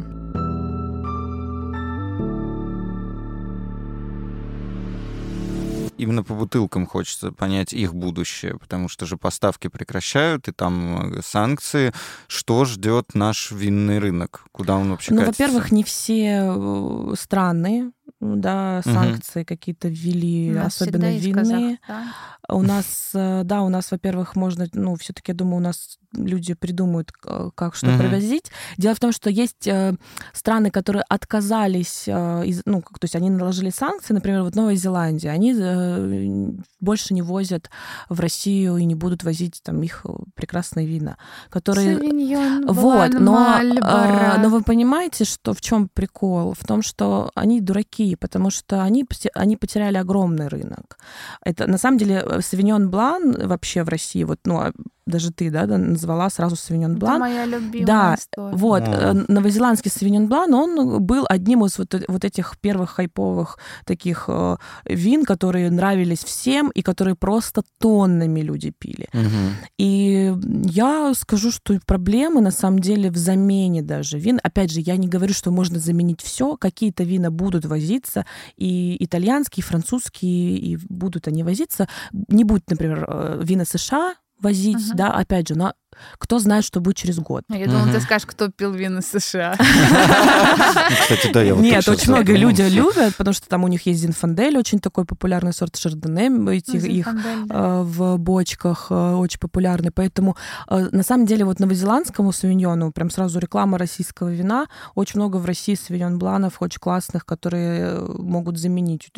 Именно 5.98 6.22
по 6.24 6.34
бутылкам 6.34 6.86
хочется 6.86 7.32
понять 7.32 7.72
их 7.72 7.94
будущее, 7.94 8.58
потому 8.58 8.88
что 8.88 9.06
же 9.06 9.16
поставки 9.16 9.68
прекращают, 9.68 10.46
и 10.46 10.52
там 10.52 11.14
э, 11.14 11.22
санкции. 11.24 11.94
Что 12.26 12.66
ждет 12.66 13.14
наш 13.14 13.50
винный 13.50 13.98
рынок? 13.98 14.44
Куда 14.52 14.76
он 14.76 14.90
вообще 14.90 15.14
Ну, 15.14 15.20
катится? 15.22 15.42
во-первых, 15.44 15.72
не 15.72 15.84
все 15.84 16.52
э, 16.54 17.14
страны 17.18 17.92
да, 18.20 18.80
санкции 18.84 19.44
какие-то 19.44 19.88
ввели, 19.88 20.54
У 20.56 20.64
особенно 20.64 21.16
винные. 21.16 21.78
Казахстан. 21.86 22.12
У 22.48 22.62
нас, 22.62 23.10
э, 23.14 23.42
да, 23.44 23.62
у 23.62 23.68
нас, 23.68 23.90
во-первых, 23.90 24.36
можно, 24.36 24.66
ну, 24.72 24.94
все-таки, 24.96 25.32
я 25.32 25.36
думаю, 25.36 25.56
у 25.56 25.60
нас 25.60 25.98
люди 26.12 26.54
придумают, 26.54 27.10
к- 27.12 27.50
как 27.54 27.74
что 27.74 27.88
Мгм. 27.88 27.98
провозить. 27.98 28.50
Дело 28.78 28.94
в 28.94 29.00
том, 29.00 29.10
что 29.12 29.28
есть 29.30 29.66
э, 29.66 29.94
страны, 30.32 30.70
которые 30.70 31.04
отказались, 31.08 32.04
э, 32.06 32.46
из, 32.46 32.62
ну, 32.64 32.80
как- 32.82 32.98
то 33.00 33.04
есть 33.04 33.16
они 33.16 33.30
наложили 33.30 33.70
санкции, 33.70 34.14
например, 34.14 34.42
вот 34.42 34.54
Новая 34.54 34.76
Зеландия, 34.76 35.30
они 35.30 35.54
э, 35.58 36.50
больше 36.80 37.14
не 37.14 37.22
возят 37.22 37.68
в 38.08 38.20
Россию 38.20 38.76
и 38.76 38.84
не 38.84 38.94
будут 38.94 39.24
возить 39.24 39.60
там 39.64 39.82
их 39.82 40.02
э, 40.04 40.10
прекрасные 40.34 40.86
вина, 40.86 41.18
которые 41.50 41.96
Савиньон, 41.98 42.66
вот, 42.68 43.10
Блан, 43.10 43.24
но, 43.24 43.32
Мальборо. 43.32 44.36
но 44.38 44.48
вы 44.48 44.62
понимаете, 44.62 45.24
что 45.24 45.52
в 45.52 45.60
чем 45.60 45.88
прикол? 45.92 46.54
В 46.58 46.64
том, 46.64 46.82
что 46.82 47.30
они 47.34 47.60
дураки, 47.60 47.95
потому 48.14 48.50
что 48.50 48.82
они, 48.82 49.06
они 49.34 49.56
потеряли 49.56 49.96
огромный 49.96 50.48
рынок. 50.48 50.98
Это 51.44 51.66
на 51.66 51.78
самом 51.78 51.98
деле 51.98 52.40
Савиньон 52.40 52.90
Блан 52.90 53.46
вообще 53.46 53.82
в 53.82 53.88
России, 53.88 54.24
вот, 54.24 54.40
ну, 54.44 54.58
а 54.58 54.72
даже 55.06 55.30
ты, 55.30 55.50
да, 55.50 55.66
назвала 55.66 56.28
сразу 56.30 56.56
Савиньон 56.56 56.92
Это 56.92 57.00
Блан. 57.00 57.20
моя 57.20 57.46
любимая 57.46 57.86
Да, 57.86 58.14
история. 58.18 58.56
Вот, 58.56 58.82
э, 58.86 59.12
новозеландский 59.28 59.90
Савиньон 59.90 60.26
Блан, 60.26 60.52
он 60.52 61.02
был 61.02 61.24
одним 61.28 61.64
из 61.64 61.78
вот, 61.78 61.94
вот 62.08 62.24
этих 62.24 62.58
первых 62.58 62.90
хайповых 62.90 63.58
таких 63.84 64.24
э, 64.28 64.56
вин, 64.84 65.24
которые 65.24 65.70
нравились 65.70 66.24
всем 66.24 66.70
и 66.70 66.82
которые 66.82 67.14
просто 67.14 67.62
тоннами 67.78 68.40
люди 68.40 68.72
пили. 68.76 69.08
Мгм. 69.12 69.54
И 69.78 70.34
я 70.64 71.12
скажу, 71.14 71.52
что 71.52 71.78
проблемы 71.86 72.40
на 72.40 72.50
самом 72.50 72.80
деле 72.80 73.10
в 73.10 73.16
замене 73.16 73.82
даже 73.82 74.18
вин. 74.18 74.40
Опять 74.42 74.72
же, 74.72 74.80
я 74.80 74.96
не 74.96 75.06
говорю, 75.06 75.34
что 75.34 75.52
можно 75.52 75.78
заменить 75.78 76.20
все. 76.20 76.56
Какие-то 76.56 77.04
вина 77.04 77.30
будут 77.30 77.64
возиться, 77.64 78.26
и 78.56 78.96
итальянские, 78.98 79.62
и 79.62 79.66
французские, 79.66 80.58
и 80.58 80.78
будут 80.88 81.28
они 81.28 81.44
возиться. 81.44 81.88
Не 82.12 82.42
будет, 82.42 82.68
например, 82.70 83.04
э, 83.08 83.40
вина 83.44 83.64
США 83.64 84.14
возить, 84.40 84.76
Мгм. 84.88 84.96
да, 84.96 85.10
опять 85.12 85.48
же, 85.48 85.54
но 85.56 85.74
кто 86.18 86.38
знает, 86.38 86.62
что 86.64 86.80
будет 86.80 86.96
через 86.96 87.18
год. 87.18 87.44
Я 87.48 87.64
думала, 87.64 87.84
ты 87.84 87.90
Мгм. 87.92 88.00
скажешь, 88.02 88.26
кто 88.26 88.50
пил 88.50 88.72
вина 88.72 89.00
США. 89.00 89.56
Кстати, 91.00 91.32
да, 91.32 91.42
я 91.42 91.54
вот 91.54 91.62
Нет, 91.62 91.88
очень 91.88 92.10
многие 92.12 92.36
люди 92.36 92.62
любят, 92.62 93.16
потому 93.16 93.32
что 93.34 93.48
там 93.48 93.64
у 93.64 93.68
них 93.68 93.86
есть 93.86 94.00
Зинфандель, 94.00 94.58
очень 94.58 94.78
такой 94.78 95.04
популярный 95.04 95.52
сорт 95.52 95.76
шардоне, 95.76 96.26
этих, 96.56 96.74
их 96.84 97.06
Зинфандель, 97.06 97.46
да. 97.46 97.54
э, 97.54 97.82
в 97.82 98.18
бочках 98.18 98.88
э, 98.90 99.14
очень 99.14 99.38
популярный. 99.38 99.90
Поэтому 99.90 100.36
э, 100.68 100.88
на 100.92 101.02
самом 101.02 101.26
деле 101.26 101.44
вот 101.44 101.60
новозеландскому 101.60 102.32
савиньону 102.32 102.92
прям 102.92 103.10
сразу 103.10 103.38
реклама 103.38 103.78
российского 103.78 104.28
вина. 104.28 104.66
Очень 104.94 105.20
много 105.20 105.36
в 105.38 105.46
России 105.46 105.74
савиньон 105.74 106.18
бланов 106.18 106.56
очень 106.60 106.80
классных, 106.80 107.24
которые 107.24 108.00
могут 108.00 108.58
заменить. 108.58 109.08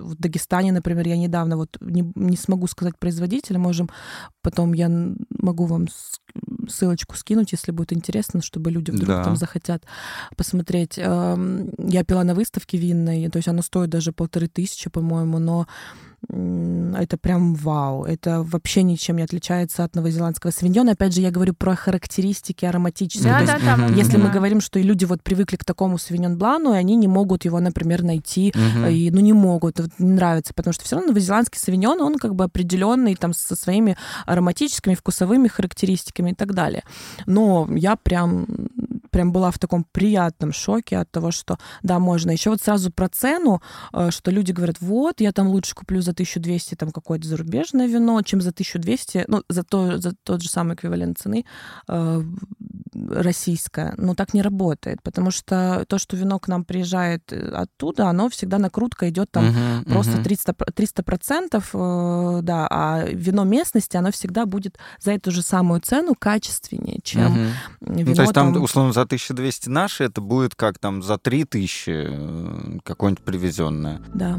В 0.00 0.14
Дагестане, 0.14 0.72
например, 0.72 1.08
я 1.08 1.16
недавно 1.16 1.56
вот 1.56 1.76
не, 1.80 2.12
не 2.14 2.36
смогу 2.36 2.66
сказать 2.66 2.98
производителя, 2.98 3.58
можем 3.58 3.88
потом 4.42 4.74
я 4.74 4.88
могу 5.30 5.66
вам 5.66 5.88
ссылочку 6.68 7.16
скинуть, 7.16 7.52
если 7.52 7.72
будет 7.72 7.92
интересно, 7.92 8.42
чтобы 8.42 8.70
люди 8.70 8.90
вдруг 8.90 9.08
Да. 9.08 9.24
там 9.24 9.36
захотят 9.36 9.82
посмотреть. 10.36 10.94
Эм, 10.98 11.70
Я 11.78 12.04
пила 12.04 12.24
на 12.24 12.34
выставке 12.34 12.78
винной, 12.78 13.28
то 13.28 13.36
есть 13.38 13.48
она 13.48 13.62
стоит 13.62 13.90
даже 13.90 14.12
полторы 14.12 14.46
тысячи, 14.48 14.88
по-моему, 14.90 15.38
но 15.38 15.66
это 16.28 17.16
прям 17.16 17.54
вау. 17.54 18.04
Это 18.04 18.42
вообще 18.42 18.82
ничем 18.82 19.16
не 19.16 19.22
отличается 19.22 19.84
от 19.84 19.94
новозеландского 19.96 20.50
савиньона. 20.50 20.92
Опять 20.92 21.14
же, 21.14 21.22
я 21.22 21.30
говорю 21.30 21.54
про 21.54 21.74
характеристики 21.74 22.66
ароматические. 22.66 23.32
Да, 23.32 23.46
да, 23.46 23.52
есть, 23.54 23.64
да, 23.64 23.76
мы 23.78 23.84
если 23.94 24.02
мы 24.02 24.10
понимаем. 24.12 24.34
говорим, 24.34 24.60
что 24.60 24.78
и 24.78 24.82
люди 24.82 25.06
вот 25.06 25.22
привыкли 25.22 25.56
к 25.56 25.64
такому 25.64 25.96
савиньон 25.96 26.36
блану, 26.36 26.74
и 26.74 26.76
они 26.76 26.96
не 26.96 27.08
могут 27.08 27.46
его, 27.46 27.58
например, 27.58 28.02
найти 28.02 28.52
Мгм. 28.54 28.86
и, 28.88 29.10
ну, 29.10 29.20
не 29.20 29.32
могут, 29.32 29.80
вот 29.80 29.90
не 29.98 30.12
нравится, 30.12 30.52
потому 30.52 30.74
что 30.74 30.84
все 30.84 30.96
равно 30.96 31.08
новозеландский 31.12 31.58
савиньон, 31.58 32.02
он 32.02 32.18
как 32.18 32.34
бы 32.34 32.44
определенный 32.44 33.14
там 33.16 33.32
со 33.32 33.56
своими 33.56 33.96
ароматическими, 34.26 34.94
вкусовыми 34.94 35.48
характеристиками 35.48 36.19
и 36.28 36.34
так 36.34 36.54
далее. 36.54 36.82
Но 37.26 37.68
я 37.70 37.96
прям 37.96 38.46
прям 39.10 39.32
была 39.32 39.50
в 39.50 39.58
таком 39.58 39.84
приятном 39.92 40.52
шоке 40.52 40.98
от 40.98 41.10
того, 41.10 41.30
что 41.30 41.58
да, 41.82 41.98
можно. 41.98 42.30
Еще 42.30 42.50
вот 42.50 42.62
сразу 42.62 42.90
про 42.90 43.08
цену, 43.08 43.60
э, 43.92 44.10
что 44.10 44.30
люди 44.30 44.52
говорят, 44.52 44.76
вот, 44.80 45.20
я 45.20 45.32
там 45.32 45.48
лучше 45.48 45.74
куплю 45.74 46.00
за 46.00 46.12
1200 46.12 46.76
там 46.76 46.90
какое-то 46.90 47.28
зарубежное 47.28 47.86
вино, 47.86 48.22
чем 48.22 48.40
за 48.40 48.50
1200, 48.50 49.24
ну, 49.28 49.42
за, 49.48 49.64
то, 49.64 49.98
за 49.98 50.14
тот 50.22 50.42
же 50.42 50.48
самый 50.48 50.74
эквивалент 50.74 51.18
цены 51.18 51.44
э, 51.88 52.22
российское. 53.10 53.94
Но 53.96 54.14
так 54.14 54.34
не 54.34 54.42
работает, 54.42 55.02
потому 55.02 55.30
что 55.30 55.84
то, 55.88 55.98
что 55.98 56.16
вино 56.16 56.38
к 56.38 56.48
нам 56.48 56.64
приезжает 56.64 57.32
э, 57.32 57.50
оттуда, 57.50 58.08
оно 58.08 58.28
всегда 58.28 58.58
накрутка 58.58 59.08
идет 59.08 59.30
там 59.30 59.48
Мгм, 59.50 59.84
просто 59.84 60.12
мгм. 60.12 60.24
300, 60.24 60.54
пр- 60.54 60.72
300 60.72 61.02
процентов, 61.02 61.70
э, 61.74 62.40
да, 62.42 62.66
а 62.70 63.04
вино 63.06 63.44
местности, 63.44 63.96
оно 63.96 64.10
всегда 64.10 64.46
будет 64.46 64.78
за 65.00 65.12
эту 65.12 65.30
же 65.30 65.42
самую 65.42 65.80
цену 65.80 66.09
качественнее, 66.14 67.00
чем 67.02 67.22
Мгм. 67.32 67.52
вино 67.80 68.10
Ну, 68.10 68.14
то 68.14 68.22
есть 68.22 68.34
там, 68.34 68.52
там- 68.54 68.62
условно, 68.62 68.92
за 68.92 69.04
1200 69.06 69.68
наши, 69.68 70.04
это 70.04 70.20
будет 70.20 70.54
как 70.54 70.78
там 70.78 71.02
за 71.02 71.18
3000 71.18 71.90
э, 71.90 72.78
какое-нибудь 72.84 73.24
привезенное. 73.24 74.00
Да. 74.14 74.38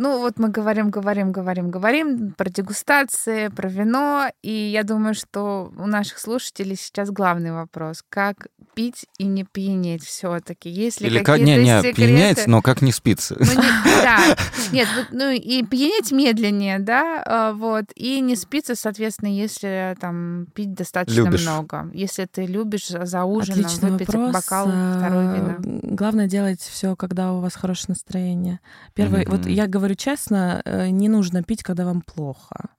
Ну, 0.00 0.20
вот 0.20 0.38
мы 0.38 0.48
говорим, 0.48 0.90
говорим, 0.90 1.32
говорим, 1.32 1.70
говорим 1.70 2.32
про 2.36 2.48
дегустации, 2.48 3.48
про 3.48 3.68
вино, 3.68 4.28
и 4.42 4.52
я 4.52 4.84
думаю, 4.84 5.14
что 5.14 5.72
у 5.76 5.86
наших 5.86 6.18
слушателей 6.20 6.76
сейчас 6.76 7.10
главный 7.10 7.50
вопрос: 7.52 8.04
как 8.08 8.46
пить 8.74 9.06
и 9.18 9.24
не 9.24 9.42
пьянеть 9.42 10.04
все-таки? 10.04 10.70
Есть 10.70 11.00
ли 11.00 11.08
Или 11.08 11.22
как... 11.24 11.40
Не, 11.40 11.56
не, 11.56 11.78
секреты? 11.78 11.96
пьянять, 11.96 12.46
но 12.46 12.62
как 12.62 12.80
не 12.80 12.92
спится. 12.92 13.34
Ну, 13.40 13.44
не- 13.44 14.02
да, 14.02 14.18
нет, 14.72 14.86
вот, 14.96 15.06
ну 15.10 15.30
и 15.30 15.64
пьянеть 15.64 16.12
медленнее, 16.12 16.78
да, 16.78 17.22
а, 17.26 17.52
вот, 17.52 17.86
и 17.96 18.20
не 18.20 18.36
спиться, 18.36 18.76
соответственно, 18.76 19.30
если 19.30 19.96
там 20.00 20.46
пить 20.54 20.74
достаточно 20.74 21.22
Любишь. 21.24 21.42
много. 21.42 21.90
Если 21.92 22.24
ты 22.26 22.46
любишь 22.46 22.86
за 22.86 23.24
ужином 23.24 23.64
Отличный 23.64 23.90
выпить 23.90 24.08
вопрос. 24.14 24.32
бокал 24.32 24.66
второй 24.66 25.26
А, 25.26 25.34
вина. 25.34 25.56
Главное 25.82 26.28
делать 26.28 26.60
все, 26.60 26.94
когда 26.94 27.32
у 27.32 27.40
вас 27.40 27.56
хорошее 27.56 27.86
настроение. 27.88 28.60
Первый, 28.94 29.26
вот 29.26 29.40
Мгм. 29.40 29.48
я 29.48 29.66
говорю 29.66 29.87
честно, 29.94 30.62
э, 30.64 30.90
не 30.90 31.08
нужно 31.08 31.42
пить, 31.42 31.62
когда 31.62 31.84
вам 31.84 32.02
плохо. 32.02 32.70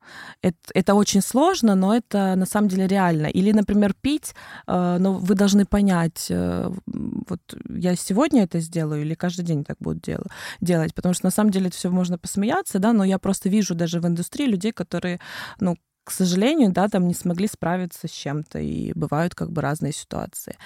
Это, 0.42 0.58
это 0.74 0.96
очень 0.96 1.22
сложно, 1.22 1.76
но 1.76 1.96
это 1.96 2.36
на 2.36 2.46
самом 2.46 2.70
деле 2.70 2.88
реально. 2.88 3.28
Или, 3.28 3.52
например, 3.52 3.94
пить, 3.94 4.34
э, 4.68 4.98
но 5.00 5.14
вы 5.14 5.36
должны 5.36 5.66
понять, 5.66 6.28
э, 6.30 6.72
вот 6.86 7.42
я 7.70 7.96
сегодня 7.96 8.44
это 8.44 8.60
сделаю 8.60 9.02
или 9.02 9.16
каждый 9.16 9.46
день 9.46 9.64
так 9.64 9.78
буду 9.80 10.00
дел- 10.00 10.26
делать, 10.62 10.94
потому 10.94 11.14
что 11.14 11.26
на 11.26 11.32
самом 11.32 11.52
деле 11.52 11.68
это 11.68 11.78
все 11.78 11.90
можно 11.90 12.18
посмеяться, 12.18 12.80
да, 12.80 12.94
но 12.94 13.04
я 13.04 13.20
просто 13.20 13.50
вижу 13.50 13.76
даже 13.76 14.00
в 14.00 14.08
индустрии 14.08 14.46
людей, 14.46 14.72
которые, 14.72 15.20
ну, 15.60 15.78
к 16.04 16.12
сожалению, 16.12 16.72
да, 16.72 16.88
там 16.88 17.08
не 17.08 17.14
смогли 17.14 17.48
справиться 17.48 18.08
с 18.08 18.12
чем-то, 18.12 18.58
и 18.60 18.94
бывают 18.96 19.36
как 19.36 19.52
бы 19.52 19.62
разные 19.62 19.94
ситуации. 19.94 20.58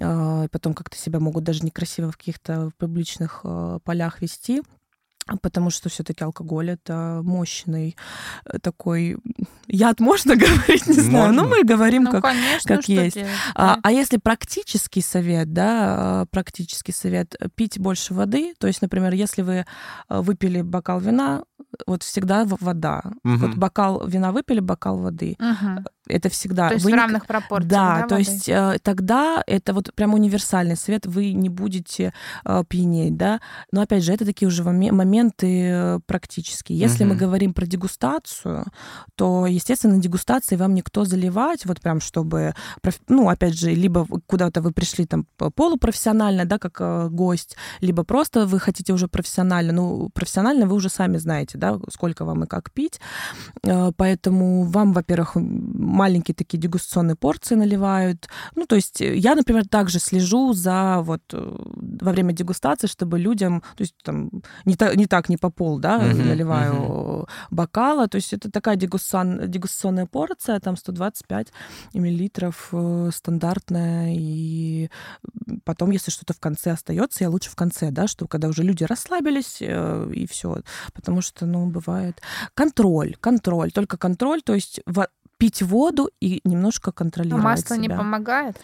А, 0.00 0.46
потом 0.50 0.72
как-то 0.72 0.96
себя 0.96 1.20
могут 1.20 1.44
даже 1.44 1.62
некрасиво 1.62 2.10
в 2.10 2.16
каких-то 2.16 2.70
публичных 2.78 3.44
полях 3.84 4.22
вести, 4.22 4.62
потому 5.36 5.70
что 5.70 5.88
все-таки 5.88 6.24
алкоголь 6.24 6.70
это 6.70 7.20
мощный 7.24 7.96
э, 8.44 8.58
такой 8.58 9.16
яд 9.66 10.00
можно 10.00 10.36
говорить, 10.44 10.86
не 10.86 10.94
знаю, 10.94 11.32
но 11.32 11.42
Можно. 11.42 11.56
мы 11.56 11.64
говорим 11.64 12.04
Ну, 12.04 12.10
как 12.10 12.22
конечно, 12.22 12.76
как 12.76 12.88
есть. 12.88 13.16
делать, 13.16 13.30
а, 13.54 13.78
а 13.82 13.92
если 13.92 14.16
практический 14.16 15.02
совет, 15.02 15.52
да, 15.52 16.22
э, 16.22 16.26
практический 16.30 16.92
совет, 16.92 17.36
пить 17.54 17.78
больше 17.78 18.14
воды, 18.14 18.54
то 18.58 18.66
есть, 18.66 18.82
например, 18.82 19.12
если 19.12 19.42
вы 19.42 19.64
э, 20.08 20.20
выпили 20.20 20.62
бокал 20.62 21.00
вина, 21.00 21.44
вот 21.86 22.02
всегда 22.02 22.44
вода. 22.60 23.02
Мгм. 23.24 23.38
Вот 23.38 23.56
бокал 23.56 24.06
вина 24.06 24.32
выпили, 24.32 24.60
бокал 24.60 24.98
воды. 24.98 25.36
Мгм. 25.38 25.84
Это 26.08 26.28
всегда. 26.28 26.68
То 26.68 26.74
есть 26.74 26.84
Вы 26.84 26.92
в 26.92 26.94
равных 26.94 27.26
пропорциях, 27.26 27.70
Да, 27.70 28.00
да, 28.02 28.06
то 28.08 28.14
воды? 28.16 28.22
есть 28.30 28.48
э, 28.48 28.78
тогда 28.82 29.42
это 29.46 29.72
вот 29.74 29.92
прям 29.94 30.14
универсальный 30.14 30.76
свет, 30.76 31.06
вы 31.06 31.32
не 31.32 31.48
будете 31.48 32.12
э, 32.44 32.64
пьянеть, 32.68 33.16
да. 33.16 33.40
Но 33.72 33.82
опять 33.82 34.02
же, 34.02 34.12
это 34.12 34.24
такие 34.24 34.48
уже 34.48 34.62
моме- 34.62 34.92
моменты 34.92 35.46
э, 35.70 36.00
практические. 36.06 36.78
Если 36.78 37.04
мы 37.04 37.10
Мгм. 37.14 37.18
говорим 37.18 37.52
про 37.54 37.66
дегустацию, 37.66 38.64
то, 39.16 39.46
естественно, 39.46 39.94
на 39.96 40.00
дегустации 40.02 40.56
вам 40.56 40.74
никто 40.74 41.04
заливать, 41.04 41.66
вот 41.66 41.80
прям 41.80 42.00
чтобы, 42.00 42.54
проф- 42.82 43.00
ну, 43.08 43.28
опять 43.28 43.58
же, 43.58 43.70
либо 43.70 44.06
куда-то 44.26 44.60
вы 44.62 44.72
пришли 44.72 45.04
там 45.06 45.26
полупрофессионально, 45.54 46.44
да, 46.44 46.58
как 46.58 46.80
э, 46.80 47.08
гость, 47.10 47.56
либо 47.80 48.04
просто 48.04 48.46
вы 48.46 48.58
хотите 48.58 48.92
уже 48.92 49.08
профессионально. 49.08 49.72
Ну, 49.72 50.08
профессионально 50.14 50.66
вы 50.66 50.74
уже 50.76 50.88
сами 50.88 51.18
знаете, 51.18 51.58
да, 51.58 51.78
сколько 51.90 52.24
вам 52.24 52.44
и 52.44 52.46
как 52.46 52.70
пить. 52.72 53.00
Э, 53.64 53.90
Поэтому 53.96 54.64
вам, 54.64 54.92
во-первых, 54.92 55.32
маленькие 55.98 56.34
такие 56.34 56.58
дегустационные 56.60 57.16
порции 57.16 57.56
наливают. 57.56 58.28
Ну, 58.56 58.66
то 58.66 58.76
есть 58.76 59.00
э, 59.00 59.16
я, 59.16 59.34
например, 59.34 59.66
также 59.68 59.98
слежу 59.98 60.52
за 60.54 61.00
вот 61.02 61.22
э, 61.32 61.56
во 62.00 62.12
время 62.12 62.32
дегустации, 62.32 62.86
чтобы 62.88 63.18
людям, 63.18 63.60
то 63.76 63.82
есть 63.82 63.94
там 64.04 64.30
не, 64.64 64.74
та- 64.76 64.94
не 64.94 65.06
так, 65.06 65.28
не 65.28 65.36
по 65.36 65.50
пол, 65.50 65.78
да, 65.80 65.98
Мгм, 65.98 66.28
наливаю 66.28 67.26
бокала. 67.50 68.06
То 68.08 68.16
есть 68.16 68.32
это 68.32 68.50
такая 68.50 68.76
дегустацион- 68.76 69.46
дегустационная 69.48 70.06
порция, 70.06 70.60
там 70.60 70.76
125 70.76 71.52
миллилитров 71.94 72.68
э, 72.72 73.10
стандартная. 73.12 74.14
И 74.16 74.88
потом, 75.64 75.90
если 75.90 76.10
что-то 76.10 76.32
в 76.34 76.40
конце 76.40 76.70
остается, 76.72 77.24
я 77.24 77.30
лучше 77.30 77.50
в 77.50 77.56
конце, 77.56 77.90
да, 77.90 78.06
что 78.06 78.26
когда 78.28 78.48
уже 78.48 78.62
люди 78.62 78.84
расслабились 78.84 79.58
и 79.60 80.26
все, 80.30 80.62
потому 80.94 81.20
что, 81.22 81.46
ну, 81.46 81.66
бывает 81.66 82.20
контроль, 82.54 83.16
контроль, 83.20 83.70
только 83.72 83.96
контроль, 83.96 84.42
то 84.42 84.54
есть 84.54 84.80
во- 84.86 85.08
пить 85.38 85.62
воду 85.62 86.10
и 86.20 86.40
немножко 86.44 86.90
А 86.90 86.92
контролировать 86.92 87.42
масло 87.44 87.74
не 87.74 87.84
себя. 87.84 87.96
помогает? 87.96 88.56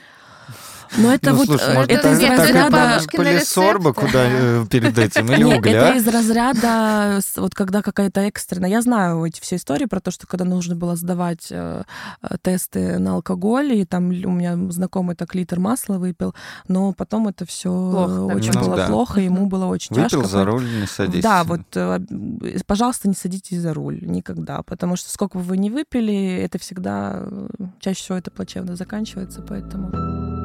Но 0.96 1.12
это 1.12 1.30
ну, 1.30 1.36
вот 1.36 1.46
слушай, 1.46 1.70
э, 1.70 1.74
может, 1.74 1.90
это 1.90 2.08
это, 2.08 2.20
нет, 2.20 2.36
так 2.36 2.50
это 2.50 2.58
это 2.58 2.70
бабушкины 2.70 3.24
полисорба 3.24 3.92
куда 3.92 4.24
э, 4.24 4.66
перед 4.70 4.98
этим, 4.98 5.32
или 5.32 5.42
Нет, 5.44 5.58
угля? 5.58 5.72
это 5.72 5.98
из 5.98 6.06
разряда, 6.06 7.20
вот 7.36 7.54
когда 7.54 7.82
какая-то 7.82 8.20
экстренная... 8.20 8.70
Я 8.70 8.82
знаю 8.82 9.24
эти 9.24 9.40
все 9.40 9.56
истории 9.56 9.86
про 9.86 10.00
то, 10.00 10.10
что 10.10 10.26
когда 10.26 10.44
нужно 10.44 10.76
было 10.76 10.96
сдавать 10.96 11.48
э, 11.50 11.82
э, 12.22 12.36
тесты 12.42 12.98
на 12.98 13.14
алкоголь, 13.14 13.72
и 13.74 13.84
там 13.84 14.08
у 14.08 14.30
меня 14.30 14.56
знакомый 14.70 15.16
так 15.16 15.34
литр 15.34 15.58
масла 15.58 15.98
выпил, 15.98 16.34
но 16.68 16.92
потом 16.92 17.28
это 17.28 17.44
все 17.46 17.70
Плохо, 17.70 18.34
очень 18.34 18.52
Ну 18.54 18.60
было 18.60 18.76
да. 18.76 18.86
плохо, 18.86 19.20
ему 19.20 19.46
было 19.46 19.66
очень 19.66 19.94
Выпил 19.94 20.08
тяжко. 20.22 20.28
за 20.28 20.44
руль, 20.44 20.64
не 20.80 20.86
садись. 20.86 21.22
Да, 21.22 21.44
вот, 21.44 21.62
э, 21.74 22.00
пожалуйста, 22.66 23.08
не 23.08 23.14
садитесь 23.14 23.58
за 23.60 23.74
руль 23.74 24.00
никогда, 24.02 24.62
потому 24.62 24.96
что 24.96 25.10
сколько 25.10 25.38
бы 25.38 25.44
вы 25.44 25.56
не 25.56 25.70
выпили, 25.70 26.36
это 26.36 26.58
всегда, 26.58 27.24
чаще 27.80 28.00
всего 28.00 28.18
это 28.18 28.30
плачевно 28.30 28.76
заканчивается, 28.76 29.42
поэтому... 29.42 30.43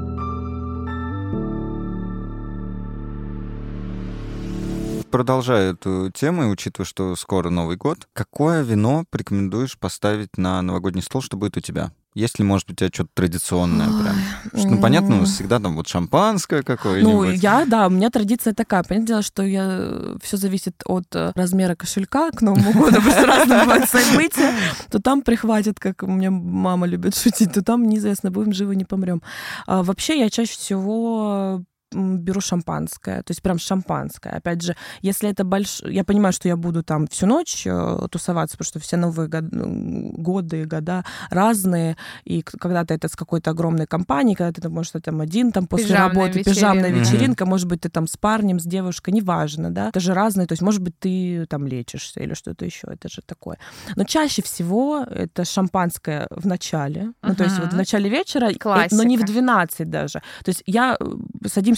Продолжая 5.11 5.73
эту 5.73 6.11
тему, 6.13 6.43
и 6.43 6.47
учитывая, 6.47 6.85
что 6.85 7.15
скоро 7.15 7.49
Новый 7.49 7.77
год, 7.77 8.07
какое 8.13 8.61
вино 8.61 9.05
порекомендуешь 9.09 9.77
поставить 9.77 10.37
на 10.37 10.61
новогодний 10.61 11.01
стол, 11.01 11.21
что 11.21 11.35
будет 11.35 11.57
у 11.57 11.61
тебя? 11.61 11.91
Есть 12.15 12.39
ли, 12.39 12.45
может 12.45 12.67
быть, 12.67 12.75
у 12.75 12.79
тебя 12.79 12.89
что-то 12.93 13.09
традиционное 13.13 13.87
прям? 13.87 14.15
Что, 14.53 14.67
ну, 14.69 14.81
понятно, 14.81 15.25
всегда 15.25 15.59
там 15.59 15.75
вот 15.75 15.87
шампанское 15.87 16.63
какое-нибудь. 16.63 17.13
Ну, 17.13 17.23
я, 17.23 17.65
да, 17.65 17.87
у 17.87 17.89
меня 17.89 18.09
традиция 18.09 18.53
такая. 18.53 18.83
Понятное 18.83 19.07
дело, 19.07 19.21
что 19.21 19.43
я 19.43 20.15
все 20.21 20.37
зависит 20.37 20.81
от 20.85 21.05
э, 21.13 21.31
размера 21.35 21.75
кошелька 21.75 22.31
к 22.31 22.41
Новому 22.41 22.73
году, 22.73 22.95
потому 22.95 23.11
что 23.11 23.25
разные 23.25 23.59
бывают 23.59 23.89
события. 23.89 24.53
То 24.89 24.99
там 24.99 25.21
прихватит, 25.21 25.79
как 25.79 26.01
у 26.01 26.07
меня 26.07 26.31
мама 26.31 26.87
любит 26.87 27.15
шутить, 27.15 27.53
то 27.53 27.63
там 27.63 27.87
неизвестно, 27.87 28.31
будем 28.31 28.53
живы, 28.53 28.75
не 28.75 28.85
помрем. 28.85 29.21
А 29.67 29.83
вообще 29.83 30.19
я 30.19 30.29
чаще 30.31 30.53
всего 30.53 31.63
беру 31.91 32.41
шампанское, 32.41 33.23
то 33.23 33.31
есть 33.31 33.41
прям 33.41 33.57
шампанское. 33.59 34.29
Опять 34.33 34.61
же, 34.61 34.75
если 35.01 35.29
это 35.29 35.43
большое... 35.43 35.93
Я 35.95 36.03
понимаю, 36.03 36.33
что 36.33 36.47
я 36.47 36.55
буду 36.55 36.83
там 36.83 37.07
всю 37.07 37.25
ночь 37.25 37.63
э, 37.65 38.07
тусоваться, 38.11 38.57
потому 38.57 38.67
что 38.67 38.79
все 38.79 38.97
новые 38.97 39.27
год- 39.27 39.49
годы, 39.51 40.65
года 40.65 41.03
разные, 41.29 41.97
и 42.25 42.41
к- 42.41 42.51
когда-то 42.59 42.93
это 42.93 43.07
с 43.07 43.15
какой-то 43.15 43.51
огромной 43.51 43.87
компанией, 43.87 44.35
когда 44.35 44.51
ты, 44.61 44.69
может, 44.69 44.93
там 45.03 45.21
один 45.21 45.51
там 45.51 45.67
после 45.67 45.87
Пижамная 45.87 46.09
работы, 46.09 46.43
пижамная 46.43 46.89
вечеринка. 46.89 47.11
вечеринка, 47.13 47.45
может 47.45 47.67
быть, 47.67 47.81
ты 47.81 47.89
там 47.89 48.07
с 48.07 48.17
парнем, 48.17 48.59
с 48.59 48.63
девушкой, 48.63 49.11
неважно, 49.11 49.71
да, 49.71 49.89
это 49.89 49.99
же 49.99 50.13
разные, 50.13 50.47
то 50.47 50.53
есть, 50.53 50.61
может 50.61 50.81
быть, 50.81 50.97
ты 50.99 51.45
там 51.49 51.65
лечишься 51.67 52.19
или 52.19 52.33
что-то 52.33 52.65
еще, 52.65 52.87
это 52.87 53.09
же 53.09 53.21
такое. 53.25 53.57
Но 53.95 54.03
чаще 54.03 54.41
всего 54.41 54.99
это 55.09 55.45
шампанское 55.45 56.27
в 56.29 56.45
начале, 56.45 57.13
ну, 57.21 57.35
то 57.35 57.43
есть 57.43 57.59
вот 57.59 57.73
в 57.73 57.75
начале 57.75 58.09
вечера, 58.09 58.51
э, 58.51 58.55
Классика. 58.55 58.95
но 58.95 59.03
не 59.03 59.17
в 59.17 59.23
12 59.25 59.89
даже. 59.89 60.21
То 60.43 60.49
есть 60.49 60.63
я 60.65 60.97
э, 60.99 61.05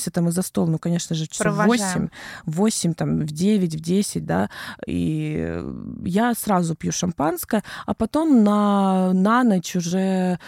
садимся 0.02 0.12
там 0.12 0.28
и 0.28 0.32
за 0.32 0.42
стол, 0.42 0.68
ну, 0.68 0.80
конечно 0.80 1.16
же, 1.16 1.28
часов 1.28 1.54
в 1.54 1.56
8, 1.56 1.68
Провожаем. 1.68 2.12
8, 2.46 2.94
там, 2.94 3.20
в 3.20 3.32
9, 3.32 3.76
в 3.76 3.80
10, 3.80 4.26
да, 4.26 4.50
и 4.88 5.36
э, 5.40 5.74
я 6.06 6.34
сразу 6.34 6.76
пью 6.76 6.92
шампанское, 6.92 7.64
а 7.86 7.94
потом 7.94 8.44
на, 8.44 9.14
на 9.14 9.44
ночь 9.44 9.76
уже 9.76 10.40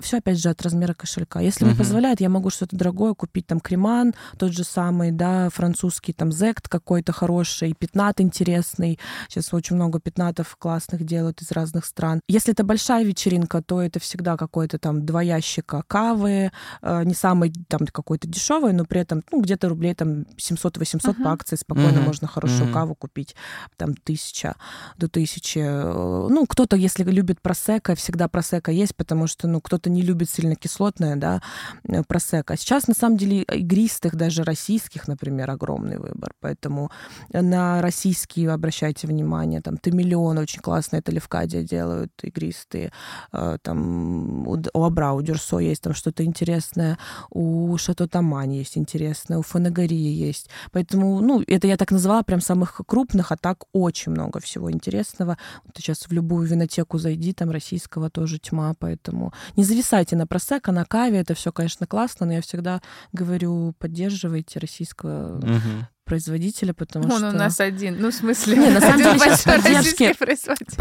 все 0.00 0.18
опять 0.18 0.38
же 0.40 0.48
от 0.48 0.62
размера 0.62 0.94
кошелька. 0.94 1.40
Если 1.40 1.64
мне 1.64 1.72
Мгм. 1.74 1.78
позволяет, 1.78 2.20
я 2.20 2.28
могу 2.28 2.50
что-то 2.50 2.76
дорогое 2.76 3.14
купить, 3.14 3.46
там 3.46 3.58
креман, 3.60 4.14
тот 4.36 4.52
же 4.52 4.62
самый, 4.64 5.10
да, 5.10 5.48
французский 5.50 6.12
там 6.12 6.30
зект 6.30 6.68
какой-то 6.68 7.12
хороший, 7.12 7.74
пятнат 7.74 8.20
интересный. 8.20 8.98
Сейчас 9.28 9.52
очень 9.52 9.76
много 9.76 9.98
пятнатов 10.00 10.54
классных 10.56 11.04
делают 11.04 11.42
из 11.42 11.50
разных 11.50 11.84
стран. 11.84 12.20
Если 12.28 12.52
это 12.52 12.62
большая 12.64 13.04
вечеринка, 13.04 13.60
то 13.62 13.82
это 13.82 13.98
всегда 13.98 14.36
какой-то 14.36 14.78
там 14.78 15.04
два 15.04 15.20
ящика 15.22 15.82
кавы, 15.88 16.52
э, 16.82 17.02
не 17.04 17.14
самый 17.14 17.52
там 17.68 17.80
какой-то 17.86 18.28
дешевый, 18.28 18.72
но 18.72 18.84
при 18.84 19.00
этом 19.00 19.24
ну, 19.32 19.40
где-то 19.42 19.68
рублей 19.68 19.94
там 19.94 20.26
700-800 20.36 21.14
Мгм. 21.16 21.24
по 21.24 21.32
акции 21.32 21.56
спокойно 21.56 21.98
Мгм. 21.98 22.04
можно 22.04 22.28
хорошую 22.28 22.64
Мгм. 22.66 22.72
каву 22.72 22.94
купить, 22.94 23.34
там 23.76 23.94
тысяча 23.94 24.54
до 24.96 25.08
тысячи. 25.08 25.58
Э, 25.58 26.28
Ну, 26.30 26.46
кто-то, 26.46 26.76
если 26.76 27.02
любит 27.04 27.40
просека, 27.40 27.94
всегда 27.94 28.28
просека 28.28 28.70
есть, 28.70 28.94
потому 28.94 29.26
что, 29.26 29.48
ну, 29.48 29.60
кто-то 29.60 29.87
не 29.88 30.02
любит 30.02 30.30
сильно 30.30 30.54
кислотное, 30.54 31.16
да, 31.16 31.40
э, 31.88 32.02
просека. 32.06 32.56
Сейчас, 32.56 32.88
на 32.88 32.94
самом 32.94 33.16
деле, 33.16 33.42
игристых, 33.42 34.16
даже 34.16 34.44
российских, 34.44 35.08
например, 35.08 35.50
огромный 35.50 35.98
выбор, 35.98 36.32
поэтому 36.40 36.90
на 37.32 37.82
российские 37.82 38.50
обращайте 38.50 39.06
внимание, 39.06 39.60
там, 39.60 39.76
Тамиллион 39.76 40.38
очень 40.38 40.60
классно, 40.60 40.96
это 40.96 41.12
Левкадия 41.12 41.62
делают, 41.62 42.12
игристые, 42.22 42.92
Э, 43.32 43.58
там, 43.62 44.46
у 44.46 44.84
Абра, 44.84 45.12
у 45.12 45.22
Дюрсо 45.22 45.58
есть 45.58 45.82
там 45.82 45.94
что-то 45.94 46.24
интересное, 46.24 46.98
у 47.30 47.76
Шато 47.76 48.08
Тамань 48.08 48.54
есть 48.54 48.78
интересное, 48.78 49.38
у 49.38 49.42
Фанагарии 49.42 50.28
есть. 50.28 50.48
Поэтому, 50.72 51.20
ну, 51.20 51.42
это 51.46 51.66
я 51.66 51.76
так 51.76 51.90
назвала 51.90 52.22
прям 52.22 52.40
самых 52.40 52.80
крупных, 52.86 53.32
а 53.32 53.36
так 53.36 53.64
очень 53.72 54.12
много 54.12 54.40
всего 54.40 54.70
интересного. 54.70 55.36
Вот 55.64 55.76
сейчас 55.76 56.08
в 56.08 56.12
любую 56.12 56.46
винотеку 56.46 56.98
зайди, 56.98 57.32
там 57.32 57.50
российского 57.50 58.10
тоже 58.10 58.38
тьма, 58.38 58.74
поэтому 58.78 59.32
не 59.56 59.64
зависайте 59.78 60.16
на 60.16 60.26
просека, 60.26 60.72
на 60.72 60.84
каве, 60.84 61.20
это 61.20 61.34
все, 61.34 61.52
конечно, 61.52 61.86
классно, 61.86 62.26
но 62.26 62.32
я 62.34 62.42
всегда 62.42 62.82
говорю, 63.12 63.74
поддерживайте 63.78 64.58
российского 64.58 65.36
Мгм. 65.36 65.86
Производителя, 66.08 66.72
потому 66.72 67.04
Он 67.04 67.18
что... 67.18 67.28
у 67.28 67.32
нас 67.32 67.60
один. 67.60 68.00
Ну, 68.00 68.10
в 68.10 68.14
смысле, 68.14 68.56
Не, 68.56 68.70
на 68.70 68.80
самом 68.80 68.98
деле 68.98 69.18
сейчас 69.18 69.42
поддержки-. 69.44 70.14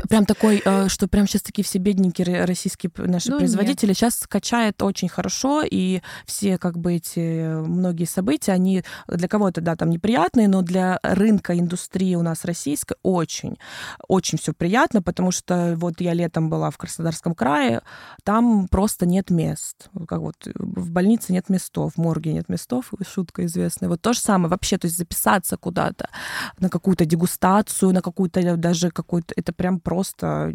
Прям 0.08 0.26
такой, 0.26 0.62
э, 0.64 0.88
что 0.88 1.08
прям 1.08 1.28
сейчас 1.28 1.42
такие 1.42 1.64
все 1.64 1.80
бедненькие 1.80 2.26
ро- 2.28 2.46
российские 2.46 2.92
наши 2.96 3.32
Ну, 3.32 3.38
производители 3.38 3.94
сейчас 3.94 4.26
качает 4.28 4.82
очень 4.82 5.10
хорошо, 5.10 5.64
и 5.70 6.02
все 6.26 6.58
как 6.58 6.78
бы 6.78 6.94
эти 6.96 7.20
э, 7.20 7.62
многие 7.62 8.06
события, 8.06 8.54
они 8.54 8.84
для 9.08 9.28
кого-то, 9.28 9.62
да, 9.62 9.76
там 9.76 9.90
неприятные, 9.90 10.48
но 10.48 10.62
для 10.62 11.00
рынка 11.04 11.58
индустрии 11.58 12.16
у 12.16 12.22
нас 12.22 12.46
российской 12.46 12.96
очень, 13.04 13.58
очень 14.08 14.38
все 14.38 14.54
приятно, 14.54 15.02
потому 15.02 15.32
что 15.32 15.76
вот 15.78 16.00
я 16.00 16.14
летом 16.14 16.50
была 16.50 16.72
в 16.72 16.78
Краснодарском 16.78 17.36
крае, 17.36 17.82
там 18.24 18.68
просто 18.70 19.06
нет 19.06 19.30
мест. 19.30 19.90
Как 20.08 20.20
вот 20.20 20.36
в 20.56 20.92
больнице 20.92 21.34
нет 21.34 21.50
местов, 21.50 21.94
в 21.96 21.98
морге 21.98 22.34
нет 22.34 22.48
местов, 22.50 22.92
шутка 23.08 23.46
известная. 23.46 23.90
Вот 23.90 24.02
то 24.02 24.14
же 24.14 24.20
самое 24.20 24.50
вообще, 24.50 24.78
то 24.78 24.88
есть 24.88 24.98
записаться 25.18 25.58
куда-то 25.58 26.10
на 26.60 26.70
какую-то 26.70 27.06
дегустацию, 27.06 27.94
на 27.94 28.02
какую-то 28.02 28.58
даже 28.58 28.90
какую-то, 28.92 29.34
это 29.36 29.54
прям 29.54 29.80
просто 29.80 30.54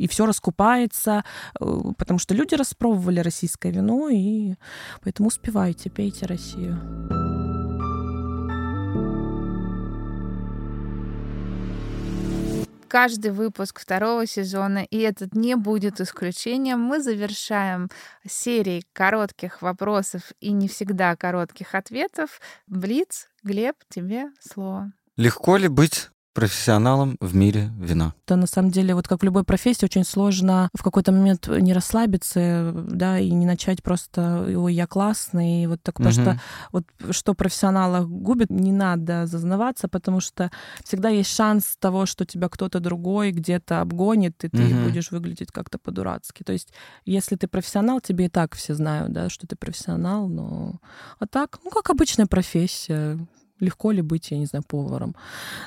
и 0.00 0.06
все 0.06 0.26
раскупается, 0.26 1.24
э, 1.60 1.64
потому 1.96 2.20
что 2.20 2.34
люди 2.34 2.54
распробовали 2.54 3.20
российское 3.20 3.72
вино, 3.72 4.08
и 4.08 4.54
поэтому 5.02 5.28
успевайте, 5.28 5.90
пейте 5.90 6.26
Россию. 6.26 7.27
Каждый 12.88 13.32
выпуск 13.32 13.80
второго 13.80 14.26
сезона, 14.26 14.78
и 14.78 14.98
этот 14.98 15.34
не 15.34 15.56
будет 15.56 16.00
исключением, 16.00 16.80
мы 16.80 17.02
завершаем 17.02 17.90
серией 18.26 18.84
коротких 18.94 19.60
вопросов 19.60 20.32
и 20.40 20.52
не 20.52 20.68
всегда 20.68 21.14
коротких 21.14 21.74
ответов. 21.74 22.40
Блиц, 22.66 23.28
Глеб, 23.42 23.76
тебе 23.90 24.28
слово. 24.40 24.92
Легко 25.16 25.58
ли 25.58 25.68
быть 25.68 26.08
профессионалом 26.34 27.16
в 27.20 27.34
мире 27.34 27.70
вина. 27.80 28.14
Это 28.26 28.36
на 28.36 28.46
самом 28.46 28.70
деле, 28.70 28.94
вот 28.94 29.08
как 29.08 29.20
в 29.20 29.24
любой 29.24 29.44
профессии, 29.44 29.84
очень 29.84 30.04
сложно 30.04 30.68
в 30.74 30.82
какой-то 30.82 31.10
момент 31.10 31.48
не 31.48 31.72
расслабиться, 31.72 32.72
да, 32.74 33.18
и 33.18 33.30
не 33.30 33.46
начать 33.46 33.82
просто, 33.82 34.44
ой, 34.56 34.74
я 34.74 34.86
классный, 34.86 35.64
и 35.64 35.66
вот 35.66 35.82
так, 35.82 35.96
потому 35.96 36.12
что 36.12 36.40
вот 36.70 36.84
что 37.10 37.34
профессионала 37.34 38.04
губит, 38.04 38.50
не 38.50 38.72
надо 38.72 39.26
зазнаваться, 39.26 39.88
потому 39.88 40.20
что 40.20 40.50
всегда 40.84 41.08
есть 41.08 41.34
шанс 41.34 41.76
того, 41.78 42.06
что 42.06 42.24
тебя 42.24 42.48
кто-то 42.48 42.80
другой 42.80 43.32
где-то 43.32 43.80
обгонит, 43.80 44.44
и 44.44 44.48
ты 44.48 44.62
Мгм. 44.62 44.84
будешь 44.84 45.10
выглядеть 45.10 45.50
как-то 45.50 45.78
по-дурацки. 45.78 46.42
То 46.44 46.52
есть, 46.52 46.72
если 47.04 47.36
ты 47.36 47.48
профессионал, 47.48 48.00
тебе 48.00 48.26
и 48.26 48.28
так 48.28 48.54
все 48.54 48.74
знают, 48.74 49.12
да, 49.12 49.28
что 49.28 49.46
ты 49.46 49.56
профессионал, 49.56 50.28
но... 50.28 50.78
А 51.18 51.26
так, 51.26 51.58
ну, 51.64 51.70
как 51.70 51.90
обычная 51.90 52.26
профессия. 52.26 53.18
Легко 53.60 53.90
ли 53.90 54.02
быть, 54.02 54.30
я 54.30 54.38
не 54.38 54.46
знаю, 54.46 54.62
поваром? 54.66 55.16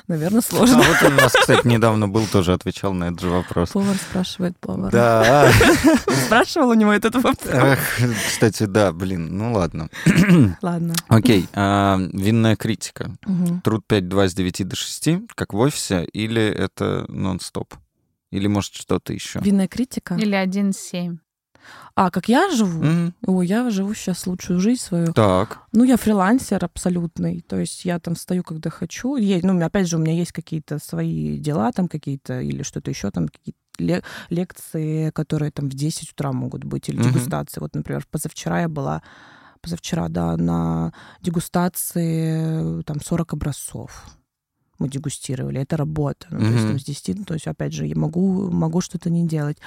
Наверное, 0.08 0.40
А 0.40 0.42
сложно. 0.42 0.78
вот 0.78 1.02
он 1.02 1.12
у 1.12 1.16
нас, 1.16 1.32
кстати, 1.32 1.66
недавно 1.66 2.08
был, 2.08 2.26
тоже 2.26 2.52
отвечал 2.54 2.94
на 2.94 3.04
этот 3.04 3.20
же 3.20 3.28
вопрос. 3.28 3.70
Повар 3.70 3.96
спрашивает 3.96 4.58
повара. 4.58 4.90
Да. 4.90 5.52
Спрашивал 6.26 6.70
у 6.70 6.74
него 6.74 6.92
этот 6.92 7.14
вопрос. 7.16 7.78
Кстати, 8.26 8.64
да, 8.64 8.92
блин, 8.92 9.36
ну 9.36 9.52
ладно. 9.52 9.88
Ладно. 10.62 10.94
Окей, 11.08 11.46
а, 11.52 11.98
винная 12.12 12.56
критика. 12.56 13.10
Труд 13.62 13.84
5-2 13.88 14.28
с 14.28 14.34
9 14.34 14.68
до 14.68 14.76
6, 14.76 15.08
как 15.34 15.52
в 15.52 15.58
офисе, 15.58 16.04
или 16.04 16.42
это 16.42 17.04
нон-стоп? 17.08 17.74
Или, 18.30 18.46
может, 18.46 18.74
что-то 18.74 19.12
еще? 19.12 19.40
Винная 19.40 19.68
критика. 19.68 20.14
Или 20.14 20.34
1,7. 20.34 21.18
А, 21.94 22.10
как 22.10 22.28
я 22.28 22.50
живу? 22.50 22.82
Мгм. 22.82 23.14
О, 23.26 23.42
я 23.42 23.68
живу 23.70 23.94
сейчас 23.94 24.26
лучшую 24.26 24.60
жизнь 24.60 24.80
свою. 24.80 25.12
Так. 25.12 25.58
Ну, 25.72 25.84
я 25.84 25.96
фрилансер 25.96 26.64
абсолютный. 26.64 27.40
То 27.42 27.58
есть 27.58 27.84
я 27.84 27.98
там 27.98 28.14
встаю, 28.14 28.42
когда 28.42 28.70
хочу. 28.70 29.16
Е- 29.16 29.40
ну, 29.42 29.62
опять 29.64 29.88
же, 29.88 29.96
у 29.96 30.00
меня 30.00 30.14
есть 30.14 30.32
какие-то 30.32 30.78
свои 30.78 31.38
дела 31.38 31.70
там 31.72 31.88
какие-то 31.88 32.40
или 32.40 32.62
что-то 32.62 32.90
еще 32.90 33.10
там, 33.10 33.28
какие-то 33.28 33.58
ле- 33.78 34.02
лекции, 34.30 35.10
которые 35.10 35.50
там 35.50 35.68
в 35.68 35.74
10 35.74 36.12
утра 36.12 36.32
могут 36.32 36.64
быть, 36.64 36.88
или 36.88 36.98
Мгм. 36.98 37.08
дегустации. 37.12 37.60
Вот, 37.60 37.74
например, 37.74 38.06
позавчера 38.10 38.60
я 38.62 38.68
была, 38.68 39.02
позавчера, 39.60 40.08
да, 40.08 40.36
на 40.36 40.92
дегустации 41.20 42.80
э, 42.80 42.82
там 42.84 43.00
40 43.00 43.32
образцов 43.34 44.04
мы 44.82 44.88
дегустировали. 44.88 45.60
Это 45.60 45.76
работа. 45.76 46.26
Ну, 46.30 46.40
то 46.40 46.46
есть 46.46 46.66
там 46.66 46.78
с 46.78 46.84
10, 46.84 47.18
ну, 47.18 47.24
то 47.24 47.34
есть, 47.34 47.46
опять 47.46 47.72
же, 47.72 47.86
я 47.86 47.96
могу, 47.96 48.50
могу 48.50 48.80
что-то 48.80 49.10
не 49.10 49.26
делать. 49.26 49.58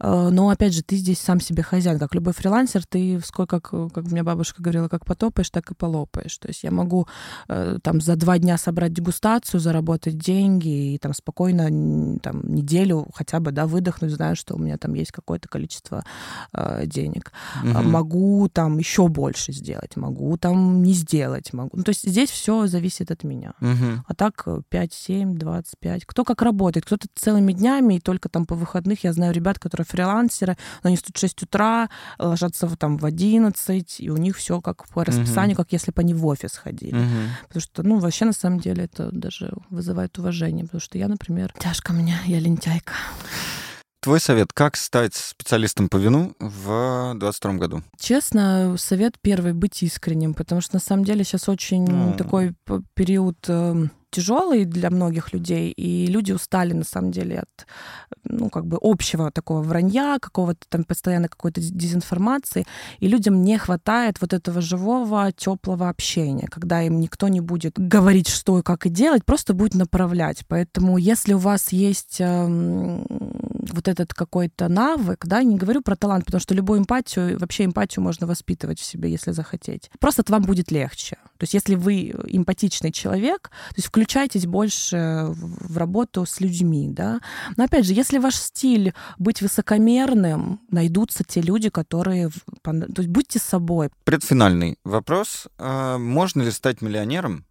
Э, 0.00 0.30
Но, 0.32 0.48
опять 0.48 0.74
же, 0.74 0.82
ты 0.82 0.96
здесь 0.96 1.18
сам 1.18 1.40
себе 1.40 1.62
хозяин. 1.62 1.98
Как 1.98 2.14
любой 2.14 2.32
фрилансер, 2.32 2.84
ты 2.84 3.20
сколько, 3.24 3.60
как, 3.60 3.92
как 3.92 4.04
мне 4.10 4.22
бабушка 4.22 4.62
говорила, 4.62 4.88
как 4.88 5.04
потопаешь, 5.04 5.50
так 5.50 5.70
и 5.70 5.74
полопаешь. 5.74 6.36
То 6.38 6.48
есть 6.48 6.64
я 6.64 6.70
могу 6.70 7.06
э, 7.48 7.78
там 7.82 8.00
за 8.00 8.16
два 8.16 8.38
дня 8.38 8.58
собрать 8.58 8.92
дегустацию, 8.92 9.60
заработать 9.60 10.18
деньги 10.18 10.94
и 10.94 10.98
там 10.98 11.14
спокойно 11.14 12.18
там 12.20 12.42
неделю 12.54 13.06
хотя 13.14 13.40
бы, 13.40 13.52
да, 13.52 13.66
выдохнуть, 13.66 14.10
зная, 14.12 14.34
что 14.34 14.54
у 14.54 14.58
меня 14.58 14.76
там 14.76 14.94
есть 14.94 15.12
какое-то 15.12 15.48
количество 15.48 16.04
э, 16.52 16.86
денег. 16.86 17.32
А 17.62 17.82
Мгм. 17.82 17.90
Могу 17.90 18.48
там 18.52 18.78
еще 18.78 19.08
больше 19.08 19.52
сделать, 19.52 19.96
могу 19.96 20.36
там 20.36 20.82
не 20.82 20.94
сделать, 20.94 21.52
могу. 21.52 21.70
Ну, 21.76 21.82
то 21.82 21.90
есть 21.90 22.08
здесь 22.08 22.30
все 22.30 22.66
зависит 22.66 23.10
от 23.10 23.24
меня. 23.24 23.52
Мгм. 23.60 24.04
А 24.06 24.14
так 24.14 24.42
э, 24.46 24.60
5, 24.68 24.92
7, 24.92 25.36
25. 25.36 26.04
Кто 26.06 26.24
как 26.24 26.42
работает. 26.42 26.86
Кто-то 26.86 27.06
целыми 27.14 27.52
днями, 27.52 27.94
и 27.94 28.00
только 28.00 28.28
там 28.28 28.46
по 28.46 28.54
выходных. 28.54 29.04
Я 29.04 29.12
знаю 29.12 29.32
ребят, 29.32 29.58
которые 29.58 29.84
фрилансеры, 29.86 30.56
но 30.82 30.88
они 30.88 30.96
встают 30.96 31.16
в 31.16 31.20
6 31.20 31.42
утра, 31.42 31.88
ложатся 32.18 32.66
в- 32.66 32.76
там 32.76 32.96
в 32.96 33.04
11, 33.04 34.00
и 34.00 34.10
у 34.10 34.16
них 34.16 34.36
все 34.36 34.60
как 34.60 34.86
по 34.88 35.04
расписанию, 35.04 35.56
как 35.56 35.72
если 35.72 35.90
бы 35.90 36.00
они 36.00 36.14
в 36.14 36.24
офис 36.26 36.56
ходили. 36.56 36.94
Мгм. 36.94 37.28
Потому 37.48 37.60
что, 37.62 37.82
ну, 37.82 37.98
вообще, 37.98 38.24
на 38.24 38.32
самом 38.32 38.60
деле, 38.60 38.84
это 38.84 39.10
даже 39.12 39.52
вызывает 39.70 40.18
уважение. 40.18 40.64
Потому 40.64 40.80
что 40.80 40.98
я, 40.98 41.08
например, 41.08 41.52
тяжко 41.58 41.92
мне, 41.92 42.16
я 42.26 42.40
лентяйка. 42.40 42.94
Твой 44.00 44.20
совет, 44.20 44.52
как 44.52 44.76
стать 44.76 45.14
специалистом 45.14 45.88
по 45.88 45.96
вину 45.96 46.34
в 46.38 47.14
22 47.16 47.54
году? 47.54 47.82
Честно, 47.98 48.76
совет 48.78 49.14
первый— 49.22 49.52
быть 49.54 49.82
искренним, 49.82 50.34
потому 50.34 50.60
что, 50.60 50.74
на 50.76 50.80
самом 50.80 51.04
деле, 51.04 51.24
сейчас 51.24 51.48
очень 51.48 51.84
Ну. 51.86 52.12
такой 52.14 52.54
период 52.92 53.38
эм, 53.48 53.90
тяжелый 54.14 54.64
для 54.64 54.90
многих 54.90 55.32
людей, 55.32 55.72
и 55.72 56.06
люди 56.06 56.32
устали, 56.32 56.72
на 56.72 56.84
самом 56.84 57.10
деле, 57.10 57.40
от, 57.40 57.66
ну, 58.24 58.48
как 58.48 58.66
бы 58.66 58.78
общего 58.80 59.30
такого 59.30 59.62
вранья, 59.62 60.18
какого-то 60.20 60.60
там 60.68 60.84
постоянно 60.84 61.28
какой-то 61.28 61.60
дез- 61.60 61.72
дезинформации, 61.72 62.64
и 63.00 63.08
людям 63.08 63.42
не 63.42 63.58
хватает 63.58 64.20
вот 64.20 64.32
этого 64.32 64.60
живого, 64.60 65.32
теплого 65.32 65.88
общения, 65.88 66.46
когда 66.48 66.82
им 66.82 67.00
никто 67.00 67.28
не 67.28 67.40
будет 67.40 67.74
говорить, 67.76 68.28
что 68.28 68.58
и 68.58 68.62
как 68.62 68.86
и 68.86 68.88
делать, 68.90 69.24
просто 69.24 69.54
будет 69.54 69.74
направлять. 69.74 70.44
Поэтому, 70.48 70.98
если 70.98 71.34
у 71.34 71.38
вас 71.38 71.72
есть 71.72 72.20
эм, 72.20 73.06
вот 73.72 73.88
этот 73.88 74.14
какой-то 74.14 74.68
навык, 74.68 75.26
да, 75.26 75.42
не 75.42 75.56
говорю 75.56 75.82
про 75.82 75.96
талант, 75.96 76.24
потому 76.24 76.40
что 76.40 76.54
любую 76.54 76.80
эмпатию, 76.80 77.38
вообще 77.38 77.64
эмпатию 77.64 78.02
можно 78.02 78.26
воспитывать 78.26 78.78
в 78.78 78.84
себе, 78.84 79.10
если 79.10 79.32
захотеть. 79.32 79.90
Просто 79.98 80.22
вам 80.28 80.42
будет 80.42 80.70
легче. 80.70 81.16
То 81.38 81.44
есть 81.44 81.54
если 81.54 81.74
вы 81.74 82.14
эмпатичный 82.26 82.92
человек, 82.92 83.50
то 83.70 83.74
есть 83.76 83.88
включайтесь 83.88 84.46
больше 84.46 85.26
в 85.28 85.76
работу 85.76 86.26
с 86.26 86.40
людьми, 86.40 86.88
да. 86.88 87.20
Но 87.56 87.64
опять 87.64 87.84
же, 87.86 87.92
если 87.92 88.18
ваш 88.18 88.36
стиль 88.36 88.94
быть 89.18 89.42
высокомерным, 89.42 90.60
найдутся 90.70 91.24
те 91.24 91.40
люди, 91.40 91.70
которые... 91.70 92.30
То 92.62 92.72
есть 92.98 93.08
будьте 93.08 93.38
собой. 93.38 93.90
Предфинальный 94.04 94.78
вопрос. 94.84 95.48
А, 95.58 95.98
Можно 95.98 96.42
ли 96.42 96.50
стать 96.50 96.82
миллионером, 96.82 97.44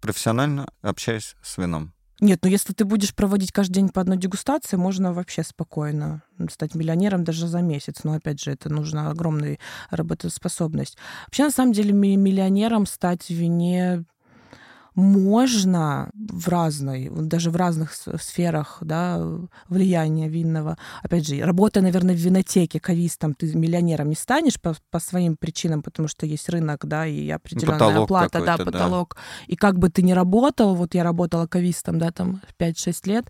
профессионально 0.00 0.68
общаясь 0.82 1.36
с 1.42 1.58
вином? 1.58 1.92
Нет, 2.22 2.38
ну 2.44 2.48
если 2.48 2.72
ты 2.72 2.84
будешь 2.84 3.16
проводить 3.16 3.50
каждый 3.50 3.72
день 3.74 3.88
по 3.88 4.00
одной 4.00 4.16
дегустации, 4.16 4.76
можно 4.76 5.12
вообще 5.12 5.42
спокойно 5.42 6.22
стать 6.50 6.76
миллионером 6.76 7.24
даже 7.24 7.48
за 7.48 7.62
месяц. 7.62 8.04
Но 8.04 8.12
опять 8.12 8.40
же, 8.40 8.52
это 8.52 8.68
нужна 8.68 9.10
огромная 9.10 9.58
работоспособность. 9.90 10.96
Вообще, 11.26 11.42
на 11.42 11.50
самом 11.50 11.72
деле, 11.72 11.92
ми- 11.92 12.16
миллионером 12.16 12.86
стать 12.86 13.24
в 13.26 13.30
вине 13.30 14.04
можно 14.94 16.10
в 16.14 16.48
разной, 16.48 17.10
даже 17.10 17.50
в 17.50 17.56
разных 17.56 17.92
сферах 17.94 18.78
да, 18.80 19.24
влияния 19.68 20.28
винного. 20.28 20.76
Опять 21.02 21.26
же, 21.26 21.42
работая, 21.42 21.80
наверное, 21.80 22.14
в 22.14 22.18
винотеке, 22.18 22.78
кавистом, 22.78 23.34
ты 23.34 23.54
миллионером 23.54 24.08
не 24.08 24.14
станешь 24.14 24.60
по, 24.60 24.74
по 24.90 24.98
своим 24.98 25.36
причинам, 25.36 25.82
потому 25.82 26.08
что 26.08 26.26
есть 26.26 26.48
рынок, 26.48 26.86
да, 26.86 27.06
и 27.06 27.28
определенная 27.30 27.78
Потолок 27.78 28.04
оплата, 28.04 28.40
да, 28.40 28.52
какой-то, 28.58 28.64
да. 28.64 28.78
потолок. 28.78 29.16
И 29.46 29.56
как 29.56 29.78
бы 29.78 29.88
ты 29.88 30.02
ни 30.02 30.12
работал, 30.12 30.74
вот 30.74 30.94
я 30.94 31.04
работала 31.04 31.46
кавистом, 31.46 31.98
да, 31.98 32.10
там 32.10 32.42
5-6 32.58 33.08
лет, 33.08 33.26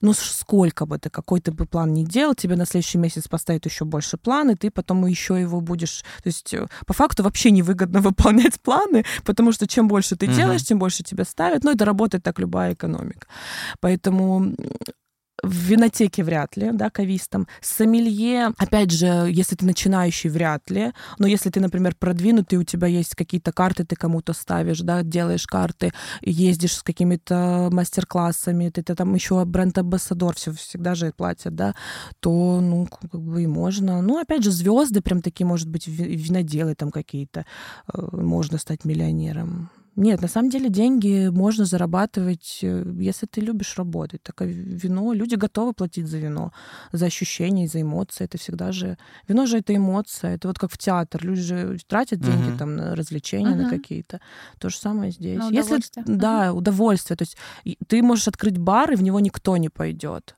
ну 0.00 0.12
ш- 0.14 0.20
сколько 0.32 0.86
бы 0.86 0.98
ты, 0.98 1.10
какой 1.10 1.40
ты 1.40 1.52
бы 1.52 1.66
план 1.66 1.92
не 1.94 2.04
делал, 2.04 2.34
тебе 2.34 2.56
на 2.56 2.66
следующий 2.66 2.98
месяц 2.98 3.28
поставят 3.28 3.64
еще 3.66 3.84
больше 3.84 4.16
план, 4.16 4.50
и 4.50 4.54
ты 4.54 4.70
потом 4.70 5.06
еще 5.06 5.40
его 5.40 5.60
будешь... 5.60 6.02
То 6.22 6.26
есть 6.28 6.54
э, 6.54 6.66
по 6.86 6.92
факту 6.94 7.22
вообще 7.22 7.50
невыгодно 7.50 8.00
выполнять 8.08 8.60
планы, 8.60 9.04
потому 9.24 9.52
что 9.52 9.66
чем 9.66 9.88
больше 9.88 10.16
ты 10.16 10.26
Мгм. 10.26 10.34
делаешь, 10.36 10.64
тем 10.64 10.78
больше 10.78 11.02
тебя 11.02 11.24
ставят. 11.24 11.64
Ну, 11.64 11.72
это 11.72 11.84
работает 11.84 12.22
так 12.24 12.38
любая 12.38 12.74
экономика. 12.74 13.26
Поэтому 13.80 14.54
в 15.42 15.52
винотеке 15.52 16.24
вряд 16.24 16.56
ли, 16.56 16.70
да, 16.72 16.90
кавистом. 16.90 17.46
Сомелье, 17.60 18.52
опять 18.56 18.90
же, 18.90 19.06
если 19.30 19.54
ты 19.54 19.66
начинающий, 19.66 20.30
вряд 20.30 20.70
ли. 20.70 20.92
Но 21.18 21.26
если 21.26 21.50
ты, 21.50 21.60
например, 21.60 21.94
продвинутый, 21.94 22.58
у 22.58 22.64
тебя 22.64 22.86
есть 22.86 23.14
какие-то 23.14 23.52
карты, 23.52 23.84
ты 23.84 23.96
кому-то 23.96 24.32
ставишь, 24.32 24.80
да, 24.80 25.02
делаешь 25.02 25.46
карты, 25.46 25.92
ездишь 26.22 26.76
с 26.76 26.82
какими-то 26.82 27.68
мастер-классами, 27.70 28.70
ты, 28.70 28.82
ты 28.82 28.94
там 28.94 29.14
еще 29.14 29.44
бренд-амбассадор, 29.44 30.34
все 30.36 30.52
всегда 30.52 30.94
же 30.94 31.12
платят, 31.16 31.54
да, 31.54 31.74
то, 32.20 32.60
ну, 32.60 32.86
как 32.86 33.20
бы 33.20 33.42
и 33.42 33.46
можно. 33.46 34.02
Ну, 34.02 34.18
опять 34.18 34.42
же, 34.42 34.50
звезды 34.50 35.00
прям 35.00 35.22
такие, 35.22 35.46
может 35.46 35.68
быть, 35.68 35.86
ви- 35.86 36.16
виноделы 36.16 36.74
там 36.74 36.90
какие-то, 36.90 37.44
э, 37.92 38.08
можно 38.12 38.58
стать 38.58 38.84
миллионером. 38.84 39.70
Нет, 39.96 40.20
на 40.22 40.28
самом 40.28 40.50
деле 40.50 40.68
деньги 40.68 41.28
можно 41.32 41.64
зарабатывать, 41.64 42.58
э, 42.62 42.84
если 43.00 43.26
ты 43.26 43.40
любишь 43.40 43.78
работать. 43.78 44.22
Так 44.22 44.40
вино, 44.42 45.12
люди 45.14 45.34
готовы 45.36 45.72
платить 45.72 46.06
за 46.06 46.18
вино, 46.18 46.52
за 46.92 47.06
ощущения, 47.06 47.66
за 47.66 47.80
эмоции. 47.80 48.24
Это 48.24 48.36
всегда 48.38 48.72
же... 48.72 48.98
Вино 49.26 49.46
же 49.46 49.58
это 49.58 49.74
эмоция. 49.74 50.34
Это 50.34 50.48
вот 50.48 50.58
как 50.58 50.70
в 50.70 50.76
театр. 50.78 51.24
Люди 51.24 51.40
же 51.40 51.78
тратят 51.88 52.20
деньги 52.20 52.50
Мгм. 52.50 52.58
там 52.58 52.76
на 52.76 52.94
развлечения, 52.94 53.54
на 53.54 53.62
Мгм. 53.62 53.70
какие-то. 53.70 54.20
То 54.58 54.68
же 54.68 54.76
самое 54.76 55.10
здесь. 55.12 55.38
На 55.38 55.44
Если, 55.48 55.60
удовольствие. 55.76 56.04
да, 56.06 56.52
удовольствие. 56.52 57.16
То 57.16 57.22
есть 57.22 57.36
ты 57.88 58.02
можешь 58.02 58.28
открыть 58.28 58.58
бар, 58.58 58.92
и 58.92 58.96
в 58.96 59.02
него 59.02 59.18
никто 59.20 59.56
не 59.56 59.70
пойдет. 59.70 60.35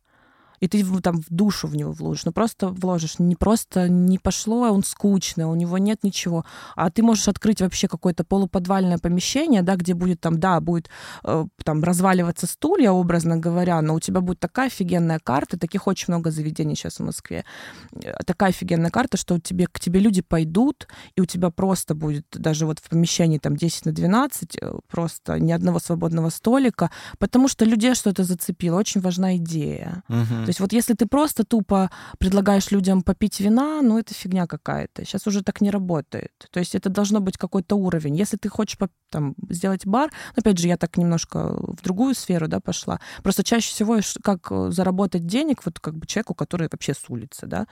И 0.60 0.68
ты 0.68 0.84
там 1.00 1.20
в 1.20 1.26
душу 1.30 1.68
в 1.68 1.76
него 1.76 1.92
вложишь. 1.92 2.24
Ну, 2.24 2.32
просто 2.32 2.68
вложишь. 2.68 3.18
Не 3.18 3.36
просто 3.36 3.88
не 3.88 4.18
пошло, 4.18 4.64
а 4.64 4.70
он 4.70 4.82
скучный, 4.82 5.44
у 5.44 5.54
него 5.54 5.78
нет 5.78 6.04
ничего. 6.04 6.44
А 6.76 6.90
ты 6.90 7.02
можешь 7.02 7.28
открыть 7.28 7.60
вообще 7.60 7.88
какое-то 7.88 8.24
полуподвальное 8.24 8.98
помещение, 8.98 9.62
да, 9.62 9.76
где 9.76 9.94
будет 9.94 10.20
там, 10.20 10.38
да, 10.40 10.60
будет 10.60 10.88
э, 11.24 11.44
там 11.64 11.84
разваливаться 11.84 12.46
стулья, 12.46 12.90
образно 12.92 13.36
говоря, 13.36 13.80
но 13.82 13.94
у 13.94 14.00
тебя 14.00 14.20
будет 14.20 14.40
такая 14.40 14.66
офигенная 14.66 15.18
карта, 15.18 15.58
таких 15.58 15.86
очень 15.86 16.06
много 16.08 16.30
заведений 16.30 16.74
сейчас 16.74 16.98
в 16.98 17.04
Москве, 17.04 17.44
Э, 17.92 18.12
такая 18.24 18.50
офигенная 18.50 18.90
карта, 18.90 19.16
что 19.16 19.38
тебе, 19.38 19.66
к 19.66 19.80
тебе 19.80 20.00
люди 20.00 20.22
пойдут, 20.22 20.88
и 21.16 21.20
у 21.20 21.24
тебя 21.24 21.50
просто 21.50 21.94
будет 21.94 22.26
даже 22.32 22.66
вот 22.66 22.78
в 22.78 22.88
помещении 22.88 23.38
там 23.38 23.56
10 23.56 23.86
на 23.86 23.92
12 23.92 24.56
э, 24.60 24.72
просто 24.90 25.38
ни 25.38 25.52
одного 25.52 25.78
свободного 25.78 26.30
столика, 26.30 26.90
потому 27.18 27.48
что 27.48 27.64
людей 27.64 27.94
что-то 27.94 28.24
зацепило. 28.24 28.78
Очень 28.78 29.00
важна 29.00 29.36
идея. 29.36 30.02
Мгм. 30.08 30.44
То 30.48 30.50
есть 30.50 30.60
вот 30.60 30.72
если 30.72 30.94
ты 30.94 31.04
просто 31.04 31.44
тупо 31.44 31.90
предлагаешь 32.16 32.70
людям 32.70 33.02
попить 33.02 33.38
вина, 33.38 33.82
ну 33.82 33.98
это 33.98 34.14
фигня 34.14 34.46
какая-то. 34.46 35.04
Сейчас 35.04 35.26
уже 35.26 35.42
так 35.42 35.60
не 35.60 35.70
работает. 35.70 36.32
То 36.50 36.58
есть 36.58 36.74
это 36.74 36.88
должно 36.88 37.20
быть 37.20 37.36
какой-то 37.36 37.76
уровень. 37.76 38.16
Если 38.16 38.38
ты 38.38 38.48
хочешь 38.48 38.78
там, 39.10 39.34
сделать 39.50 39.84
бар, 39.84 40.10
ну, 40.34 40.40
опять 40.40 40.56
же, 40.56 40.68
я 40.68 40.78
так 40.78 40.96
немножко 40.96 41.50
в 41.50 41.82
другую 41.82 42.14
сферу 42.14 42.48
да, 42.48 42.60
пошла. 42.60 42.98
Просто 43.22 43.44
чаще 43.44 43.70
всего 43.70 43.98
как 44.22 44.50
э, 44.50 44.70
заработать 44.70 45.26
денег 45.26 45.66
вот 45.66 45.80
как 45.80 45.98
бы 45.98 46.06
человеку, 46.06 46.34
который 46.34 46.70
вообще 46.72 46.94
с 46.94 47.04
улицы, 47.10 47.44
да. 47.44 47.66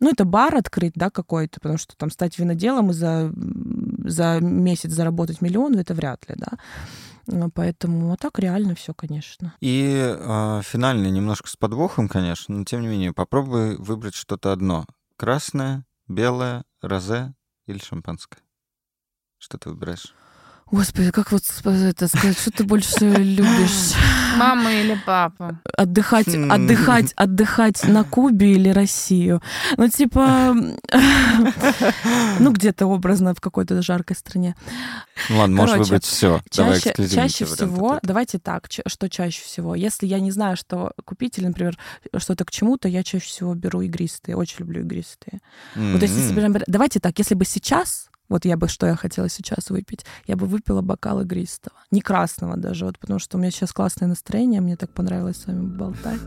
Ну, 0.00 0.08
это 0.08 0.24
бар 0.24 0.54
открыть, 0.56 0.94
да, 0.94 1.10
какой-то, 1.10 1.60
потому 1.60 1.76
что 1.76 1.94
там 1.94 2.10
стать 2.10 2.38
виноделом 2.38 2.88
и 2.88 2.94
за, 2.94 3.30
за 3.36 4.38
месяц 4.40 4.92
заработать 4.92 5.42
миллион, 5.42 5.78
это 5.78 5.92
вряд 5.92 6.26
ли, 6.26 6.36
да. 6.38 6.56
Ну, 7.26 7.50
Поэтому 7.50 8.12
а 8.12 8.16
так 8.16 8.38
реально 8.38 8.74
все, 8.74 8.94
конечно. 8.94 9.54
И 9.60 9.94
э, 9.96 10.60
финальный 10.62 11.10
немножко 11.10 11.48
с 11.48 11.56
подвохом, 11.56 12.08
конечно, 12.08 12.54
но 12.56 12.64
тем 12.64 12.82
не 12.82 12.88
менее, 12.88 13.12
попробуй 13.12 13.76
выбрать 13.76 14.14
что-то 14.14 14.52
одно. 14.52 14.86
Красное, 15.16 15.86
белое, 16.08 16.64
розе 16.82 17.34
или 17.66 17.78
шампанское. 17.78 18.40
Что 19.38 19.58
ты 19.58 19.70
выбираешь? 19.70 20.14
Господи, 20.70 21.10
как 21.10 21.30
вот 21.30 21.42
это 21.64 22.08
сказать, 22.08 22.38
что 22.38 22.50
ты 22.50 22.64
больше 22.64 23.06
любишь? 23.06 23.92
Мама 24.36 24.72
или 24.72 24.98
папа? 25.06 25.60
Отдыхать, 25.76 26.26
Хм. 26.34 26.50
отдыхать, 26.50 27.12
отдыхать 27.16 27.84
на 27.84 28.02
Кубе 28.02 28.52
или 28.54 28.70
Россию? 28.70 29.42
Ну, 29.76 29.88
типа, 29.88 30.54
ну, 32.40 32.52
где-то 32.52 32.86
образно 32.86 33.34
в 33.34 33.40
какой-то 33.40 33.80
жаркой 33.82 34.16
стране. 34.16 34.56
Ну 35.28 35.38
ладно, 35.38 35.58
Короче, 35.64 35.82
выбрать 35.84 36.04
все. 36.04 36.40
Давай 36.56 36.74
Чаще, 36.74 36.88
эксклюзивный 36.90 37.28
чаще 37.28 37.44
всего, 37.44 37.86
ответа. 37.90 38.06
давайте 38.06 38.38
так, 38.38 38.66
что 38.86 39.08
чаще 39.08 39.44
всего? 39.44 39.74
Если 39.74 40.06
я 40.06 40.18
не 40.18 40.30
знаю, 40.32 40.56
что 40.56 40.92
купить, 41.04 41.38
или, 41.38 41.46
например, 41.46 41.78
что-то 42.16 42.44
к 42.44 42.50
чему-то, 42.50 42.88
я 42.88 43.02
чаще 43.04 43.26
всего 43.26 43.54
беру 43.54 43.82
игристые. 43.82 44.36
Очень 44.36 44.60
люблю 44.60 44.80
игристые. 44.80 45.40
Вот 45.76 46.02
если 46.02 46.32
например, 46.32 46.64
давайте 46.66 47.00
так, 47.00 47.18
если 47.18 47.34
бы 47.34 47.44
сейчас, 47.44 48.08
вот 48.28 48.44
я 48.44 48.56
бы, 48.56 48.68
что 48.68 48.86
я 48.86 48.96
хотела 48.96 49.28
сейчас 49.28 49.70
выпить, 49.70 50.04
я 50.26 50.36
бы 50.36 50.46
выпила 50.46 50.80
бокал 50.80 51.20
игристого. 51.20 51.76
Не 51.90 52.00
красного 52.00 52.56
даже, 52.56 52.86
вот 52.86 52.98
потому 52.98 53.18
что 53.18 53.36
у 53.36 53.40
меня 53.40 53.50
сейчас 53.50 53.72
классное 53.72 54.08
настроение, 54.08 54.60
мне 54.60 54.76
так 54.76 54.90
понравилось 54.90 55.38
с 55.38 55.46
вами 55.46 55.66
болтать. 55.66 56.20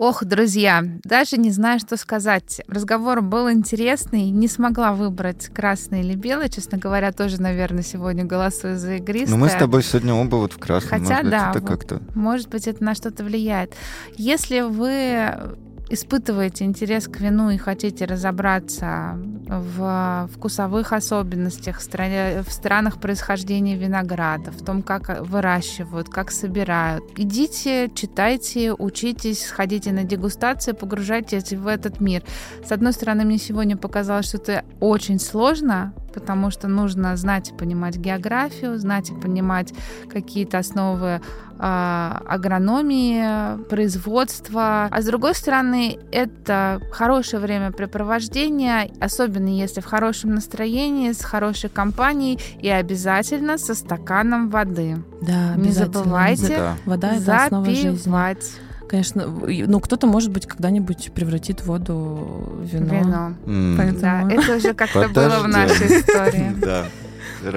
Ох, 0.00 0.24
друзья, 0.24 0.82
даже 1.04 1.36
не 1.36 1.50
знаю, 1.50 1.78
что 1.78 1.98
сказать. 1.98 2.62
Разговор 2.68 3.20
был 3.20 3.50
интересный, 3.50 4.30
не 4.30 4.48
смогла 4.48 4.94
выбрать 4.94 5.48
красный 5.48 6.00
или 6.00 6.14
белый. 6.14 6.48
Честно 6.48 6.78
говоря, 6.78 7.12
тоже, 7.12 7.38
наверное, 7.38 7.82
сегодня 7.82 8.24
голосую 8.24 8.78
за 8.78 8.94
игристое. 8.94 9.36
Ну 9.36 9.36
мы 9.36 9.50
с 9.50 9.54
тобой 9.54 9.82
сегодня 9.82 10.14
оба 10.14 10.36
вот 10.36 10.54
в 10.54 10.58
красном. 10.58 10.88
Хотя 10.88 11.16
Может 11.16 11.22
быть, 11.24 11.30
да, 11.30 11.50
это 11.50 11.60
вот. 11.60 11.68
как-то... 11.68 12.00
Может 12.14 12.48
быть, 12.48 12.66
это 12.66 12.82
на 12.82 12.94
что-то 12.94 13.24
влияет. 13.24 13.74
Если 14.16 14.62
вы 14.62 15.58
испытываете 15.90 16.64
интерес 16.64 17.08
к 17.08 17.20
вину 17.20 17.50
и 17.50 17.56
хотите 17.56 18.04
разобраться 18.04 19.18
в 19.48 20.30
вкусовых 20.32 20.92
особенностях 20.92 21.80
в, 21.80 22.52
странах 22.52 23.00
происхождения 23.00 23.76
винограда, 23.76 24.52
в 24.52 24.64
том, 24.64 24.82
как 24.82 25.20
выращивают, 25.20 26.08
как 26.08 26.30
собирают, 26.30 27.04
идите, 27.16 27.90
читайте, 27.92 28.72
учитесь, 28.72 29.44
сходите 29.44 29.90
на 29.92 30.04
дегустацию, 30.04 30.76
погружайтесь 30.76 31.52
в 31.52 31.66
этот 31.66 32.00
мир. 32.00 32.22
С 32.64 32.70
одной 32.70 32.92
стороны, 32.92 33.24
мне 33.24 33.38
сегодня 33.38 33.76
показалось, 33.76 34.26
что 34.26 34.36
это 34.36 34.64
очень 34.78 35.18
сложно, 35.18 35.92
потому 36.14 36.50
что 36.50 36.68
нужно 36.68 37.16
знать 37.16 37.50
и 37.50 37.54
понимать 37.54 37.96
географию, 37.96 38.78
знать 38.78 39.10
и 39.10 39.14
понимать 39.14 39.74
какие-то 40.08 40.58
основы 40.58 41.20
агрономии, 41.60 43.62
производства. 43.68 44.88
А 44.90 45.02
с 45.02 45.06
другой 45.06 45.34
стороны, 45.34 45.98
это 46.12 46.80
хорошее 46.92 47.42
времяпрепровождение, 47.42 48.90
особенно 49.00 49.48
если 49.48 49.80
в 49.80 49.84
хорошем 49.84 50.34
настроении, 50.34 51.12
с 51.12 51.22
хорошей 51.22 51.70
компанией 51.70 52.38
и 52.60 52.68
обязательно 52.68 53.58
со 53.58 53.74
стаканом 53.74 54.48
воды. 54.50 54.98
Да, 55.22 55.54
Не 55.56 55.68
обязательно. 55.68 56.02
забывайте 56.04 56.48
Да. 56.56 56.76
Вода— 56.86 57.14
это 57.16 57.44
основа 57.44 57.64
жизни. 57.66 57.90
Запивать 57.96 58.52
Конечно, 58.88 59.24
ну 59.26 59.78
кто-то, 59.78 60.08
может 60.08 60.32
быть, 60.32 60.46
когда-нибудь 60.46 61.12
превратит 61.14 61.64
воду 61.64 61.94
в 61.94 62.64
вино. 62.64 62.94
вино. 62.94 63.34
М. 63.46 63.74
Поэтому- 63.78 64.00
Да, 64.00 64.28
это 64.28 64.56
уже 64.56 64.74
как-то 64.74 65.08
было 65.08 65.38
в 65.44 65.48
нашей 65.48 66.00
истории. 66.00 66.56
Да. 66.60 66.86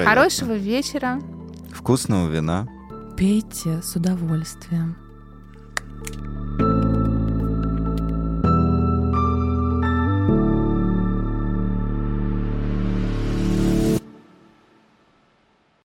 Хорошего 0.05 0.53
вечера. 0.53 1.19
Вкусного 1.71 2.29
вина. 2.29 2.67
Пейте 3.15 3.81
с 3.83 3.95
удовольствием. 3.95 4.97